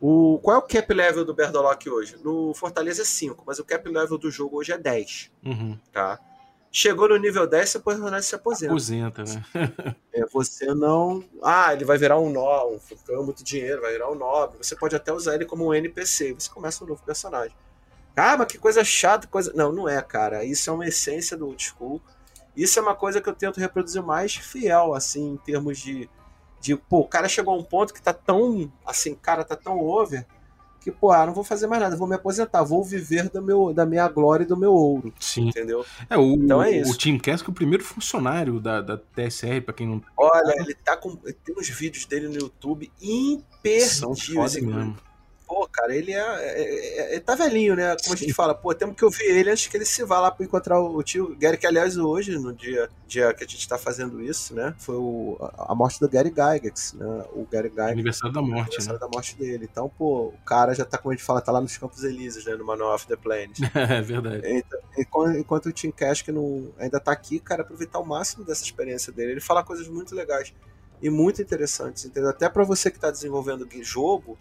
O, 0.00 0.38
qual 0.42 0.56
é 0.56 0.58
o 0.58 0.62
cap 0.62 0.92
level 0.92 1.24
do 1.24 1.34
Berdolock 1.34 1.88
hoje? 1.88 2.16
No 2.22 2.52
Fortaleza 2.54 3.02
é 3.02 3.04
5, 3.04 3.42
mas 3.46 3.58
o 3.58 3.64
cap 3.64 3.88
level 3.88 4.18
do 4.18 4.30
jogo 4.30 4.58
hoje 4.58 4.72
é 4.72 4.78
10. 4.78 5.32
Uhum. 5.44 5.78
Tá? 5.90 6.20
Chegou 6.78 7.08
no 7.08 7.16
nível 7.16 7.46
10, 7.46 7.70
seu 7.70 7.80
personagem 7.80 8.20
se 8.20 8.34
aposenta. 8.34 8.70
Aposenta, 8.70 9.24
né? 9.24 9.42
é, 10.12 10.26
você 10.26 10.74
não. 10.74 11.24
Ah, 11.42 11.72
ele 11.72 11.86
vai 11.86 11.96
virar 11.96 12.18
um 12.18 12.28
nó, 12.28 12.66
um 12.66 12.78
ganhou 13.08 13.24
muito 13.24 13.42
dinheiro, 13.42 13.80
vai 13.80 13.92
virar 13.92 14.10
um 14.10 14.14
nobre. 14.14 14.58
Você 14.58 14.76
pode 14.76 14.94
até 14.94 15.10
usar 15.10 15.36
ele 15.36 15.46
como 15.46 15.66
um 15.66 15.72
NPC. 15.72 16.34
Você 16.34 16.50
começa 16.50 16.84
um 16.84 16.86
novo 16.86 17.02
personagem. 17.02 17.56
Ah, 18.14 18.36
mas 18.36 18.48
que 18.48 18.58
coisa 18.58 18.84
chata, 18.84 19.26
coisa. 19.26 19.54
Não, 19.54 19.72
não 19.72 19.88
é, 19.88 20.02
cara. 20.02 20.44
Isso 20.44 20.68
é 20.68 20.72
uma 20.74 20.86
essência 20.86 21.34
do 21.34 21.46
old 21.46 21.64
school. 21.64 21.98
Isso 22.54 22.78
é 22.78 22.82
uma 22.82 22.94
coisa 22.94 23.22
que 23.22 23.28
eu 23.30 23.34
tento 23.34 23.58
reproduzir 23.58 24.02
mais 24.02 24.36
fiel, 24.36 24.92
assim, 24.92 25.30
em 25.30 25.36
termos 25.38 25.78
de. 25.78 26.10
de 26.60 26.76
pô, 26.76 26.98
o 26.98 27.08
cara 27.08 27.26
chegou 27.26 27.54
a 27.54 27.56
um 27.56 27.64
ponto 27.64 27.94
que 27.94 28.02
tá 28.02 28.12
tão. 28.12 28.70
Assim, 28.84 29.14
cara, 29.14 29.44
tá 29.44 29.56
tão 29.56 29.78
over 29.78 30.26
que, 30.86 30.92
pô, 30.92 31.10
ah, 31.10 31.26
não 31.26 31.34
vou 31.34 31.42
fazer 31.42 31.66
mais 31.66 31.82
nada, 31.82 31.96
vou 31.96 32.06
me 32.06 32.14
aposentar, 32.14 32.62
vou 32.62 32.84
viver 32.84 33.28
do 33.28 33.42
meu, 33.42 33.72
da 33.74 33.84
minha 33.84 34.06
glória 34.08 34.44
e 34.44 34.46
do 34.46 34.56
meu 34.56 34.72
ouro. 34.72 35.12
Sim. 35.18 35.48
Entendeu? 35.48 35.84
É, 36.08 36.16
o, 36.16 36.34
então 36.34 36.62
é 36.62 36.70
isso. 36.70 36.92
O 36.92 36.96
Tim 36.96 37.18
Kask 37.18 37.46
é 37.46 37.50
o 37.50 37.54
primeiro 37.54 37.82
funcionário 37.82 38.60
da, 38.60 38.80
da 38.80 38.96
TSR, 38.96 39.62
pra 39.62 39.74
quem 39.74 39.88
não. 39.88 40.00
Olha, 40.16 40.54
ele 40.60 40.74
tá 40.74 40.96
com. 40.96 41.16
Tem 41.16 41.56
uns 41.58 41.68
vídeos 41.70 42.06
dele 42.06 42.28
no 42.28 42.34
YouTube 42.34 42.90
imperdíveis. 43.02 44.00
mesmo. 44.62 44.96
Pô, 45.46 45.68
cara, 45.68 45.94
ele 45.94 46.12
é, 46.12 46.18
é, 46.18 47.14
é, 47.14 47.16
é, 47.16 47.20
tá 47.20 47.36
velhinho, 47.36 47.76
né? 47.76 47.96
Como 48.02 48.14
a 48.14 48.16
gente 48.16 48.32
fala, 48.34 48.52
pô, 48.52 48.74
temos 48.74 48.96
que 48.96 49.04
ouvir 49.04 49.24
ele 49.26 49.50
antes 49.50 49.68
que 49.68 49.76
ele 49.76 49.84
se 49.84 50.04
vá 50.04 50.18
lá 50.18 50.28
para 50.28 50.44
encontrar 50.44 50.80
o 50.80 51.00
tio 51.04 51.36
Gary, 51.38 51.56
que 51.56 51.66
aliás 51.66 51.96
hoje, 51.96 52.36
no 52.36 52.52
dia, 52.52 52.88
dia 53.06 53.32
que 53.32 53.44
a 53.44 53.46
gente 53.46 53.68
tá 53.68 53.78
fazendo 53.78 54.20
isso, 54.20 54.54
né? 54.54 54.74
Foi 54.76 54.96
o, 54.96 55.36
a 55.56 55.72
morte 55.72 56.00
do 56.00 56.08
Gary 56.08 56.30
Gygax, 56.30 56.94
né? 56.94 57.24
O 57.32 57.46
Gary 57.46 57.68
Gygax. 57.68 57.92
Aniversário 57.92 58.34
da 58.34 58.42
morte, 58.42 58.60
aniversário 58.60 59.00
né? 59.00 59.06
da 59.06 59.08
morte 59.08 59.36
dele. 59.36 59.68
Então, 59.70 59.88
pô, 59.88 60.28
o 60.28 60.38
cara 60.44 60.74
já 60.74 60.84
tá, 60.84 60.98
como 60.98 61.12
a 61.12 61.16
gente 61.16 61.24
fala, 61.24 61.40
tá 61.40 61.52
lá 61.52 61.60
nos 61.60 61.78
Campos 61.78 62.02
Elíseos, 62.02 62.44
né? 62.44 62.56
No 62.56 62.64
Manual 62.64 62.96
of 62.96 63.06
the 63.06 63.16
Planet. 63.16 63.56
é 63.72 64.02
verdade. 64.02 64.42
Então, 64.44 64.80
enquanto, 64.98 65.38
enquanto 65.38 65.66
o 65.66 65.72
Tim 65.72 65.92
Cash 65.92 66.24
não, 66.26 66.72
ainda 66.76 66.98
tá 66.98 67.12
aqui, 67.12 67.38
cara, 67.38 67.62
aproveitar 67.62 68.00
o 68.00 68.04
máximo 68.04 68.44
dessa 68.44 68.64
experiência 68.64 69.12
dele. 69.12 69.32
Ele 69.32 69.40
fala 69.40 69.62
coisas 69.62 69.86
muito 69.86 70.12
legais 70.12 70.52
e 71.00 71.08
muito 71.08 71.40
interessantes, 71.40 72.04
entendeu? 72.04 72.30
Até 72.30 72.48
para 72.48 72.64
você 72.64 72.90
que 72.90 72.98
tá 72.98 73.10
desenvolvendo 73.10 73.66
jogo, 73.82 74.36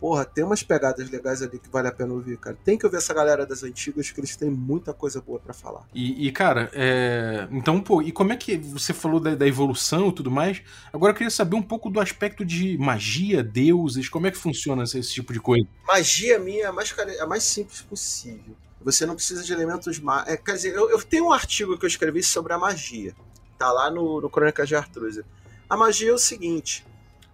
porra, 0.00 0.24
tem 0.24 0.44
umas 0.44 0.62
pegadas 0.62 1.10
legais 1.10 1.42
ali 1.42 1.58
que 1.58 1.68
vale 1.68 1.88
a 1.88 1.92
pena 1.92 2.12
ouvir, 2.12 2.36
cara. 2.38 2.56
Tem 2.64 2.76
que 2.78 2.84
ouvir 2.84 2.98
essa 2.98 3.14
galera 3.14 3.46
das 3.46 3.62
antigas, 3.62 4.10
que 4.10 4.20
eles 4.20 4.36
têm 4.36 4.50
muita 4.50 4.92
coisa 4.92 5.20
boa 5.20 5.38
para 5.38 5.52
falar. 5.52 5.86
E, 5.94 6.26
e, 6.26 6.32
cara, 6.32 6.70
é... 6.72 7.48
então, 7.50 7.80
pô, 7.80 8.02
e 8.02 8.12
como 8.12 8.32
é 8.32 8.36
que 8.36 8.56
você 8.56 8.92
falou 8.92 9.20
da, 9.20 9.34
da, 9.34 9.46
evolução 9.46 10.08
e 10.08 10.12
tudo 10.12 10.30
mais? 10.30 10.62
Agora 10.92 11.12
eu 11.12 11.16
queria 11.16 11.30
saber 11.30 11.56
um 11.56 11.62
pouco 11.62 11.90
do 11.90 12.00
aspecto 12.00 12.44
de 12.44 12.76
magia, 12.78 13.42
deuses, 13.42 14.08
como 14.08 14.26
é 14.26 14.30
que 14.30 14.38
funciona 14.38 14.84
esse, 14.84 14.98
esse 14.98 15.14
tipo 15.14 15.32
de 15.32 15.40
coisa? 15.40 15.66
Magia 15.86 16.38
minha 16.38 16.64
é 16.64 16.66
a 16.66 16.72
mais, 16.72 16.94
a 17.20 17.26
mais 17.26 17.44
simples 17.44 17.82
possível. 17.82 18.54
Você 18.82 19.04
não 19.04 19.16
precisa 19.16 19.42
de 19.42 19.52
elementos 19.52 19.98
mágicos. 19.98 20.32
É, 20.32 20.36
quer 20.36 20.52
dizer, 20.52 20.74
eu, 20.74 20.90
eu, 20.90 21.02
tenho 21.02 21.26
um 21.26 21.32
artigo 21.32 21.76
que 21.76 21.84
eu 21.84 21.88
escrevi 21.88 22.22
sobre 22.22 22.52
a 22.52 22.58
magia. 22.58 23.14
Tá 23.58 23.72
lá 23.72 23.90
no, 23.90 24.20
no 24.20 24.30
Crônica 24.30 24.64
de 24.64 24.76
Artrusa. 24.76 25.24
A 25.68 25.76
magia 25.76 26.10
é 26.10 26.12
o 26.12 26.18
seguinte 26.18 26.86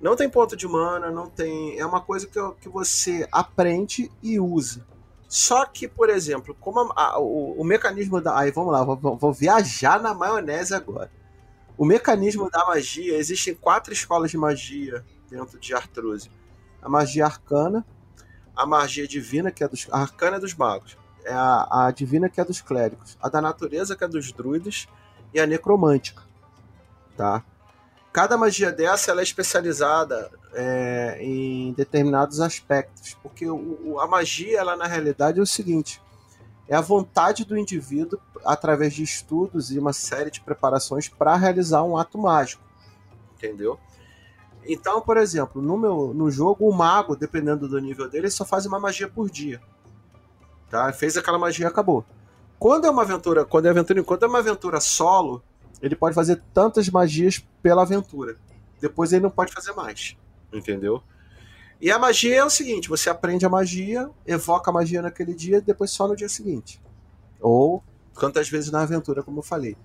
não 0.03 0.17
tem 0.17 0.29
ponto 0.29 0.57
de 0.57 0.67
mana, 0.67 1.13
não 1.13 1.29
tem. 1.29 1.79
É 1.79 1.87
uma 1.87 2.01
coisa 2.01 2.27
que, 2.27 2.39
que 2.61 2.69
você 2.69 3.27
aprende 3.31 4.11
e 4.21 4.41
usa. 4.41 4.85
Só 5.29 5.65
que, 5.65 5.87
por 5.87 6.11
exemplo, 6.11 6.57
como 6.61 6.81
a, 6.81 7.03
a, 7.03 7.19
o, 7.21 7.61
o, 7.61 7.65
mecanismo 7.65 8.21
da. 8.21 8.37
Aí 8.37 8.51
vamos 8.51 8.73
lá, 8.73 8.83
vou, 8.83 9.17
vou, 9.17 9.33
viajar 9.33 10.03
na 10.03 10.13
maionese 10.13 10.75
agora. 10.75 11.11
O 11.79 11.87
mecanismo 11.87 12.51
da 12.51 12.67
magia, 12.67 13.17
existem 13.17 13.55
quatro 13.55 13.93
escolas 13.93 14.33
de 14.33 14.37
magia 14.37 15.05
dentro 15.31 15.59
de 15.59 15.73
Artrose. 15.73 16.31
A 16.83 16.89
magia 16.89 17.25
arcana, 17.25 17.87
a 18.57 18.67
magia 18.67 19.07
divina, 19.07 19.53
que 19.53 19.63
é 19.63 19.69
dos. 19.69 19.87
A 19.93 20.01
arcana 20.01 20.37
é 20.37 20.41
dos 20.41 20.55
magos. 20.55 20.99
É 21.25 21.33
a, 21.33 21.87
a 21.87 21.91
divina 21.93 22.29
que 22.29 22.41
é 22.41 22.45
dos 22.45 22.61
clérigos. 22.61 23.17
A 23.23 23.29
da 23.29 23.41
natureza, 23.41 23.95
que 23.95 24.03
é 24.03 24.09
dos 24.09 24.33
druidas, 24.33 24.89
e 25.33 25.39
a 25.39 25.47
necromântica. 25.47 26.25
Tá? 27.17 27.45
Cada 28.13 28.37
magia 28.37 28.71
dessa 28.71 29.11
ela 29.11 29.21
é 29.21 29.25
especializada 29.25 30.31
é, 30.53 31.19
em 31.21 31.73
determinados 31.73 32.41
aspectos, 32.41 33.15
porque 33.23 33.49
o, 33.49 33.99
a 33.99 34.07
magia, 34.07 34.59
ela 34.59 34.77
na 34.77 34.87
realidade 34.87 35.39
é 35.39 35.43
o 35.43 35.47
seguinte: 35.47 36.01
é 36.69 36.77
a 36.77 36.81
vontade 36.81 37.45
do 37.45 37.57
indivíduo, 37.57 38.21
através 38.45 38.93
de 38.93 39.03
estudos 39.03 39.71
e 39.71 39.79
uma 39.79 39.93
série 39.93 40.31
de 40.31 40.41
preparações, 40.41 41.09
para 41.09 41.35
realizar 41.37 41.83
um 41.83 41.97
ato 41.97 42.19
mágico, 42.19 42.63
entendeu? 43.35 43.79
Então, 44.65 45.01
por 45.01 45.17
exemplo, 45.17 45.61
no, 45.61 45.77
meu, 45.77 46.13
no 46.15 46.31
jogo, 46.31 46.69
o 46.69 46.73
mago, 46.73 47.17
dependendo 47.17 47.67
do 47.67 47.81
nível 47.81 48.09
dele, 48.09 48.31
só 48.31 48.45
faz 48.45 48.65
uma 48.65 48.79
magia 48.79 49.09
por 49.09 49.29
dia. 49.29 49.61
Tá? 50.71 50.93
Fez 50.93 51.17
aquela 51.17 51.39
magia 51.39 51.67
acabou. 51.67 52.05
Quando 52.59 52.87
é 52.87 52.91
uma 52.91 53.03
aventura, 53.03 53.45
quando 53.45 53.67
é 53.67 53.71
aventura, 53.71 54.05
quando 54.05 54.23
é 54.23 54.29
uma 54.29 54.39
aventura 54.39 54.81
solo, 54.81 55.43
ele 55.83 55.97
pode 55.97 56.15
fazer 56.15 56.41
tantas 56.55 56.89
magias 56.89 57.45
pela 57.61 57.83
aventura. 57.83 58.37
Depois 58.81 59.13
ele 59.13 59.25
não 59.25 59.31
pode 59.31 59.53
fazer 59.53 59.73
mais. 59.73 60.17
Entendeu? 60.53 61.03
E 61.81 61.91
a 61.91 61.99
magia 61.99 62.37
é 62.37 62.45
o 62.45 62.51
seguinte: 62.51 62.89
você 62.89 63.11
aprende 63.11 63.45
a 63.45 63.49
magia, 63.49 64.09
evoca 64.25 64.71
a 64.71 64.75
magia 64.75 65.03
naquele 65.03 65.35
dia, 65.35 65.61
depois 65.61 65.91
só 65.91 66.07
no 66.07 66.15
dia 66.15 66.29
seguinte. 66.29 66.81
Ou 67.41 67.83
quantas 68.15 68.49
vezes 68.49 68.71
na 68.71 68.83
aventura, 68.83 69.23
como 69.23 69.41
eu 69.41 69.43
falei. 69.43 69.77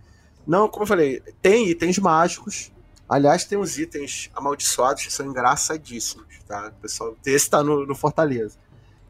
Não, 0.45 0.69
como 0.69 0.83
eu 0.83 0.87
falei, 0.87 1.21
tem 1.41 1.67
itens 1.67 1.97
mágicos. 1.97 2.71
Aliás, 3.09 3.45
tem 3.45 3.57
uns 3.57 3.77
itens 3.77 4.29
amaldiçoados 4.35 5.03
que 5.03 5.11
são 5.11 5.25
engraçadíssimos, 5.25 6.27
tá? 6.47 6.67
O 6.67 6.81
pessoal, 6.81 7.15
esse 7.25 7.49
tá 7.49 7.63
no, 7.63 7.85
no 7.85 7.95
Fortaleza. 7.95 8.57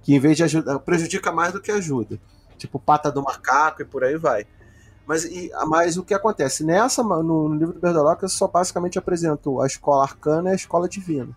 Que 0.04 0.16
em 0.16 0.20
vez 0.20 0.38
de 0.38 0.44
ajudar, 0.44 0.80
prejudica 0.80 1.32
mais 1.32 1.52
do 1.52 1.62
que 1.62 1.72
ajuda. 1.72 2.20
Tipo 2.58 2.80
pata 2.80 3.12
do 3.12 3.22
macaco 3.22 3.82
e 3.82 3.86
por 3.86 4.04
aí 4.04 4.16
vai. 4.16 4.48
Mas, 5.08 5.24
e, 5.24 5.50
mas 5.68 5.98
o 5.98 6.04
que 6.04 6.14
acontece? 6.14 6.66
Nessa, 6.66 7.02
no, 7.02 7.24
no 7.24 7.56
livro 7.56 7.74
do 7.74 7.80
Berdolock, 7.80 8.22
eu 8.22 8.30
só 8.30 8.46
basicamente 8.46 9.00
apresento 9.00 9.62
a 9.62 9.66
escola 9.66 10.04
arcana 10.04 10.50
e 10.50 10.52
a 10.52 10.56
escola 10.56 10.90
divina. 10.90 11.30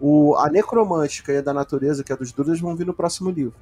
O, 0.00 0.34
a 0.36 0.48
necromântica 0.48 1.30
e 1.30 1.36
a 1.36 1.42
da 1.42 1.52
natureza, 1.52 2.02
que 2.02 2.10
é 2.10 2.16
dos 2.16 2.32
druidas, 2.32 2.58
vão 2.58 2.74
vir 2.74 2.86
no 2.86 2.94
próximo 2.94 3.30
livro. 3.30 3.54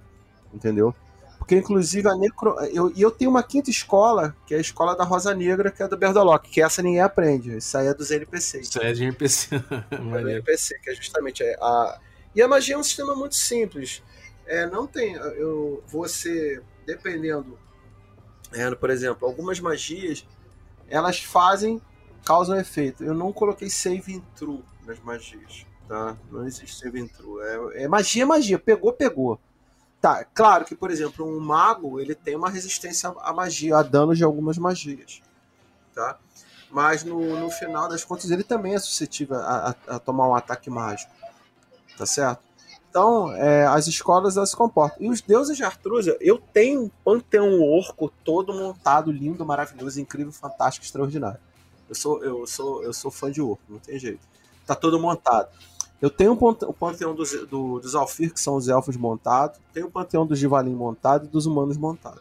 Entendeu? 0.55 0.95
Porque, 1.37 1.57
inclusive, 1.57 2.09
a 2.09 2.14
necro... 2.14 2.57
eu, 2.73 2.93
eu 2.97 3.11
tenho 3.11 3.31
uma 3.31 3.43
quinta 3.43 3.71
escola, 3.71 4.37
que 4.47 4.55
é 4.55 4.59
a 4.59 4.61
escola 4.61 4.95
da 4.95 5.03
Rosa 5.03 5.35
Negra, 5.35 5.73
que 5.73 5.83
é 5.83 5.89
do 5.89 5.97
Berdolock, 5.97 6.49
que 6.49 6.62
essa 6.62 6.81
ninguém 6.81 7.01
aprende. 7.01 7.57
Isso 7.57 7.77
aí 7.77 7.89
é 7.89 7.95
dos 7.95 8.12
NPCs. 8.12 8.69
Isso 8.69 8.81
aí 8.81 8.89
é 8.89 8.93
de 8.93 9.03
NPC. 9.03 9.57
é 9.91 10.21
do 10.23 10.31
NPC, 10.31 10.79
que 10.79 10.91
é 10.91 10.95
justamente 10.95 11.43
a. 11.61 11.99
E 12.37 12.43
a 12.43 12.47
magia 12.47 12.77
é 12.77 12.79
um 12.79 12.85
sistema 12.85 13.16
muito 13.16 13.35
simples. 13.35 14.01
É, 14.47 14.66
não 14.66 14.87
tem. 14.87 15.14
Eu, 15.14 15.83
você, 15.89 16.62
dependendo. 16.87 17.59
É, 18.53 18.74
por 18.74 18.90
exemplo, 18.90 19.26
algumas 19.26 19.61
magias 19.61 20.26
elas 20.88 21.20
fazem, 21.20 21.80
causam 22.24 22.59
efeito. 22.59 23.05
Eu 23.05 23.14
não 23.14 23.32
coloquei 23.32 23.68
save 23.68 24.14
in 24.14 24.20
true 24.34 24.64
nas 24.86 24.99
magias. 25.01 25.66
Tá? 25.86 26.16
Não 26.30 26.46
existe 26.46 26.76
save 26.78 27.01
in 27.01 27.07
true. 27.07 27.42
É, 27.42 27.84
é 27.84 27.88
magia, 27.88 28.26
magia. 28.26 28.59
Pegou, 28.59 28.92
pegou. 28.92 29.38
Tá, 30.01 30.24
claro 30.24 30.64
que, 30.64 30.76
por 30.76 30.90
exemplo, 30.90 31.26
um 31.26 31.40
mago 31.40 31.99
ele 31.99 32.14
tem 32.14 32.36
uma 32.36 32.49
resistência 32.49 33.12
à 33.20 33.32
magia, 33.32 33.76
a 33.76 33.82
danos 33.82 34.16
de 34.16 34.24
algumas 34.24 34.57
magias. 34.57 35.20
Tá? 35.94 36.18
Mas 36.70 37.03
no, 37.03 37.38
no 37.38 37.51
final 37.51 37.88
das 37.88 38.05
contas 38.05 38.30
ele 38.30 38.44
também 38.44 38.74
é 38.74 38.78
suscetível 38.78 39.36
a, 39.36 39.70
a, 39.70 39.96
a 39.96 39.99
tomar 39.99 40.28
um 40.28 40.34
ataque 40.34 40.70
mágico. 40.70 41.12
Tá 41.96 42.07
certo? 42.07 42.47
Então, 42.99 43.32
é, 43.32 43.64
as 43.64 43.86
escolas 43.86 44.36
elas 44.36 44.51
se 44.51 44.57
comportam. 44.57 45.01
E 45.01 45.09
os 45.09 45.20
deuses 45.20 45.57
de 45.57 45.62
Artrúsia, 45.62 46.16
eu 46.20 46.36
tenho 46.36 46.82
um 46.82 46.90
panteão 47.05 47.62
orco 47.62 48.12
todo 48.24 48.53
montado, 48.53 49.12
lindo, 49.12 49.46
maravilhoso, 49.46 50.01
incrível, 50.01 50.32
fantástico, 50.32 50.84
extraordinário. 50.84 51.38
Eu 51.88 51.94
sou, 51.94 52.24
eu 52.24 52.44
sou, 52.44 52.82
eu 52.82 52.92
sou 52.92 53.09
fã 53.09 53.30
de 53.30 53.40
orco, 53.40 53.62
não 53.68 53.78
tem 53.78 54.01
jeito. 54.01 54.18
Tá 54.66 54.74
todo 54.74 54.99
montado. 54.99 55.49
Eu 56.03 56.11
tenho 56.11 56.32
o 56.32 56.74
panteão 56.74 57.14
dos, 57.14 57.30
do, 57.46 57.78
dos 57.78 57.94
Alfir, 57.94 58.34
que 58.34 58.40
são 58.40 58.57
os 58.57 58.66
elfos 58.66 58.96
montados, 58.96 59.61
tenho 59.72 59.86
o 59.86 59.90
panteão 59.92 60.26
dos 60.26 60.36
Givalim 60.36 60.74
montado 60.74 61.26
e 61.26 61.28
dos 61.28 61.46
humanos 61.46 61.76
montado. 61.76 62.20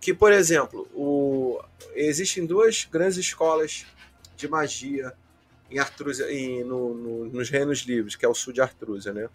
Que, 0.00 0.14
por 0.14 0.32
exemplo, 0.32 0.86
o, 0.94 1.60
existem 1.96 2.46
duas 2.46 2.84
grandes 2.88 3.18
escolas 3.18 3.84
de 4.36 4.46
magia 4.46 5.12
em 5.68 5.80
Artrúsia, 5.80 6.30
em, 6.32 6.62
no, 6.62 6.94
no, 6.94 7.24
nos 7.24 7.50
Reinos 7.50 7.80
Livres, 7.80 8.14
que 8.14 8.24
é 8.24 8.28
o 8.28 8.34
sul 8.34 8.52
de 8.52 8.60
Artrúsia, 8.60 9.12
né? 9.12 9.28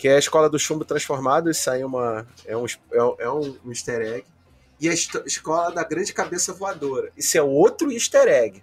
Que 0.00 0.08
é 0.08 0.16
a 0.16 0.18
escola 0.18 0.48
do 0.48 0.58
chumbo 0.58 0.82
transformado, 0.82 1.50
isso 1.50 1.70
aí 1.70 1.82
é, 1.82 1.86
uma, 1.86 2.26
é, 2.46 2.56
um, 2.56 2.64
é, 2.64 3.24
é 3.24 3.30
um 3.30 3.58
easter 3.66 4.00
egg. 4.00 4.24
E 4.80 4.88
a 4.88 4.94
escola 4.94 5.70
da 5.70 5.84
grande 5.84 6.14
cabeça 6.14 6.54
voadora, 6.54 7.12
isso 7.14 7.36
é 7.36 7.42
outro 7.42 7.92
easter 7.92 8.26
egg. 8.26 8.62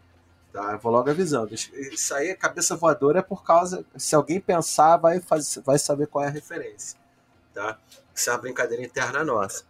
Tá? 0.51 0.71
Eu 0.71 0.79
vou 0.79 0.91
logo 0.91 1.07
avisando. 1.11 1.53
Isso 1.53 2.15
aí, 2.15 2.33
cabeça 2.33 2.75
voadora 2.75 3.19
é 3.19 3.21
por 3.21 3.43
causa. 3.43 3.85
Se 3.95 4.15
alguém 4.15 4.39
pensar, 4.39 4.97
vai, 4.97 5.19
fazer, 5.19 5.61
vai 5.61 5.77
saber 5.77 6.07
qual 6.07 6.25
é 6.25 6.27
a 6.27 6.31
referência. 6.31 6.97
Tá? 7.53 7.77
Isso 8.15 8.31
é 8.31 8.33
uma 8.33 8.39
brincadeira 8.39 8.83
interna 8.83 9.23
nossa. 9.23 9.63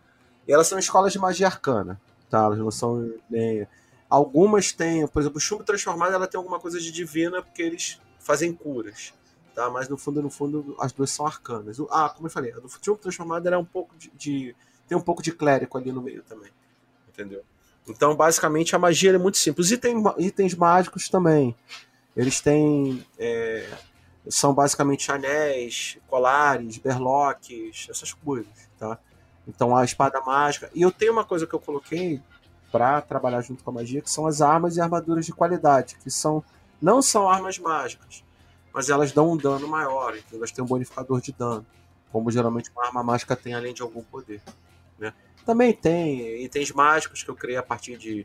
E 0.47 0.53
elas 0.53 0.67
são 0.67 0.79
escolas 0.79 1.11
de 1.11 1.19
magia 1.19 1.47
arcana. 1.47 1.99
Tá? 2.29 2.45
Elas 2.45 2.59
não 2.59 2.71
são 2.71 3.13
nem. 3.29 3.67
Algumas 4.09 4.71
têm, 4.71 5.05
por 5.05 5.21
exemplo, 5.21 5.37
o 5.37 5.41
chumbo 5.41 5.65
transformado 5.65 6.13
ela 6.13 6.27
tem 6.27 6.37
alguma 6.37 6.61
coisa 6.61 6.79
de 6.79 6.93
divina 6.93 7.41
porque 7.41 7.61
eles 7.61 7.99
fazem 8.21 8.53
curas. 8.53 9.13
Tá? 9.57 9.71
Mas 9.71 9.89
no 9.89 9.97
fundo, 9.97 10.21
no 10.21 10.29
fundo, 10.29 10.75
as 10.79 10.91
duas 10.91 11.09
são 11.09 11.25
arcanas. 11.25 11.79
Ah, 11.89 12.11
como 12.15 12.27
eu 12.27 12.31
falei, 12.31 12.53
a 12.53 12.59
do 12.59 12.69
chumbo 12.69 12.99
transformado 12.99 13.47
era 13.47 13.55
é 13.55 13.59
um 13.59 13.65
pouco 13.65 13.97
de, 13.97 14.11
de. 14.15 14.55
tem 14.87 14.95
um 14.95 15.01
pouco 15.01 15.23
de 15.23 15.31
clérigo 15.31 15.75
ali 15.79 15.91
no 15.91 15.99
meio 15.99 16.21
também. 16.21 16.51
Entendeu? 17.09 17.41
Então, 17.87 18.15
basicamente, 18.15 18.75
a 18.75 18.79
magia 18.79 19.09
é 19.15 19.17
muito 19.17 19.39
simples. 19.39 19.71
E 19.71 19.77
tem 19.77 19.95
itens 20.19 20.53
mágicos 20.53 21.09
também. 21.09 21.55
Eles 22.15 22.39
têm. 22.39 23.03
É, 23.17 23.67
são 24.29 24.53
basicamente 24.53 25.11
anéis, 25.11 25.97
colares, 26.07 26.77
berloques, 26.77 27.87
essas 27.89 28.13
coisas, 28.13 28.69
tá? 28.77 28.99
Então, 29.47 29.75
a 29.75 29.83
espada 29.83 30.21
mágica. 30.21 30.69
E 30.75 30.83
eu 30.83 30.91
tenho 30.91 31.13
uma 31.13 31.25
coisa 31.25 31.47
que 31.47 31.55
eu 31.55 31.59
coloquei 31.59 32.21
para 32.71 33.01
trabalhar 33.01 33.41
junto 33.41 33.63
com 33.63 33.71
a 33.71 33.73
magia, 33.73 34.03
que 34.03 34.11
são 34.11 34.27
as 34.27 34.39
armas 34.39 34.77
e 34.77 34.81
armaduras 34.81 35.25
de 35.25 35.33
qualidade, 35.33 35.97
que 36.03 36.11
são 36.11 36.43
não 36.79 37.01
são 37.01 37.27
armas 37.27 37.57
mágicas, 37.57 38.23
mas 38.77 38.89
elas 38.89 39.11
dão 39.11 39.31
um 39.31 39.35
dano 39.35 39.67
maior, 39.67 40.15
então 40.15 40.37
elas 40.37 40.51
têm 40.51 40.63
um 40.63 40.67
bonificador 40.67 41.19
de 41.19 41.31
dano, 41.31 41.65
como 42.11 42.29
geralmente 42.29 42.69
uma 42.69 42.85
arma 42.85 43.01
mágica 43.01 43.35
tem 43.35 43.55
além 43.55 43.73
de 43.73 43.81
algum 43.81 44.03
poder, 44.03 44.39
né? 44.99 45.11
Também 45.43 45.73
tem 45.73 46.43
itens 46.43 46.71
mágicos 46.71 47.23
que 47.23 47.29
eu 47.31 47.35
criei 47.35 47.57
a 47.57 47.63
partir 47.63 47.97
de, 47.97 48.23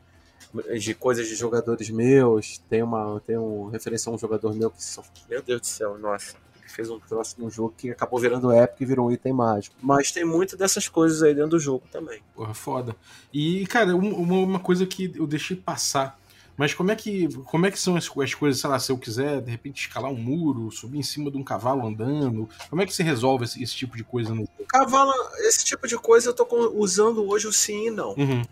de 0.79 0.93
coisas 0.93 1.27
de 1.27 1.33
jogadores 1.33 1.89
meus. 1.89 2.59
Tem 2.69 2.83
uma 2.83 3.19
tem 3.21 3.35
um 3.35 3.69
referência 3.69 4.11
a 4.11 4.13
um 4.13 4.17
jogador 4.19 4.53
meu 4.53 4.69
que 4.69 4.83
só, 4.83 5.03
meu 5.27 5.41
Deus 5.41 5.61
do 5.61 5.65
céu, 5.65 5.97
nossa, 5.97 6.35
fez 6.67 6.87
um 6.87 6.99
troço 6.99 7.41
num 7.41 7.49
jogo 7.49 7.73
que 7.75 7.89
acabou 7.89 8.19
virando 8.19 8.51
épico 8.51 8.83
e 8.83 8.85
virou 8.85 9.07
um 9.07 9.11
item 9.11 9.33
mágico. 9.33 9.75
Mas 9.81 10.11
tem 10.11 10.23
muito 10.23 10.55
dessas 10.55 10.87
coisas 10.87 11.23
aí 11.23 11.33
dentro 11.33 11.49
do 11.49 11.59
jogo 11.59 11.83
também. 11.91 12.21
Porra, 12.35 12.53
foda. 12.53 12.95
E, 13.33 13.65
cara, 13.65 13.95
uma, 13.95 14.15
uma 14.15 14.59
coisa 14.59 14.85
que 14.85 15.13
eu 15.15 15.25
deixei 15.25 15.57
passar 15.57 16.19
mas 16.55 16.73
como 16.73 16.91
é 16.91 16.95
que 16.95 17.27
como 17.45 17.65
é 17.65 17.71
que 17.71 17.79
são 17.79 17.95
as, 17.95 18.05
as, 18.05 18.33
coisas, 18.33 18.61
sei 18.61 18.69
lá, 18.69 18.79
se 18.79 18.91
eu 18.91 18.97
quiser 18.97 19.41
de 19.41 19.49
repente 19.49 19.87
escalar 19.87 20.11
um 20.11 20.17
muro, 20.17 20.71
subir 20.71 20.99
em 20.99 21.03
cima 21.03 21.31
de 21.31 21.37
um 21.37 21.43
cavalo 21.43 21.87
andando, 21.87 22.47
como 22.69 22.81
é 22.81 22.85
que 22.85 22.93
se 22.93 23.01
resolve 23.01 23.45
esse, 23.45 23.61
esse 23.61 23.75
tipo 23.75 23.97
de 23.97 24.03
coisa 24.03 24.33
no 24.33 24.47
cavalo? 24.67 25.11
Esse 25.39 25.65
tipo 25.65 25.87
de 25.87 25.97
coisa 25.97 26.29
eu 26.29 26.33
tô 26.33 26.45
usando 26.75 27.27
hoje 27.27 27.47
o 27.47 27.53
sim 27.53 27.87
e 27.87 27.91
não, 27.91 28.11
uhum. 28.11 28.43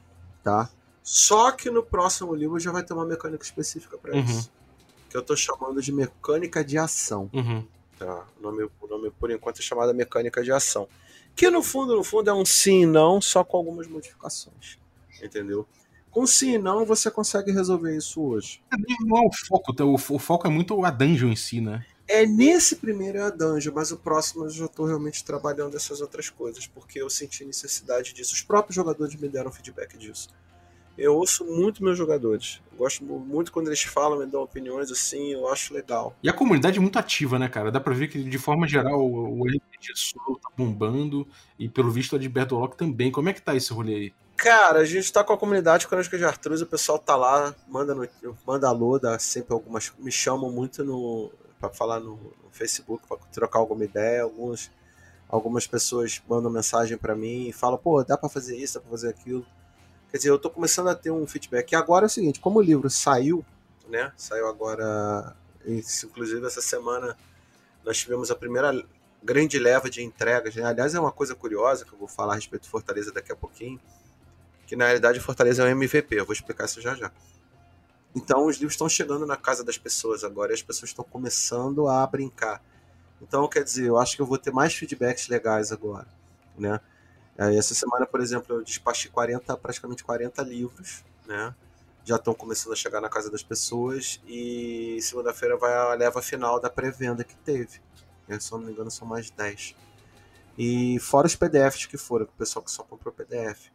tá? 0.43 0.69
Só 1.03 1.51
que 1.51 1.69
no 1.69 1.83
próximo 1.83 2.33
livro 2.33 2.59
já 2.59 2.71
vai 2.71 2.83
ter 2.83 2.93
uma 2.93 3.05
mecânica 3.05 3.43
específica 3.43 3.97
para 3.97 4.15
uhum. 4.15 4.23
isso, 4.23 4.51
que 5.09 5.17
eu 5.17 5.21
tô 5.21 5.35
chamando 5.35 5.81
de 5.81 5.91
mecânica 5.91 6.63
de 6.63 6.77
ação. 6.77 7.29
Uhum. 7.33 7.65
Tá? 7.97 8.25
O 8.39 8.41
nome, 8.41 8.67
o 8.81 8.87
nome 8.87 9.11
por 9.11 9.29
enquanto 9.29 9.59
é 9.59 9.61
chamada 9.61 9.93
mecânica 9.93 10.43
de 10.43 10.51
ação, 10.51 10.87
que 11.35 11.49
no 11.51 11.61
fundo 11.61 11.95
no 11.95 12.03
fundo 12.03 12.29
é 12.29 12.33
um 12.33 12.45
sim 12.45 12.81
e 12.81 12.85
não, 12.85 13.21
só 13.21 13.43
com 13.43 13.57
algumas 13.57 13.87
modificações, 13.87 14.79
entendeu? 15.21 15.67
Com 16.11 16.27
sim 16.27 16.55
e 16.55 16.57
não, 16.57 16.85
você 16.85 17.09
consegue 17.09 17.51
resolver 17.51 17.95
isso 17.95 18.21
hoje. 18.21 18.61
É, 18.71 18.75
não 19.05 19.17
é 19.17 19.27
o 19.27 19.31
foco, 19.47 19.73
tá? 19.73 19.85
o, 19.85 19.97
foco 19.97 20.45
é 20.45 20.49
muito 20.49 20.83
a 20.83 20.91
dungeon 20.91 21.29
em 21.29 21.35
si, 21.35 21.61
né? 21.61 21.85
É 22.07 22.25
nesse 22.25 22.75
primeiro 22.75 23.17
é 23.17 23.21
a 23.21 23.29
dungeon, 23.29 23.73
mas 23.73 23.91
o 23.93 23.97
próximo 23.97 24.43
eu 24.43 24.49
já 24.49 24.65
estou 24.65 24.85
realmente 24.85 25.23
trabalhando 25.23 25.77
essas 25.77 26.01
outras 26.01 26.29
coisas, 26.29 26.67
porque 26.67 27.01
eu 27.01 27.09
senti 27.09 27.45
necessidade 27.45 28.13
disso. 28.13 28.33
Os 28.33 28.41
próprios 28.41 28.75
jogadores 28.75 29.15
me 29.15 29.29
deram 29.29 29.49
feedback 29.51 29.97
disso. 29.97 30.27
Eu 30.97 31.15
ouço 31.15 31.45
muito 31.45 31.83
meus 31.83 31.97
jogadores. 31.97 32.61
Eu 32.71 32.77
gosto 32.77 33.03
muito 33.03 33.51
quando 33.51 33.67
eles 33.67 33.81
falam, 33.81 34.19
me 34.19 34.25
dão 34.25 34.43
opiniões 34.43 34.91
assim, 34.91 35.31
eu 35.31 35.47
acho 35.47 35.73
legal. 35.73 36.13
E 36.21 36.29
a 36.29 36.33
comunidade 36.33 36.77
é 36.77 36.81
muito 36.81 36.99
ativa, 36.99 37.39
né, 37.39 37.47
cara? 37.47 37.71
Dá 37.71 37.79
pra 37.79 37.93
ver 37.93 38.09
que, 38.09 38.21
de 38.21 38.37
forma 38.37 38.67
geral, 38.67 39.01
o 39.01 39.47
RPG 39.47 39.95
Solo 39.95 40.37
tá 40.37 40.49
bombando, 40.57 41.25
e 41.57 41.69
pelo 41.69 41.89
visto 41.89 42.15
a 42.17 42.19
de 42.19 42.27
Bertolock 42.27 42.75
também. 42.75 43.09
Como 43.09 43.29
é 43.29 43.33
que 43.33 43.41
tá 43.41 43.55
esse 43.55 43.71
rolê 43.71 43.95
aí? 43.95 44.13
Cara, 44.41 44.79
a 44.79 44.85
gente 44.85 45.13
tá 45.13 45.23
com 45.23 45.33
a 45.33 45.37
comunidade 45.37 45.85
Crônicas 45.85 46.19
de 46.19 46.25
Artruz, 46.25 46.63
o 46.63 46.65
pessoal 46.65 46.97
tá 46.97 47.15
lá, 47.15 47.53
manda, 47.67 47.93
no, 47.93 48.09
manda 48.43 48.67
alô, 48.67 48.97
dá 48.97 49.19
sempre 49.19 49.53
algumas. 49.53 49.93
Me 49.99 50.11
chamam 50.11 50.51
muito 50.51 50.83
no. 50.83 51.31
para 51.59 51.69
falar 51.69 51.99
no, 51.99 52.15
no 52.15 52.49
Facebook, 52.49 53.05
para 53.07 53.17
trocar 53.31 53.59
alguma 53.59 53.85
ideia. 53.85 54.23
Alguns, 54.23 54.71
algumas 55.29 55.67
pessoas 55.67 56.19
mandam 56.27 56.49
mensagem 56.49 56.97
para 56.97 57.15
mim 57.15 57.49
e 57.49 57.53
falam, 57.53 57.77
pô, 57.77 58.03
dá 58.03 58.17
para 58.17 58.29
fazer 58.29 58.57
isso, 58.57 58.73
dá 58.73 58.79
pra 58.79 58.89
fazer 58.89 59.09
aquilo. 59.09 59.45
Quer 60.09 60.17
dizer, 60.17 60.31
eu 60.31 60.39
tô 60.39 60.49
começando 60.49 60.87
a 60.87 60.95
ter 60.95 61.11
um 61.11 61.27
feedback. 61.27 61.71
E 61.71 61.75
agora 61.75 62.05
é 62.05 62.07
o 62.07 62.09
seguinte, 62.09 62.39
como 62.39 62.57
o 62.57 62.63
livro 62.63 62.89
saiu, 62.89 63.45
né? 63.87 64.11
Saiu 64.17 64.47
agora. 64.47 65.35
Inclusive 65.63 66.43
essa 66.47 66.63
semana 66.63 67.15
nós 67.85 67.99
tivemos 67.99 68.31
a 68.31 68.35
primeira 68.35 68.73
grande 69.21 69.59
leva 69.59 69.87
de 69.87 70.01
entregas. 70.01 70.55
Né? 70.55 70.63
Aliás, 70.63 70.95
é 70.95 70.99
uma 70.99 71.11
coisa 71.11 71.35
curiosa 71.35 71.85
que 71.85 71.93
eu 71.93 71.99
vou 71.99 72.07
falar 72.07 72.33
a 72.33 72.35
respeito 72.37 72.63
de 72.63 72.69
Fortaleza 72.69 73.11
daqui 73.11 73.31
a 73.31 73.35
pouquinho 73.35 73.79
que 74.71 74.75
na 74.77 74.85
realidade 74.85 75.19
Fortaleza 75.19 75.63
é 75.63 75.65
um 75.65 75.67
MVP, 75.67 76.15
eu 76.15 76.25
vou 76.25 76.31
explicar 76.31 76.63
isso 76.63 76.79
já 76.79 76.95
já. 76.95 77.11
Então 78.15 78.45
os 78.45 78.55
livros 78.55 78.71
estão 78.71 78.87
chegando 78.87 79.25
na 79.25 79.35
casa 79.35 79.65
das 79.65 79.77
pessoas 79.77 80.23
agora 80.23 80.53
e 80.53 80.55
as 80.55 80.61
pessoas 80.61 80.91
estão 80.91 81.03
começando 81.03 81.89
a 81.89 82.07
brincar. 82.07 82.63
Então, 83.21 83.45
quer 83.49 83.65
dizer, 83.65 83.87
eu 83.87 83.97
acho 83.97 84.15
que 84.15 84.21
eu 84.21 84.25
vou 84.25 84.37
ter 84.37 84.49
mais 84.53 84.73
feedbacks 84.73 85.27
legais 85.27 85.73
agora, 85.73 86.07
né? 86.57 86.79
Essa 87.37 87.75
semana, 87.75 88.05
por 88.05 88.21
exemplo, 88.21 88.55
eu 88.55 88.63
despachei 88.63 89.11
40, 89.11 89.57
praticamente 89.57 90.05
40 90.05 90.41
livros, 90.43 91.03
né? 91.27 91.53
Já 92.05 92.15
estão 92.15 92.33
começando 92.33 92.71
a 92.71 92.77
chegar 92.77 93.01
na 93.01 93.09
casa 93.09 93.29
das 93.29 93.43
pessoas 93.43 94.21
e 94.25 94.99
segunda-feira 95.01 95.57
vai 95.57 95.73
a 95.73 95.93
leva 95.95 96.21
final 96.21 96.61
da 96.61 96.69
pré-venda 96.69 97.25
que 97.25 97.35
teve. 97.35 97.81
Se 98.39 98.53
eu 98.53 98.57
não 98.57 98.67
me 98.67 98.71
engano, 98.71 98.89
são 98.89 99.05
mais 99.05 99.29
10. 99.31 99.75
E 100.57 100.97
fora 100.99 101.27
os 101.27 101.35
PDFs 101.35 101.87
que 101.87 101.97
foram, 101.97 102.23
o 102.23 102.37
pessoal 102.37 102.63
que 102.63 102.71
só 102.71 102.83
comprou 102.83 103.13
PDF. 103.13 103.69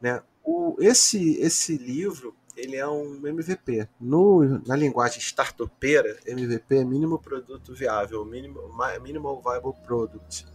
Né? 0.00 0.22
O, 0.44 0.76
esse, 0.78 1.38
esse 1.40 1.76
livro 1.76 2.34
ele 2.56 2.76
é 2.76 2.86
um 2.86 3.26
MVP. 3.26 3.88
No, 4.00 4.42
na 4.66 4.74
linguagem 4.74 5.20
startupeira, 5.20 6.18
MVP 6.26 6.76
é 6.78 6.84
mínimo 6.84 7.18
produto 7.18 7.72
viável, 7.72 8.24
minimal, 8.24 8.68
minimal 9.00 9.40
viable 9.40 9.74
product. 9.86 10.46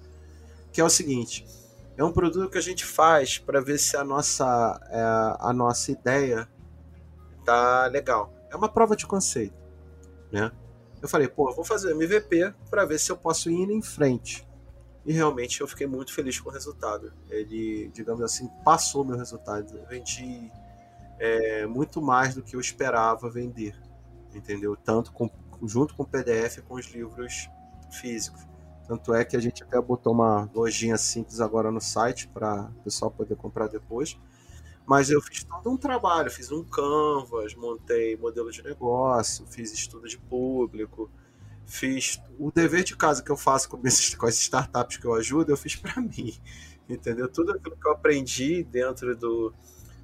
Que 0.71 0.81
é 0.81 0.83
o 0.83 0.89
seguinte: 0.89 1.45
é 1.97 2.03
um 2.03 2.11
produto 2.11 2.49
que 2.49 2.57
a 2.57 2.61
gente 2.61 2.85
faz 2.85 3.37
para 3.37 3.61
ver 3.61 3.77
se 3.77 3.95
a 3.95 4.03
nossa, 4.03 4.79
é, 4.89 5.47
a 5.47 5.53
nossa 5.53 5.91
ideia 5.91 6.49
tá 7.45 7.87
legal. 7.87 8.33
É 8.51 8.55
uma 8.55 8.69
prova 8.69 8.95
de 8.95 9.05
conceito. 9.05 9.55
Né? 10.31 10.51
Eu 11.01 11.07
falei, 11.07 11.27
pô, 11.27 11.49
eu 11.49 11.55
vou 11.55 11.65
fazer 11.65 11.91
MVP 11.91 12.53
para 12.69 12.85
ver 12.85 12.99
se 12.99 13.11
eu 13.11 13.17
posso 13.17 13.49
ir 13.49 13.69
em 13.69 13.81
frente. 13.81 14.47
E 15.05 15.11
realmente 15.11 15.59
eu 15.59 15.67
fiquei 15.67 15.85
muito 15.85 16.13
feliz 16.13 16.39
com 16.39 16.49
o 16.49 16.51
resultado. 16.51 17.13
Ele, 17.29 17.89
digamos 17.93 18.21
assim, 18.21 18.49
passou 18.63 19.03
meu 19.03 19.17
resultado. 19.17 19.77
Eu 19.77 19.85
vendi 19.85 20.49
é, 21.19 21.65
muito 21.65 22.01
mais 22.01 22.35
do 22.35 22.41
que 22.41 22.55
eu 22.55 22.59
esperava 22.59 23.29
vender, 23.29 23.75
entendeu? 24.33 24.77
Tanto 24.77 25.11
com, 25.11 25.29
junto 25.63 25.95
com 25.95 26.03
o 26.03 26.07
PDF 26.07 26.59
com 26.67 26.75
os 26.75 26.85
livros 26.87 27.49
físicos. 27.91 28.41
Tanto 28.87 29.13
é 29.13 29.23
que 29.23 29.35
a 29.35 29.39
gente 29.39 29.63
até 29.63 29.79
botou 29.81 30.13
uma 30.13 30.49
lojinha 30.53 30.97
simples 30.97 31.39
agora 31.39 31.71
no 31.71 31.79
site 31.79 32.27
para 32.27 32.63
o 32.63 32.83
pessoal 32.83 33.11
poder 33.11 33.35
comprar 33.35 33.67
depois. 33.67 34.17
Mas 34.85 35.09
eu 35.09 35.21
fiz 35.21 35.43
todo 35.45 35.71
um 35.71 35.77
trabalho, 35.77 36.29
fiz 36.29 36.51
um 36.51 36.63
canvas, 36.63 37.55
montei 37.55 38.17
modelo 38.17 38.51
de 38.51 38.61
negócio, 38.61 39.45
fiz 39.47 39.71
estudo 39.71 40.09
de 40.09 40.17
público, 40.17 41.09
fiz 41.65 42.21
o 42.37 42.51
dever 42.51 42.83
de 42.83 42.95
casa 42.95 43.23
que 43.23 43.31
eu 43.31 43.37
faço 43.37 43.69
com, 43.69 43.79
esses, 43.85 44.13
com 44.15 44.25
as 44.25 44.39
startups 44.39 44.97
que 44.97 45.05
eu 45.05 45.13
ajudo, 45.13 45.51
eu 45.51 45.57
fiz 45.57 45.75
para 45.75 45.99
mim, 46.01 46.33
entendeu? 46.89 47.27
Tudo 47.27 47.51
aquilo 47.51 47.75
que 47.75 47.87
eu 47.87 47.91
aprendi 47.91 48.63
dentro 48.63 49.15
do, 49.15 49.53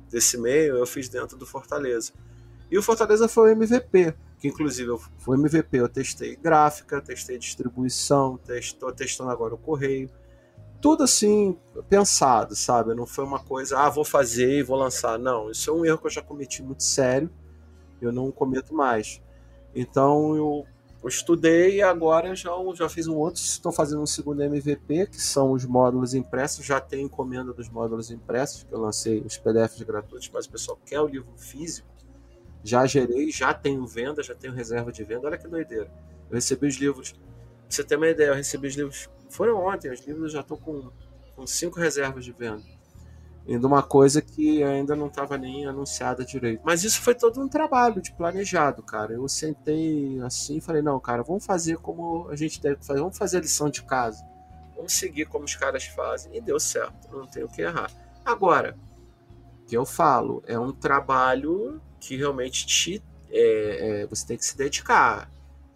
desse 0.10 0.38
meio, 0.38 0.78
eu 0.78 0.86
fiz 0.86 1.10
dentro 1.10 1.38
do 1.38 1.46
Fortaleza. 1.46 2.14
E 2.72 2.78
o 2.78 2.84
Fortaleza 2.84 3.28
foi 3.28 3.50
o 3.50 3.52
MVP, 3.54 4.14
que 4.40 4.48
inclusive 4.48 4.92
foi 5.18 5.38
MVP, 5.38 5.78
eu 5.78 5.90
testei 5.90 6.36
gráfica, 6.36 7.02
testei 7.02 7.38
distribuição, 7.38 8.40
estou 8.48 8.92
testando 8.92 9.32
agora 9.32 9.56
o 9.56 9.58
correio, 9.58 10.10
tudo 10.82 11.04
assim 11.04 11.58
pensado, 11.90 12.56
sabe? 12.56 12.94
Não 12.94 13.06
foi 13.06 13.26
uma 13.26 13.40
coisa, 13.40 13.78
ah, 13.80 13.90
vou 13.90 14.06
fazer 14.06 14.60
e 14.60 14.64
vou 14.64 14.78
lançar. 14.78 15.20
Não, 15.20 15.52
isso 15.52 15.70
é 15.70 15.74
um 15.74 15.86
erro 15.86 15.98
que 15.98 16.08
eu 16.08 16.12
já 16.12 16.22
cometi 16.22 16.64
muito 16.64 16.84
sério, 16.84 17.30
eu 18.02 18.12
não 18.12 18.32
cometo 18.32 18.74
mais. 18.74 19.22
Então 19.76 20.36
eu 20.36 20.66
eu 21.02 21.08
estudei 21.08 21.78
e 21.78 21.82
agora 21.82 22.36
já, 22.36 22.52
já 22.76 22.90
fiz 22.90 23.08
um 23.08 23.16
outro, 23.16 23.42
estou 23.42 23.72
fazendo 23.72 24.02
um 24.02 24.06
segundo 24.06 24.44
MVP, 24.44 25.08
que 25.08 25.22
são 25.22 25.52
os 25.52 25.66
módulos 25.66 26.14
impressos, 26.14 26.66
já 26.66 26.82
tem 26.82 27.06
encomenda 27.06 27.54
dos 27.54 27.70
módulos 27.70 28.12
impressos, 28.12 28.64
que 28.64 28.74
eu 28.74 28.80
lancei 28.80 29.22
os 29.22 29.38
PDFs 29.38 29.82
gratuitos, 29.84 30.30
mas 30.34 30.46
o 30.46 30.52
pessoal 30.52 30.80
quer 30.86 31.00
o 31.00 31.08
livro 31.08 31.32
físico, 31.38 31.88
já 32.64 32.86
gerei, 32.86 33.32
já 33.32 33.54
tenho 33.54 33.88
venda, 33.88 34.22
já 34.22 34.36
tenho 34.36 34.54
reserva 34.54 34.92
de 34.92 35.04
venda, 35.04 35.28
olha 35.28 35.38
que 35.38 35.48
doideira. 35.48 35.90
Eu 36.30 36.36
recebi 36.36 36.68
os 36.68 36.76
livros, 36.76 37.14
pra 37.14 37.22
você 37.70 37.84
ter 37.84 37.96
uma 37.96 38.10
ideia, 38.10 38.30
eu 38.30 38.36
recebi 38.36 38.68
os 38.68 38.76
livros, 38.76 39.10
foram 39.30 39.66
ontem, 39.66 39.90
os 39.90 40.06
livros 40.06 40.34
já 40.34 40.42
estão 40.42 40.58
com, 40.58 40.92
com 41.34 41.48
cinco 41.48 41.80
reservas 41.80 42.26
de 42.26 42.34
venda 42.34 42.79
de 43.46 43.66
uma 43.66 43.82
coisa 43.82 44.22
que 44.22 44.64
ainda 44.64 44.96
não 44.96 45.08
estava 45.08 45.38
nem 45.38 45.66
anunciada 45.66 46.24
direito. 46.24 46.62
Mas 46.64 46.84
isso 46.84 47.02
foi 47.02 47.16
todo 47.16 47.42
um 47.42 47.48
trabalho 47.48 48.02
de 48.02 48.12
planejado, 48.12 48.84
cara. 48.84 49.14
Eu 49.14 49.28
sentei 49.28 50.20
assim 50.22 50.58
e 50.58 50.62
falei, 50.62 50.82
não, 50.82 51.00
cara, 51.00 51.24
vamos 51.24 51.46
fazer 51.46 51.78
como 51.78 52.28
a 52.30 52.36
gente 52.36 52.62
deve 52.62 52.84
fazer, 52.84 53.00
vamos 53.00 53.18
fazer 53.18 53.38
a 53.38 53.42
lição 53.42 53.70
de 53.70 53.82
casa. 53.84 54.24
Vamos 54.76 54.94
seguir 54.94 55.26
como 55.26 55.46
os 55.46 55.56
caras 55.56 55.86
fazem. 55.86 56.36
E 56.36 56.42
deu 56.42 56.60
certo, 56.60 57.10
não 57.12 57.26
tenho 57.26 57.48
o 57.48 57.50
que 57.50 57.62
errar. 57.62 57.92
Agora, 58.24 58.78
que 59.68 59.76
eu 59.76 59.86
falo, 59.86 60.44
é 60.46 60.58
um 60.58 60.72
trabalho 60.72 61.82
que 62.00 62.16
realmente 62.16 62.66
te, 62.66 63.04
é, 63.30 64.02
é, 64.02 64.08
você 64.08 64.26
tem 64.26 64.38
que 64.38 64.46
se 64.46 64.58
dedicar. 64.58 65.30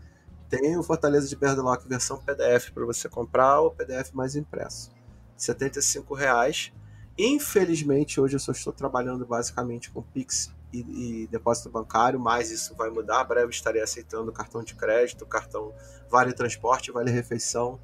tem 0.49 0.77
o 0.77 0.83
Fortaleza 0.83 1.27
de 1.27 1.35
Berdolock 1.35 1.87
versão 1.87 2.17
PDF 2.17 2.71
para 2.71 2.85
você 2.85 3.09
comprar 3.09 3.61
o 3.61 3.71
PDF 3.71 4.11
mais 4.13 4.35
impresso. 4.35 4.91
R$ 5.37 6.15
reais. 6.15 6.71
Infelizmente, 7.17 8.19
hoje 8.19 8.35
eu 8.35 8.39
só 8.39 8.51
estou 8.51 8.71
trabalhando 8.71 9.25
basicamente 9.25 9.89
com 9.89 10.01
Pix 10.01 10.53
e, 10.71 11.23
e, 11.23 11.27
depósito 11.27 11.69
bancário, 11.69 12.19
mas 12.19 12.51
isso 12.51 12.75
vai 12.75 12.89
mudar. 12.89 13.23
Breve 13.23 13.51
estarei 13.51 13.81
aceitando 13.81 14.31
cartão 14.31 14.63
de 14.63 14.75
crédito, 14.75 15.25
cartão 15.25 15.73
Vale 16.09 16.33
Transporte, 16.33 16.91
Vale 16.91 17.11
Refeição 17.11 17.79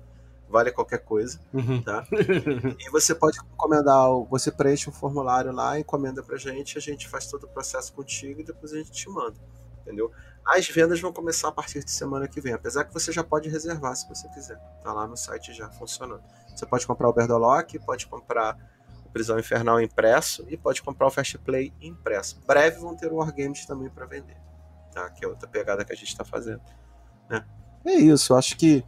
vale 0.54 0.72
qualquer 0.72 1.00
coisa, 1.00 1.40
uhum. 1.52 1.82
tá? 1.82 2.06
e 2.80 2.90
você 2.92 3.16
pode 3.16 3.40
encomendar, 3.40 4.08
você 4.30 4.52
preenche 4.52 4.88
um 4.88 4.94
formulário 4.94 5.52
lá, 5.52 5.80
encomenda 5.80 6.22
pra 6.22 6.38
gente, 6.38 6.78
a 6.78 6.82
gente 6.82 7.10
faz 7.10 7.26
todo 7.26 7.46
o 7.46 7.48
processo 7.48 7.92
contigo 7.92 8.42
e 8.42 8.44
depois 8.44 8.72
a 8.72 8.78
gente 8.78 8.92
te 8.92 9.10
manda, 9.10 9.36
entendeu? 9.82 10.12
As 10.46 10.68
vendas 10.68 11.02
vão 11.02 11.12
começar 11.12 11.48
a 11.48 11.52
partir 11.52 11.84
de 11.84 11.90
semana 11.90 12.28
que 12.28 12.40
vem, 12.40 12.54
apesar 12.54 12.84
que 12.84 12.94
você 12.94 13.12
já 13.12 13.24
pode 13.24 13.50
reservar 13.50 13.96
se 13.96 14.08
você 14.08 14.30
quiser, 14.30 14.60
tá 14.84 14.94
lá 14.94 15.08
no 15.08 15.18
site 15.18 15.54
já 15.54 15.70
funcionando. 15.72 16.22
Você 16.56 16.68
pode 16.68 16.86
comprar 16.86 17.10
o 17.10 17.14
Berdolock, 17.14 17.80
pode 17.80 18.06
comprar 18.06 18.56
o 19.04 19.10
Prisão 19.10 19.40
Infernal 19.40 19.82
impresso 19.82 20.46
e 20.50 20.56
pode 20.56 20.84
comprar 20.84 21.08
o 21.08 21.10
Fast 21.10 21.40
Play 21.40 21.74
impresso. 21.82 22.40
Breve 22.46 22.80
vão 22.80 22.96
ter 22.96 23.12
o 23.12 23.16
Wargames 23.16 23.66
também 23.66 23.90
para 23.90 24.06
vender, 24.06 24.38
tá? 24.94 25.10
Que 25.10 25.26
é 25.26 25.28
outra 25.28 25.48
pegada 25.48 25.84
que 25.84 25.94
a 25.94 25.96
gente 25.96 26.10
está 26.10 26.24
fazendo, 26.24 26.62
né? 27.28 27.44
É 27.86 27.96
isso, 27.96 28.34
eu 28.34 28.38
acho 28.38 28.56
que 28.56 28.86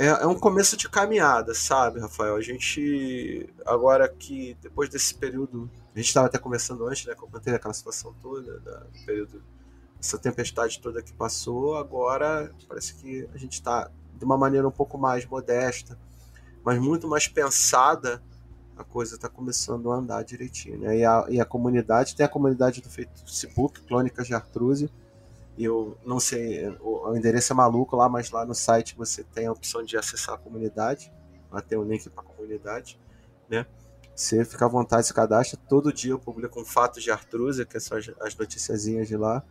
é, 0.00 0.06
é 0.06 0.26
um 0.26 0.34
começo 0.34 0.78
de 0.78 0.88
caminhada, 0.88 1.52
sabe, 1.52 2.00
Rafael? 2.00 2.34
A 2.34 2.40
gente, 2.40 3.46
agora 3.66 4.08
que 4.08 4.56
depois 4.62 4.88
desse 4.88 5.14
período, 5.14 5.70
a 5.94 5.98
gente 5.98 6.08
estava 6.08 6.26
até 6.26 6.38
conversando 6.38 6.86
antes, 6.86 7.04
né, 7.04 7.14
que 7.14 7.22
eu 7.22 7.28
contei 7.28 7.54
aquela 7.54 7.74
situação 7.74 8.14
toda, 8.22 8.60
da, 8.60 8.78
do 8.78 9.04
período, 9.04 9.42
essa 10.00 10.16
tempestade 10.16 10.80
toda 10.80 11.02
que 11.02 11.12
passou, 11.12 11.76
agora 11.76 12.50
parece 12.66 12.94
que 12.94 13.28
a 13.34 13.36
gente 13.36 13.52
está 13.52 13.90
de 14.16 14.24
uma 14.24 14.38
maneira 14.38 14.66
um 14.66 14.70
pouco 14.70 14.96
mais 14.96 15.26
modesta, 15.26 15.98
mas 16.64 16.78
muito 16.78 17.06
mais 17.06 17.28
pensada, 17.28 18.22
a 18.78 18.84
coisa 18.84 19.16
está 19.16 19.28
começando 19.28 19.92
a 19.92 19.96
andar 19.96 20.22
direitinho, 20.24 20.78
né? 20.78 20.96
E 20.96 21.04
a, 21.04 21.26
e 21.28 21.38
a 21.38 21.44
comunidade, 21.44 22.16
tem 22.16 22.24
a 22.24 22.28
comunidade 22.28 22.80
do 22.80 22.88
Facebook, 22.88 23.82
Clônicas 23.82 24.26
de 24.26 24.32
Artruse, 24.32 24.90
eu 25.64 25.96
não 26.04 26.20
sei, 26.20 26.68
o, 26.80 27.08
o, 27.08 27.16
endereço 27.16 27.52
é 27.52 27.56
maluco 27.56 27.96
lá, 27.96 28.08
mas 28.08 28.30
lá 28.30 28.44
no 28.44 28.54
site 28.54 28.96
você 28.96 29.24
tem 29.24 29.46
a 29.46 29.52
opção 29.52 29.82
de 29.82 29.96
acessar 29.96 30.34
a 30.34 30.38
comunidade. 30.38 31.12
Lá 31.50 31.60
tem 31.60 31.76
um 31.76 31.84
link 31.84 32.08
para 32.08 32.22
a 32.22 32.26
comunidade, 32.26 32.98
né? 33.48 33.66
Você 34.14 34.44
fica 34.44 34.66
à 34.66 34.68
vontade, 34.68 35.06
se 35.06 35.14
cadastra. 35.14 35.58
Todo 35.68 35.92
dia 35.92 36.12
eu 36.12 36.18
publico 36.18 36.60
um 36.60 36.64
fato 36.64 37.00
de 37.00 37.10
Artrusa, 37.10 37.64
que 37.64 37.80
são 37.80 37.96
as, 37.98 38.10
as 38.20 38.36
noticiazinhas 38.36 39.08
de 39.08 39.16
lá. 39.16 39.42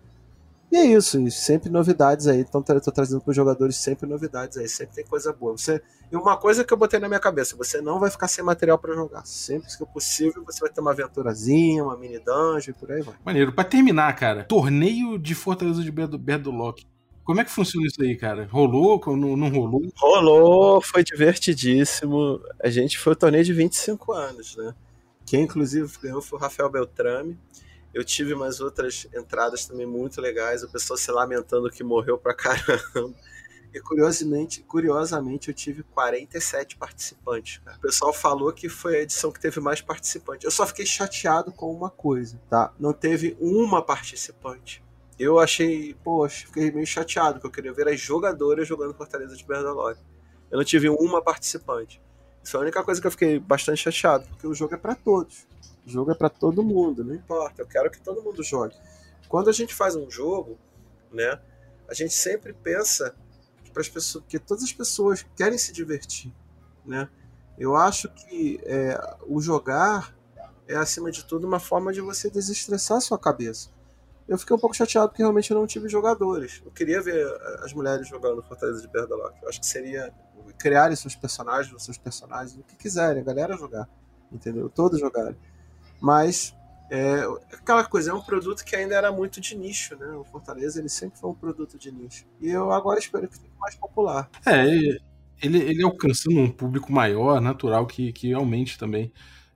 E 0.72 0.78
é 0.78 0.86
isso, 0.86 1.20
sempre 1.32 1.70
novidades 1.70 2.28
aí. 2.28 2.41
Então 2.41 2.63
eu 2.67 2.82
tô 2.82 2.91
trazendo 2.91 3.22
para 3.22 3.32
os 3.32 3.36
jogadores 3.36 3.76
sempre 3.76 4.07
novidades 4.07 4.57
aí, 4.57 4.70
sempre 4.70 4.95
tem 4.95 5.05
coisa 5.05 5.34
boa. 5.34 5.57
Você 5.57 5.82
E 6.11 6.15
uma 6.15 6.38
coisa 6.38 6.63
que 6.63 6.72
eu 6.72 6.78
botei 6.78 6.99
na 6.99 7.07
minha 7.07 7.20
cabeça, 7.20 7.55
você 7.55 7.82
não 7.82 7.99
vai 7.99 8.11
ficar 8.11 8.28
sem 8.28 8.43
material 8.43 8.78
para 8.78 8.93
jogar. 8.93 9.26
Sempre 9.26 9.67
que 9.76 9.86
possível, 9.88 10.43
você 10.45 10.59
vai 10.59 10.70
ter 10.70 10.80
uma 10.80 10.91
aventurazinha, 10.91 11.84
uma 11.84 11.97
mini 11.97 12.20
dungeon 12.20 12.70
e 12.70 12.74
por 12.74 12.91
aí 12.91 13.01
vai. 13.01 13.15
Maneiro. 13.26 13.51
Para 13.51 13.63
terminar, 13.63 14.15
cara, 14.15 14.43
torneio 14.43 15.17
de 15.17 15.34
Fortaleza 15.34 15.84
de 15.84 15.91
Berdolock. 15.91 16.86
Como 17.24 17.41
é 17.41 17.45
que 17.45 17.51
funciona 17.51 17.86
isso 17.86 18.01
aí, 18.01 18.15
cara? 18.15 18.47
Rolou? 18.51 18.99
Não, 19.15 19.38
não 19.38 19.49
rolou? 19.49 19.82
Rolou, 19.97 20.82
foi 20.82 21.03
divertidíssimo. 21.03 22.41
A 22.63 22.70
gente 22.70 22.97
foi 22.97 23.13
o 23.13 23.15
torneio 23.15 23.43
de 23.43 23.53
25 23.53 24.13
anos, 24.13 24.55
né? 24.57 24.74
Quem 25.28 25.43
inclusive 25.43 25.88
ganhou 26.01 26.24
foi 26.24 26.39
o 26.39 26.41
Rafael 26.41 26.72
Beltrame. 26.72 27.38
Eu 27.93 28.03
tive 28.03 28.33
umas 28.33 28.59
outras 28.59 29.07
entradas 29.13 29.65
também 29.65 29.85
muito 29.85 30.21
legais, 30.21 30.63
o 30.63 30.69
pessoal 30.69 30.97
se 30.97 31.11
lamentando 31.11 31.69
que 31.69 31.83
morreu 31.83 32.17
pra 32.17 32.33
caramba. 32.33 33.15
E 33.73 33.79
curiosamente, 33.79 34.63
curiosamente 34.63 35.49
eu 35.49 35.53
tive 35.53 35.83
47 35.83 36.75
participantes. 36.75 37.59
Cara. 37.63 37.77
O 37.77 37.81
pessoal 37.81 38.11
falou 38.11 38.51
que 38.51 38.67
foi 38.67 38.97
a 38.97 39.01
edição 39.01 39.31
que 39.31 39.39
teve 39.39 39.59
mais 39.59 39.79
participantes. 39.79 40.43
Eu 40.43 40.51
só 40.51 40.65
fiquei 40.65 40.85
chateado 40.85 41.51
com 41.51 41.71
uma 41.71 41.89
coisa, 41.89 42.41
tá? 42.49 42.73
Não 42.79 42.93
teve 42.93 43.37
uma 43.39 43.81
participante. 43.83 44.83
Eu 45.19 45.37
achei, 45.37 45.93
poxa, 46.03 46.47
fiquei 46.47 46.71
meio 46.71 46.87
chateado, 46.87 47.33
porque 47.33 47.47
eu 47.47 47.51
queria 47.51 47.73
ver 47.73 47.87
as 47.89 47.99
jogadoras 47.99 48.67
jogando 48.67 48.93
Fortaleza 48.93 49.35
de 49.35 49.45
Berdalog. 49.45 49.99
Eu 50.49 50.57
não 50.57 50.65
tive 50.65 50.89
uma 50.89 51.21
participante. 51.21 52.01
Isso 52.41 52.55
é 52.55 52.59
a 52.59 52.63
única 52.63 52.83
coisa 52.83 52.99
que 52.99 53.05
eu 53.05 53.11
fiquei 53.11 53.37
bastante 53.37 53.83
chateado, 53.83 54.25
porque 54.29 54.47
o 54.47 54.53
jogo 54.53 54.73
é 54.73 54.77
para 54.77 54.95
todos. 54.95 55.45
Jogo 55.89 56.11
é 56.11 56.15
para 56.15 56.29
todo 56.29 56.63
mundo, 56.63 57.03
não 57.03 57.15
importa. 57.15 57.61
Eu 57.61 57.67
quero 57.67 57.89
que 57.89 58.01
todo 58.01 58.21
mundo 58.21 58.43
jogue. 58.43 58.75
Quando 59.27 59.49
a 59.49 59.53
gente 59.53 59.73
faz 59.73 59.95
um 59.95 60.09
jogo, 60.09 60.57
né, 61.11 61.39
a 61.87 61.93
gente 61.93 62.13
sempre 62.13 62.53
pensa 62.53 63.15
que, 63.63 63.71
pessoas, 63.71 64.23
que 64.27 64.39
todas 64.39 64.63
as 64.63 64.73
pessoas 64.73 65.25
querem 65.35 65.57
se 65.57 65.71
divertir, 65.73 66.33
né? 66.85 67.09
Eu 67.57 67.75
acho 67.75 68.09
que 68.09 68.59
é, 68.63 68.97
o 69.27 69.41
jogar 69.41 70.15
é, 70.67 70.75
acima 70.75 71.11
de 71.11 71.25
tudo, 71.25 71.45
uma 71.45 71.59
forma 71.59 71.91
de 71.91 71.99
você 71.99 72.29
desestressar 72.29 72.97
a 72.97 73.01
sua 73.01 73.19
cabeça. 73.19 73.69
Eu 74.27 74.37
fiquei 74.37 74.55
um 74.55 74.59
pouco 74.59 74.75
chateado 74.75 75.09
porque 75.09 75.23
realmente 75.23 75.49
eu 75.49 75.59
não 75.59 75.65
tive 75.65 75.89
jogadores. 75.89 76.61
Eu 76.63 76.71
queria 76.71 77.01
ver 77.01 77.25
as 77.63 77.73
mulheres 77.73 78.07
jogando 78.07 78.43
Fortaleza 78.43 78.79
de 78.79 78.87
Berdalock. 78.87 79.35
Eu 79.41 79.49
acho 79.49 79.59
que 79.59 79.65
seria 79.65 80.13
criarem 80.57 80.95
seus 80.95 81.15
personagens, 81.15 81.83
seus 81.83 81.97
personagens, 81.97 82.55
o 82.55 82.63
que 82.63 82.75
quiserem, 82.75 83.21
a 83.21 83.25
galera 83.25 83.57
jogar. 83.57 83.89
Entendeu? 84.31 84.69
Todos 84.69 84.99
jogarem. 84.99 85.35
Mas 85.99 86.55
é, 86.91 87.23
aquela 87.53 87.83
coisa, 87.85 88.11
é 88.11 88.13
um 88.13 88.21
produto 88.21 88.63
que 88.65 88.75
ainda 88.75 88.95
era 88.95 89.11
muito 89.11 89.39
de 89.39 89.55
nicho, 89.55 89.95
né? 89.95 90.07
O 90.13 90.23
Fortaleza 90.23 90.79
ele 90.79 90.89
sempre 90.89 91.19
foi 91.19 91.29
um 91.29 91.35
produto 91.35 91.77
de 91.77 91.91
nicho. 91.91 92.25
E 92.41 92.49
eu 92.49 92.71
agora 92.71 92.99
espero 92.99 93.27
que 93.27 93.35
fique 93.35 93.51
mais 93.59 93.75
popular. 93.75 94.29
É, 94.45 94.65
ele, 95.41 95.59
ele 95.59 95.83
alcançando 95.83 96.39
um 96.39 96.49
público 96.49 96.91
maior, 96.91 97.39
natural 97.39 97.85
que, 97.85 98.11
que 98.11 98.33
aumente 98.33 98.77
também 98.77 99.11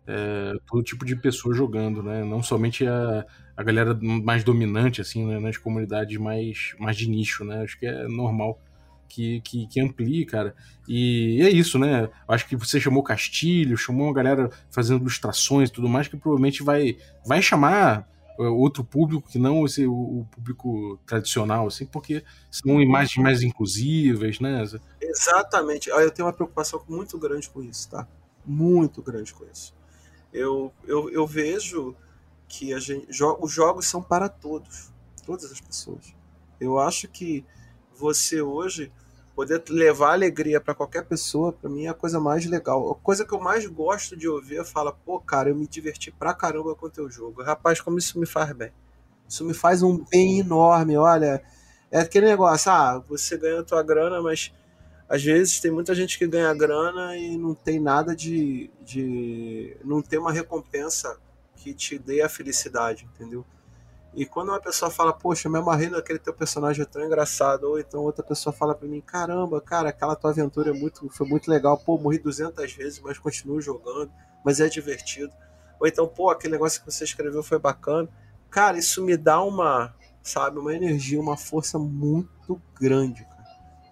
é, 0.05 0.53
todo 0.67 0.83
tipo 0.83 1.05
de 1.05 1.15
pessoa 1.15 1.55
jogando, 1.55 2.03
né? 2.03 2.23
Não 2.23 2.43
somente 2.43 2.85
a, 2.85 3.25
a 3.57 3.63
galera 3.63 3.97
mais 4.01 4.43
dominante, 4.43 5.01
assim, 5.01 5.25
né? 5.25 5.39
nas 5.39 5.57
comunidades 5.57 6.17
mais, 6.17 6.75
mais 6.79 6.95
de 6.95 7.09
nicho, 7.09 7.43
né? 7.43 7.63
Acho 7.63 7.79
que 7.79 7.85
é 7.85 8.07
normal 8.07 8.59
que, 9.07 9.41
que, 9.41 9.67
que 9.67 9.79
amplie, 9.79 10.25
cara. 10.25 10.55
E 10.87 11.39
é 11.41 11.49
isso, 11.49 11.77
né? 11.77 12.09
Acho 12.27 12.47
que 12.47 12.55
você 12.55 12.79
chamou 12.79 13.03
Castilho, 13.03 13.77
chamou 13.77 14.07
uma 14.07 14.13
galera 14.13 14.49
fazendo 14.71 15.01
ilustrações 15.01 15.69
e 15.69 15.71
tudo 15.71 15.87
mais, 15.87 16.07
que 16.07 16.17
provavelmente 16.17 16.63
vai, 16.63 16.97
vai 17.25 17.41
chamar 17.41 18.07
é, 18.39 18.43
outro 18.43 18.83
público 18.83 19.29
que 19.29 19.37
não 19.37 19.65
esse, 19.65 19.85
o, 19.85 20.25
público 20.31 20.99
tradicional, 21.05 21.67
assim, 21.67 21.85
porque 21.85 22.23
são 22.49 22.81
imagens 22.81 23.17
mais 23.17 23.43
inclusivas, 23.43 24.39
né? 24.39 24.63
Exatamente. 24.99 25.89
Eu 25.89 26.11
tenho 26.11 26.27
uma 26.27 26.33
preocupação 26.33 26.83
muito 26.87 27.17
grande 27.17 27.49
com 27.49 27.61
isso, 27.61 27.89
tá? 27.89 28.07
Muito 28.45 29.01
grande 29.01 29.33
com 29.33 29.45
isso. 29.45 29.73
Eu, 30.33 30.73
eu, 30.87 31.11
eu 31.11 31.27
vejo 31.27 31.95
que 32.47 32.77
gente, 32.79 33.07
os 33.39 33.51
jogos 33.51 33.85
são 33.87 34.01
para 34.01 34.27
todos, 34.27 34.91
todas 35.25 35.51
as 35.51 35.61
pessoas. 35.61 36.15
Eu 36.59 36.79
acho 36.79 37.07
que 37.07 37.45
você 37.95 38.41
hoje 38.41 38.91
poder 39.35 39.63
levar 39.69 40.13
alegria 40.13 40.61
para 40.61 40.75
qualquer 40.75 41.05
pessoa, 41.05 41.51
para 41.51 41.69
mim 41.69 41.85
é 41.85 41.89
a 41.89 41.93
coisa 41.93 42.19
mais 42.19 42.45
legal. 42.45 42.91
A 42.91 42.95
coisa 42.95 43.25
que 43.25 43.33
eu 43.33 43.39
mais 43.39 43.65
gosto 43.65 44.15
de 44.15 44.27
ouvir 44.27 44.57
é 44.57 44.63
falar, 44.63 44.91
pô, 44.91 45.19
cara, 45.19 45.49
eu 45.49 45.55
me 45.55 45.67
diverti 45.67 46.11
pra 46.11 46.33
caramba 46.33 46.75
com 46.75 46.85
o 46.85 46.89
teu 46.89 47.09
jogo. 47.09 47.41
Rapaz, 47.41 47.81
como 47.81 47.97
isso 47.97 48.19
me 48.19 48.25
faz 48.25 48.51
bem. 48.51 48.71
Isso 49.27 49.43
me 49.43 49.53
faz 49.53 49.81
um 49.81 50.03
bem 50.05 50.39
enorme, 50.39 50.95
olha. 50.97 51.43
É 51.89 51.99
aquele 51.99 52.27
negócio, 52.27 52.71
ah, 52.71 53.03
você 53.07 53.37
ganha 53.37 53.61
a 53.61 53.63
tua 53.63 53.81
grana, 53.81 54.21
mas 54.21 54.51
às 55.09 55.23
vezes 55.23 55.59
tem 55.59 55.71
muita 55.71 55.93
gente 55.93 56.17
que 56.17 56.27
ganha 56.27 56.53
grana 56.53 57.15
e 57.17 57.37
não 57.37 57.53
tem 57.53 57.79
nada 57.79 58.15
de, 58.15 58.69
de 58.81 59.77
não 59.83 60.01
tem 60.01 60.19
uma 60.19 60.31
recompensa 60.31 61.19
que 61.55 61.73
te 61.73 61.97
dê 61.97 62.21
a 62.21 62.29
felicidade, 62.29 63.05
entendeu? 63.13 63.45
E 64.15 64.25
quando 64.25 64.49
uma 64.49 64.59
pessoa 64.59 64.91
fala, 64.91 65.11
poxa, 65.11 65.49
me 65.49 65.57
amarrei 65.57 65.89
naquele 65.89 66.19
teu 66.19 66.33
personagem 66.33 66.83
é 66.83 66.85
tão 66.85 67.03
engraçado, 67.03 67.63
ou 67.63 67.79
então 67.79 68.01
outra 68.01 68.23
pessoa 68.23 68.53
fala 68.53 68.75
para 68.75 68.87
mim, 68.87 69.01
caramba, 69.01 69.59
cara, 69.59 69.89
aquela 69.89 70.15
tua 70.15 70.29
aventura 70.29 70.69
é 70.69 70.73
muito, 70.73 71.09
foi 71.09 71.27
muito 71.27 71.49
legal, 71.49 71.77
pô, 71.79 71.97
morri 71.97 72.19
200 72.19 72.73
vezes, 72.73 72.99
mas 72.99 73.17
continuo 73.17 73.59
jogando, 73.59 74.11
mas 74.45 74.59
é 74.59 74.69
divertido. 74.69 75.33
Ou 75.79 75.87
então, 75.87 76.07
pô, 76.07 76.29
aquele 76.29 76.53
negócio 76.53 76.79
que 76.79 76.91
você 76.91 77.03
escreveu 77.03 77.41
foi 77.41 77.57
bacana. 77.57 78.07
Cara, 78.51 78.77
isso 78.77 79.03
me 79.03 79.17
dá 79.17 79.41
uma, 79.41 79.95
sabe, 80.21 80.59
uma 80.59 80.75
energia, 80.75 81.19
uma 81.19 81.35
força 81.35 81.79
muito 81.79 82.61
grande, 82.79 83.25
cara. 83.25 83.43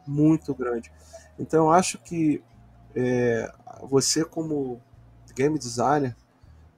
Muito 0.06 0.54
grande. 0.54 0.92
Então, 1.40 1.66
eu 1.66 1.72
acho 1.72 1.98
que 1.98 2.44
é, 2.96 3.52
você, 3.90 4.24
como 4.24 4.80
game 5.34 5.58
designer, 5.58 6.16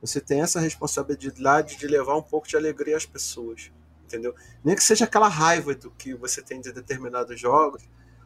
você 0.03 0.19
tem 0.19 0.41
essa 0.41 0.59
responsabilidade 0.59 1.77
de 1.77 1.87
levar 1.87 2.17
um 2.17 2.21
pouco 2.21 2.45
de 2.45 2.57
alegria 2.57 2.97
às 2.97 3.05
pessoas, 3.05 3.71
entendeu? 4.03 4.35
Nem 4.63 4.75
que 4.75 4.83
seja 4.83 5.05
aquela 5.05 5.29
raiva 5.29 5.73
do 5.73 5.89
que 5.91 6.13
você 6.13 6.41
tem 6.41 6.59
de 6.59 6.73
determinados 6.73 7.39
jogos, 7.39 7.81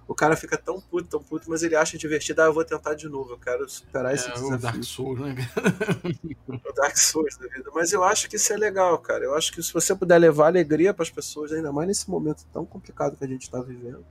o 0.08 0.16
cara 0.16 0.36
fica 0.36 0.58
tão 0.58 0.82
puto, 0.82 1.08
tão 1.08 1.22
puto, 1.22 1.48
mas 1.52 1.62
ele 1.62 1.76
acha 1.76 1.96
divertido, 1.96 2.42
ah, 2.42 2.46
eu 2.46 2.54
vou 2.54 2.66
tentar 2.66 2.96
de 2.96 3.08
novo, 3.08 3.34
eu 3.34 3.38
quero 3.38 3.70
superar 3.70 4.16
esse 4.16 4.28
é, 4.28 4.32
desafio. 4.32 4.56
O 4.56 4.58
Dark 4.58 4.84
Souls, 4.84 5.20
né? 5.20 5.36
o 6.50 6.74
Dark 6.74 6.98
Souls 6.98 7.38
da 7.38 7.48
vida. 7.48 7.70
Mas 7.76 7.94
eu 7.94 8.04
acho 8.04 8.28
que 8.28 8.38
isso 8.38 8.52
é 8.52 8.58
legal, 8.58 8.98
cara. 8.98 9.26
Eu 9.26 9.36
acho 9.36 9.52
que 9.52 9.62
se 9.62 9.72
você 9.72 9.94
puder 9.94 10.18
levar 10.18 10.48
alegria 10.48 10.96
para 10.96 11.04
as 11.04 11.12
pessoas, 11.12 11.52
ainda 11.52 11.72
mais 11.72 11.88
nesse 11.88 12.10
momento 12.10 12.44
tão 12.52 12.66
complicado 12.66 13.18
que 13.18 13.24
a 13.24 13.28
gente 13.28 13.44
está 13.44 13.62
vivendo, 13.62 14.04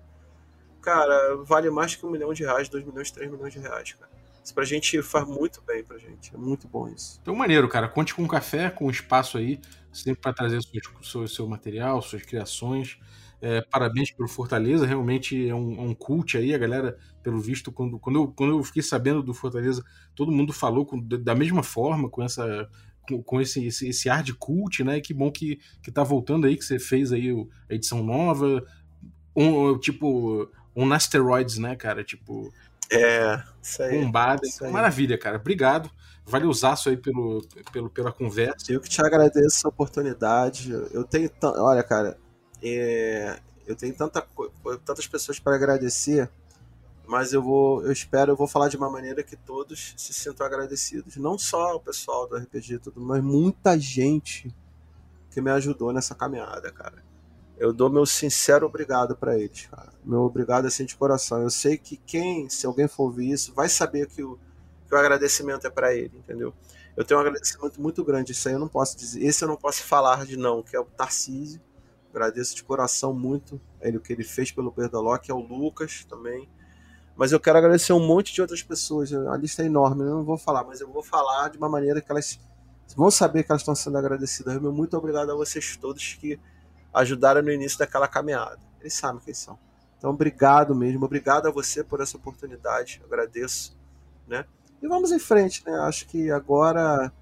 cara, 0.82 1.34
vale 1.42 1.68
mais 1.70 1.96
que 1.96 2.06
um 2.06 2.10
milhão 2.10 2.32
de 2.32 2.44
reais, 2.44 2.68
dois 2.68 2.84
milhões, 2.84 3.10
três 3.10 3.28
milhões 3.28 3.52
de 3.52 3.58
reais, 3.58 3.94
cara. 3.94 4.15
Isso 4.46 4.54
pra 4.54 4.64
gente 4.64 5.02
faz 5.02 5.26
muito 5.26 5.60
bem 5.66 5.82
pra 5.82 5.98
gente. 5.98 6.32
É 6.32 6.38
muito 6.38 6.68
bom 6.68 6.88
isso. 6.88 7.18
Então, 7.20 7.34
maneiro, 7.34 7.68
cara. 7.68 7.88
Conte 7.88 8.14
com 8.14 8.22
um 8.22 8.28
café, 8.28 8.70
com 8.70 8.86
um 8.86 8.90
espaço 8.90 9.36
aí, 9.36 9.58
sempre 9.92 10.20
para 10.20 10.32
trazer 10.32 10.62
seu, 10.62 11.02
seu, 11.02 11.26
seu 11.26 11.48
material, 11.48 12.00
suas 12.00 12.22
criações. 12.22 12.96
É, 13.42 13.60
parabéns 13.60 14.12
pelo 14.12 14.28
Fortaleza, 14.28 14.86
realmente 14.86 15.48
é 15.48 15.54
um, 15.54 15.74
é 15.74 15.80
um 15.80 15.94
cult 15.94 16.38
aí, 16.38 16.54
a 16.54 16.58
galera, 16.58 16.96
pelo 17.24 17.40
visto, 17.40 17.72
quando, 17.72 17.98
quando, 17.98 18.20
eu, 18.20 18.28
quando 18.28 18.56
eu 18.56 18.62
fiquei 18.62 18.82
sabendo 18.82 19.20
do 19.20 19.34
Fortaleza, 19.34 19.84
todo 20.14 20.30
mundo 20.30 20.52
falou 20.52 20.86
com, 20.86 20.96
da 21.00 21.34
mesma 21.34 21.64
forma, 21.64 22.08
com 22.08 22.22
essa 22.22 22.68
com, 23.24 23.40
esse, 23.40 23.66
esse, 23.66 23.88
esse, 23.88 24.08
ar 24.08 24.22
de 24.22 24.32
cult, 24.32 24.82
né? 24.84 25.00
Que 25.00 25.12
bom 25.12 25.30
que, 25.30 25.58
que 25.82 25.90
tá 25.90 26.04
voltando 26.04 26.46
aí, 26.46 26.56
que 26.56 26.64
você 26.64 26.78
fez 26.78 27.12
aí 27.12 27.30
a 27.68 27.74
edição 27.74 28.02
nova, 28.02 28.64
um, 29.34 29.76
tipo, 29.78 30.48
um 30.74 30.92
Asteroids, 30.92 31.58
né, 31.58 31.74
cara? 31.74 32.02
Tipo, 32.02 32.52
é, 32.90 33.42
isso 33.62 33.82
aí. 33.82 34.00
Bombada. 34.04 34.46
Isso 34.46 34.64
aí. 34.64 34.70
Maravilha, 34.70 35.18
cara. 35.18 35.36
Obrigado. 35.36 35.90
Vale 36.24 36.46
usaço 36.46 36.88
aí 36.88 36.96
pelo, 36.96 37.42
pelo, 37.72 37.88
pela 37.88 38.12
conversa. 38.12 38.72
Eu 38.72 38.80
que 38.80 38.88
te 38.88 39.00
agradeço 39.00 39.58
essa 39.58 39.68
oportunidade. 39.68 40.70
Eu 40.92 41.04
tenho. 41.04 41.30
Olha, 41.42 41.82
cara, 41.82 42.18
é... 42.62 43.38
eu 43.66 43.76
tenho 43.76 43.94
tanta, 43.94 44.26
tantas 44.84 45.06
pessoas 45.06 45.38
para 45.38 45.54
agradecer, 45.54 46.28
mas 47.06 47.32
eu 47.32 47.42
vou. 47.42 47.84
Eu 47.84 47.92
espero, 47.92 48.32
eu 48.32 48.36
vou 48.36 48.48
falar 48.48 48.68
de 48.68 48.76
uma 48.76 48.90
maneira 48.90 49.22
que 49.22 49.36
todos 49.36 49.94
se 49.96 50.12
sintam 50.12 50.46
agradecidos. 50.46 51.16
Não 51.16 51.38
só 51.38 51.76
o 51.76 51.80
pessoal 51.80 52.28
do 52.28 52.36
RPG 52.36 52.80
tudo, 52.80 53.00
mas 53.00 53.22
muita 53.22 53.78
gente 53.78 54.52
que 55.30 55.40
me 55.40 55.50
ajudou 55.50 55.92
nessa 55.92 56.14
caminhada, 56.14 56.72
cara 56.72 57.05
eu 57.58 57.72
dou 57.72 57.88
meu 57.90 58.04
sincero 58.04 58.66
obrigado 58.66 59.16
para 59.16 59.38
eles, 59.38 59.66
cara. 59.66 59.90
Meu 60.04 60.20
obrigado 60.20 60.66
assim 60.66 60.84
de 60.84 60.94
coração. 60.94 61.42
Eu 61.42 61.50
sei 61.50 61.78
que 61.78 61.96
quem, 61.96 62.48
se 62.48 62.66
alguém 62.66 62.86
for 62.86 63.04
ouvir 63.04 63.30
isso, 63.30 63.54
vai 63.54 63.68
saber 63.68 64.06
que 64.08 64.22
o, 64.22 64.38
que 64.86 64.94
o 64.94 64.98
agradecimento 64.98 65.66
é 65.66 65.70
para 65.70 65.94
ele, 65.94 66.18
entendeu? 66.18 66.52
Eu 66.96 67.04
tenho 67.04 67.18
um 67.18 67.22
agradecimento 67.22 67.80
muito 67.80 68.04
grande. 68.04 68.32
Isso 68.32 68.48
aí 68.48 68.54
eu 68.54 68.60
não 68.60 68.68
posso 68.68 68.96
dizer. 68.96 69.22
Esse 69.22 69.44
eu 69.44 69.48
não 69.48 69.56
posso 69.56 69.82
falar 69.82 70.24
de 70.26 70.36
não, 70.36 70.62
que 70.62 70.76
é 70.76 70.80
o 70.80 70.84
Tarcísio. 70.84 71.60
Agradeço 72.10 72.54
de 72.56 72.64
coração 72.64 73.12
muito 73.12 73.60
ele 73.80 73.98
o 73.98 74.00
que 74.00 74.12
ele 74.12 74.24
fez 74.24 74.50
pelo 74.50 74.72
Perdoloc, 74.72 75.28
é 75.28 75.34
o 75.34 75.38
Lucas 75.38 76.04
também. 76.04 76.48
Mas 77.14 77.32
eu 77.32 77.40
quero 77.40 77.58
agradecer 77.58 77.92
um 77.92 78.06
monte 78.06 78.32
de 78.32 78.40
outras 78.40 78.62
pessoas. 78.62 79.12
A 79.12 79.36
lista 79.36 79.62
é 79.62 79.66
enorme, 79.66 80.02
eu 80.02 80.16
não 80.16 80.24
vou 80.24 80.36
falar, 80.36 80.64
mas 80.64 80.80
eu 80.80 80.90
vou 80.90 81.02
falar 81.02 81.48
de 81.48 81.58
uma 81.58 81.68
maneira 81.68 82.00
que 82.00 82.10
elas 82.10 82.38
vão 82.94 83.10
saber 83.10 83.42
que 83.42 83.50
elas 83.50 83.62
estão 83.62 83.74
sendo 83.74 83.96
agradecidas. 83.96 84.60
Meu 84.60 84.72
muito 84.72 84.96
obrigado 84.96 85.30
a 85.30 85.34
vocês 85.34 85.76
todos 85.76 86.14
que 86.14 86.38
ajudaram 86.96 87.42
no 87.42 87.52
início 87.52 87.78
daquela 87.78 88.08
caminhada. 88.08 88.58
Eles 88.80 88.94
sabem 88.94 89.20
quem 89.22 89.34
são. 89.34 89.58
Então, 89.98 90.10
obrigado 90.10 90.74
mesmo, 90.74 91.04
obrigado 91.04 91.46
a 91.46 91.50
você 91.50 91.84
por 91.84 92.00
essa 92.00 92.16
oportunidade, 92.16 93.00
agradeço, 93.04 93.76
né? 94.26 94.44
E 94.82 94.88
vamos 94.88 95.10
em 95.10 95.18
frente, 95.18 95.62
né? 95.66 95.72
Acho 95.80 96.06
que 96.06 96.30
agora 96.30 97.12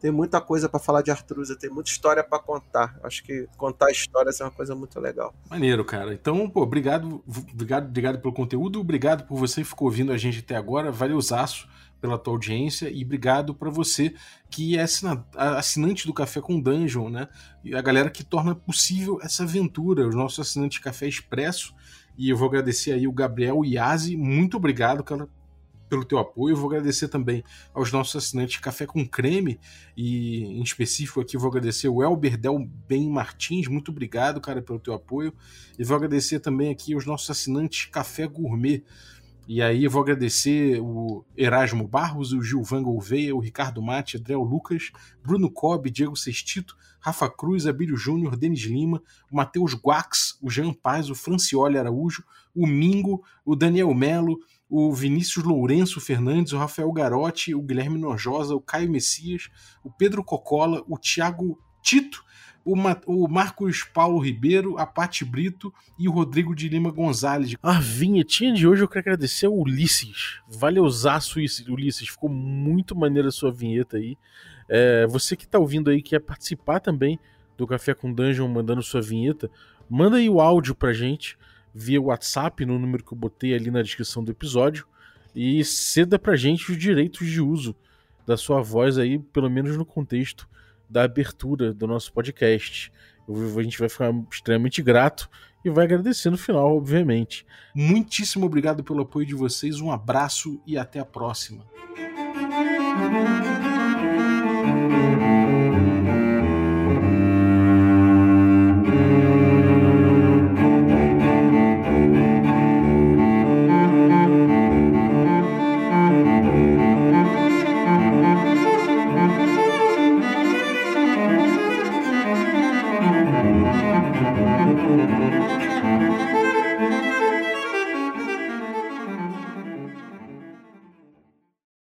tem 0.00 0.10
muita 0.10 0.40
coisa 0.40 0.68
para 0.68 0.78
falar 0.78 1.02
de 1.02 1.10
Artrusa, 1.10 1.56
tem 1.56 1.70
muita 1.70 1.90
história 1.90 2.22
para 2.22 2.38
contar. 2.38 2.98
Acho 3.02 3.24
que 3.24 3.48
contar 3.56 3.90
histórias 3.90 4.40
é 4.40 4.44
uma 4.44 4.50
coisa 4.50 4.74
muito 4.74 5.00
legal. 5.00 5.34
Maneiro, 5.50 5.84
cara. 5.84 6.12
Então, 6.12 6.48
pô, 6.48 6.62
obrigado, 6.62 7.22
obrigado, 7.26 7.86
obrigado 7.86 8.20
pelo 8.20 8.32
conteúdo, 8.32 8.80
obrigado 8.80 9.26
por 9.26 9.36
você 9.36 9.62
que 9.62 9.68
ficou 9.68 9.88
ouvindo 9.88 10.12
a 10.12 10.16
gente 10.18 10.40
até 10.40 10.54
agora. 10.54 10.92
Valeuzaço 10.92 11.66
pela 12.00 12.18
tua 12.18 12.32
audiência 12.32 12.88
e 12.90 13.04
obrigado 13.04 13.54
para 13.54 13.70
você 13.70 14.14
que 14.48 14.78
é 14.78 14.84
assinante 15.34 16.06
do 16.06 16.14
Café 16.14 16.40
com 16.40 16.60
Dungeon, 16.60 17.08
né? 17.08 17.28
E 17.64 17.74
a 17.74 17.82
galera 17.82 18.08
que 18.08 18.24
torna 18.24 18.54
possível 18.54 19.18
essa 19.22 19.42
aventura, 19.42 20.06
os 20.06 20.14
nossos 20.14 20.38
assinantes 20.38 20.78
Café 20.78 21.08
Expresso. 21.08 21.74
E 22.16 22.30
eu 22.30 22.36
vou 22.36 22.48
agradecer 22.48 22.92
aí 22.92 23.06
o 23.06 23.12
Gabriel 23.12 23.64
Iazi, 23.64 24.16
muito 24.16 24.56
obrigado, 24.56 25.04
cara, 25.04 25.28
pelo 25.88 26.04
teu 26.04 26.18
apoio. 26.18 26.52
Eu 26.52 26.56
vou 26.56 26.68
agradecer 26.68 27.08
também 27.08 27.42
aos 27.72 27.90
nossos 27.90 28.16
assinantes 28.16 28.58
Café 28.58 28.86
com 28.86 29.06
Creme, 29.06 29.58
e 29.96 30.44
em 30.44 30.62
específico 30.62 31.20
aqui 31.20 31.36
vou 31.36 31.48
agradecer 31.48 31.88
o 31.88 32.02
Elber 32.02 32.36
Del 32.36 32.58
Ben 32.86 33.08
Martins, 33.08 33.68
muito 33.68 33.90
obrigado, 33.90 34.40
cara, 34.40 34.60
pelo 34.60 34.78
teu 34.78 34.94
apoio. 34.94 35.32
E 35.78 35.84
vou 35.84 35.96
agradecer 35.96 36.40
também 36.40 36.70
aqui 36.70 36.92
aos 36.92 37.06
nossos 37.06 37.30
assinantes 37.30 37.86
Café 37.86 38.26
Gourmet. 38.26 38.82
E 39.50 39.62
aí 39.62 39.84
eu 39.84 39.90
vou 39.90 40.02
agradecer 40.02 40.78
o 40.78 41.24
Erasmo 41.34 41.88
Barros, 41.88 42.34
o 42.34 42.42
Gilvan 42.42 42.82
Gouveia, 42.82 43.34
o 43.34 43.40
Ricardo 43.40 43.80
Mate, 43.80 44.18
Adriel 44.18 44.42
Lucas, 44.42 44.92
Bruno 45.22 45.50
Cobb, 45.50 45.90
Diego 45.90 46.14
Sestito, 46.14 46.76
Rafa 47.00 47.30
Cruz, 47.30 47.66
Abílio 47.66 47.96
Júnior, 47.96 48.36
Denis 48.36 48.60
Lima, 48.60 49.02
o 49.32 49.36
Matheus 49.36 49.72
Guax, 49.72 50.38
o 50.42 50.50
Jean 50.50 50.74
Paz, 50.74 51.08
o 51.08 51.14
Francioli 51.14 51.78
Araújo, 51.78 52.22
o 52.54 52.66
Mingo, 52.66 53.24
o 53.42 53.56
Daniel 53.56 53.94
Melo, 53.94 54.38
o 54.68 54.92
Vinícius 54.92 55.46
Lourenço 55.46 55.98
Fernandes, 55.98 56.52
o 56.52 56.58
Rafael 56.58 56.92
Garotti, 56.92 57.54
o 57.54 57.62
Guilherme 57.62 57.98
Norjosa, 57.98 58.54
o 58.54 58.60
Caio 58.60 58.90
Messias, 58.90 59.48
o 59.82 59.90
Pedro 59.90 60.22
Cocola, 60.22 60.84
o 60.86 60.98
Thiago 60.98 61.58
Tito, 61.82 62.22
o, 62.68 62.76
Ma 62.76 63.00
o 63.06 63.26
Marcos 63.26 63.82
Paulo 63.82 64.18
Ribeiro, 64.18 64.76
a 64.78 64.84
Pati 64.84 65.24
Brito 65.24 65.72
e 65.98 66.06
o 66.06 66.12
Rodrigo 66.12 66.54
de 66.54 66.68
Lima 66.68 66.90
Gonzalez. 66.90 67.54
A 67.62 67.80
vinhetinha 67.80 68.52
de 68.52 68.68
hoje 68.68 68.82
eu 68.82 68.88
quero 68.88 69.00
agradecer 69.00 69.46
ao 69.46 69.56
Ulisses. 69.56 70.40
Valeuzaço, 70.46 71.40
Ulisses. 71.68 72.08
Ficou 72.08 72.28
muito 72.28 72.94
maneira 72.94 73.28
a 73.28 73.32
sua 73.32 73.50
vinheta 73.50 73.96
aí. 73.96 74.18
É, 74.68 75.06
você 75.06 75.34
que 75.34 75.44
está 75.44 75.58
ouvindo 75.58 75.88
aí, 75.88 76.02
quer 76.02 76.20
participar 76.20 76.80
também 76.80 77.18
do 77.56 77.66
Café 77.66 77.94
com 77.94 78.12
Dungeon 78.12 78.46
mandando 78.48 78.82
sua 78.82 79.00
vinheta, 79.00 79.50
manda 79.88 80.18
aí 80.18 80.28
o 80.28 80.40
áudio 80.40 80.74
pra 80.74 80.92
gente 80.92 81.38
via 81.74 82.00
WhatsApp 82.00 82.64
no 82.66 82.78
número 82.78 83.02
que 83.02 83.12
eu 83.12 83.18
botei 83.18 83.54
ali 83.54 83.70
na 83.70 83.82
descrição 83.82 84.22
do 84.22 84.30
episódio 84.30 84.86
e 85.34 85.64
ceda 85.64 86.18
pra 86.18 86.36
gente 86.36 86.70
os 86.70 86.76
direitos 86.76 87.26
de 87.26 87.40
uso 87.40 87.74
da 88.26 88.36
sua 88.36 88.60
voz 88.60 88.98
aí, 88.98 89.18
pelo 89.18 89.48
menos 89.48 89.76
no 89.76 89.86
contexto 89.86 90.46
da 90.88 91.02
abertura 91.02 91.72
do 91.72 91.86
nosso 91.86 92.12
podcast. 92.12 92.92
A 93.28 93.62
gente 93.62 93.78
vai 93.78 93.88
ficar 93.88 94.12
extremamente 94.30 94.82
grato 94.82 95.28
e 95.64 95.70
vai 95.70 95.84
agradecer 95.84 96.30
no 96.30 96.38
final, 96.38 96.76
obviamente. 96.76 97.44
Muitíssimo 97.74 98.46
obrigado 98.46 98.82
pelo 98.82 99.02
apoio 99.02 99.26
de 99.26 99.34
vocês, 99.34 99.80
um 99.80 99.90
abraço 99.90 100.60
e 100.66 100.78
até 100.78 100.98
a 100.98 101.04
próxima. 101.04 101.64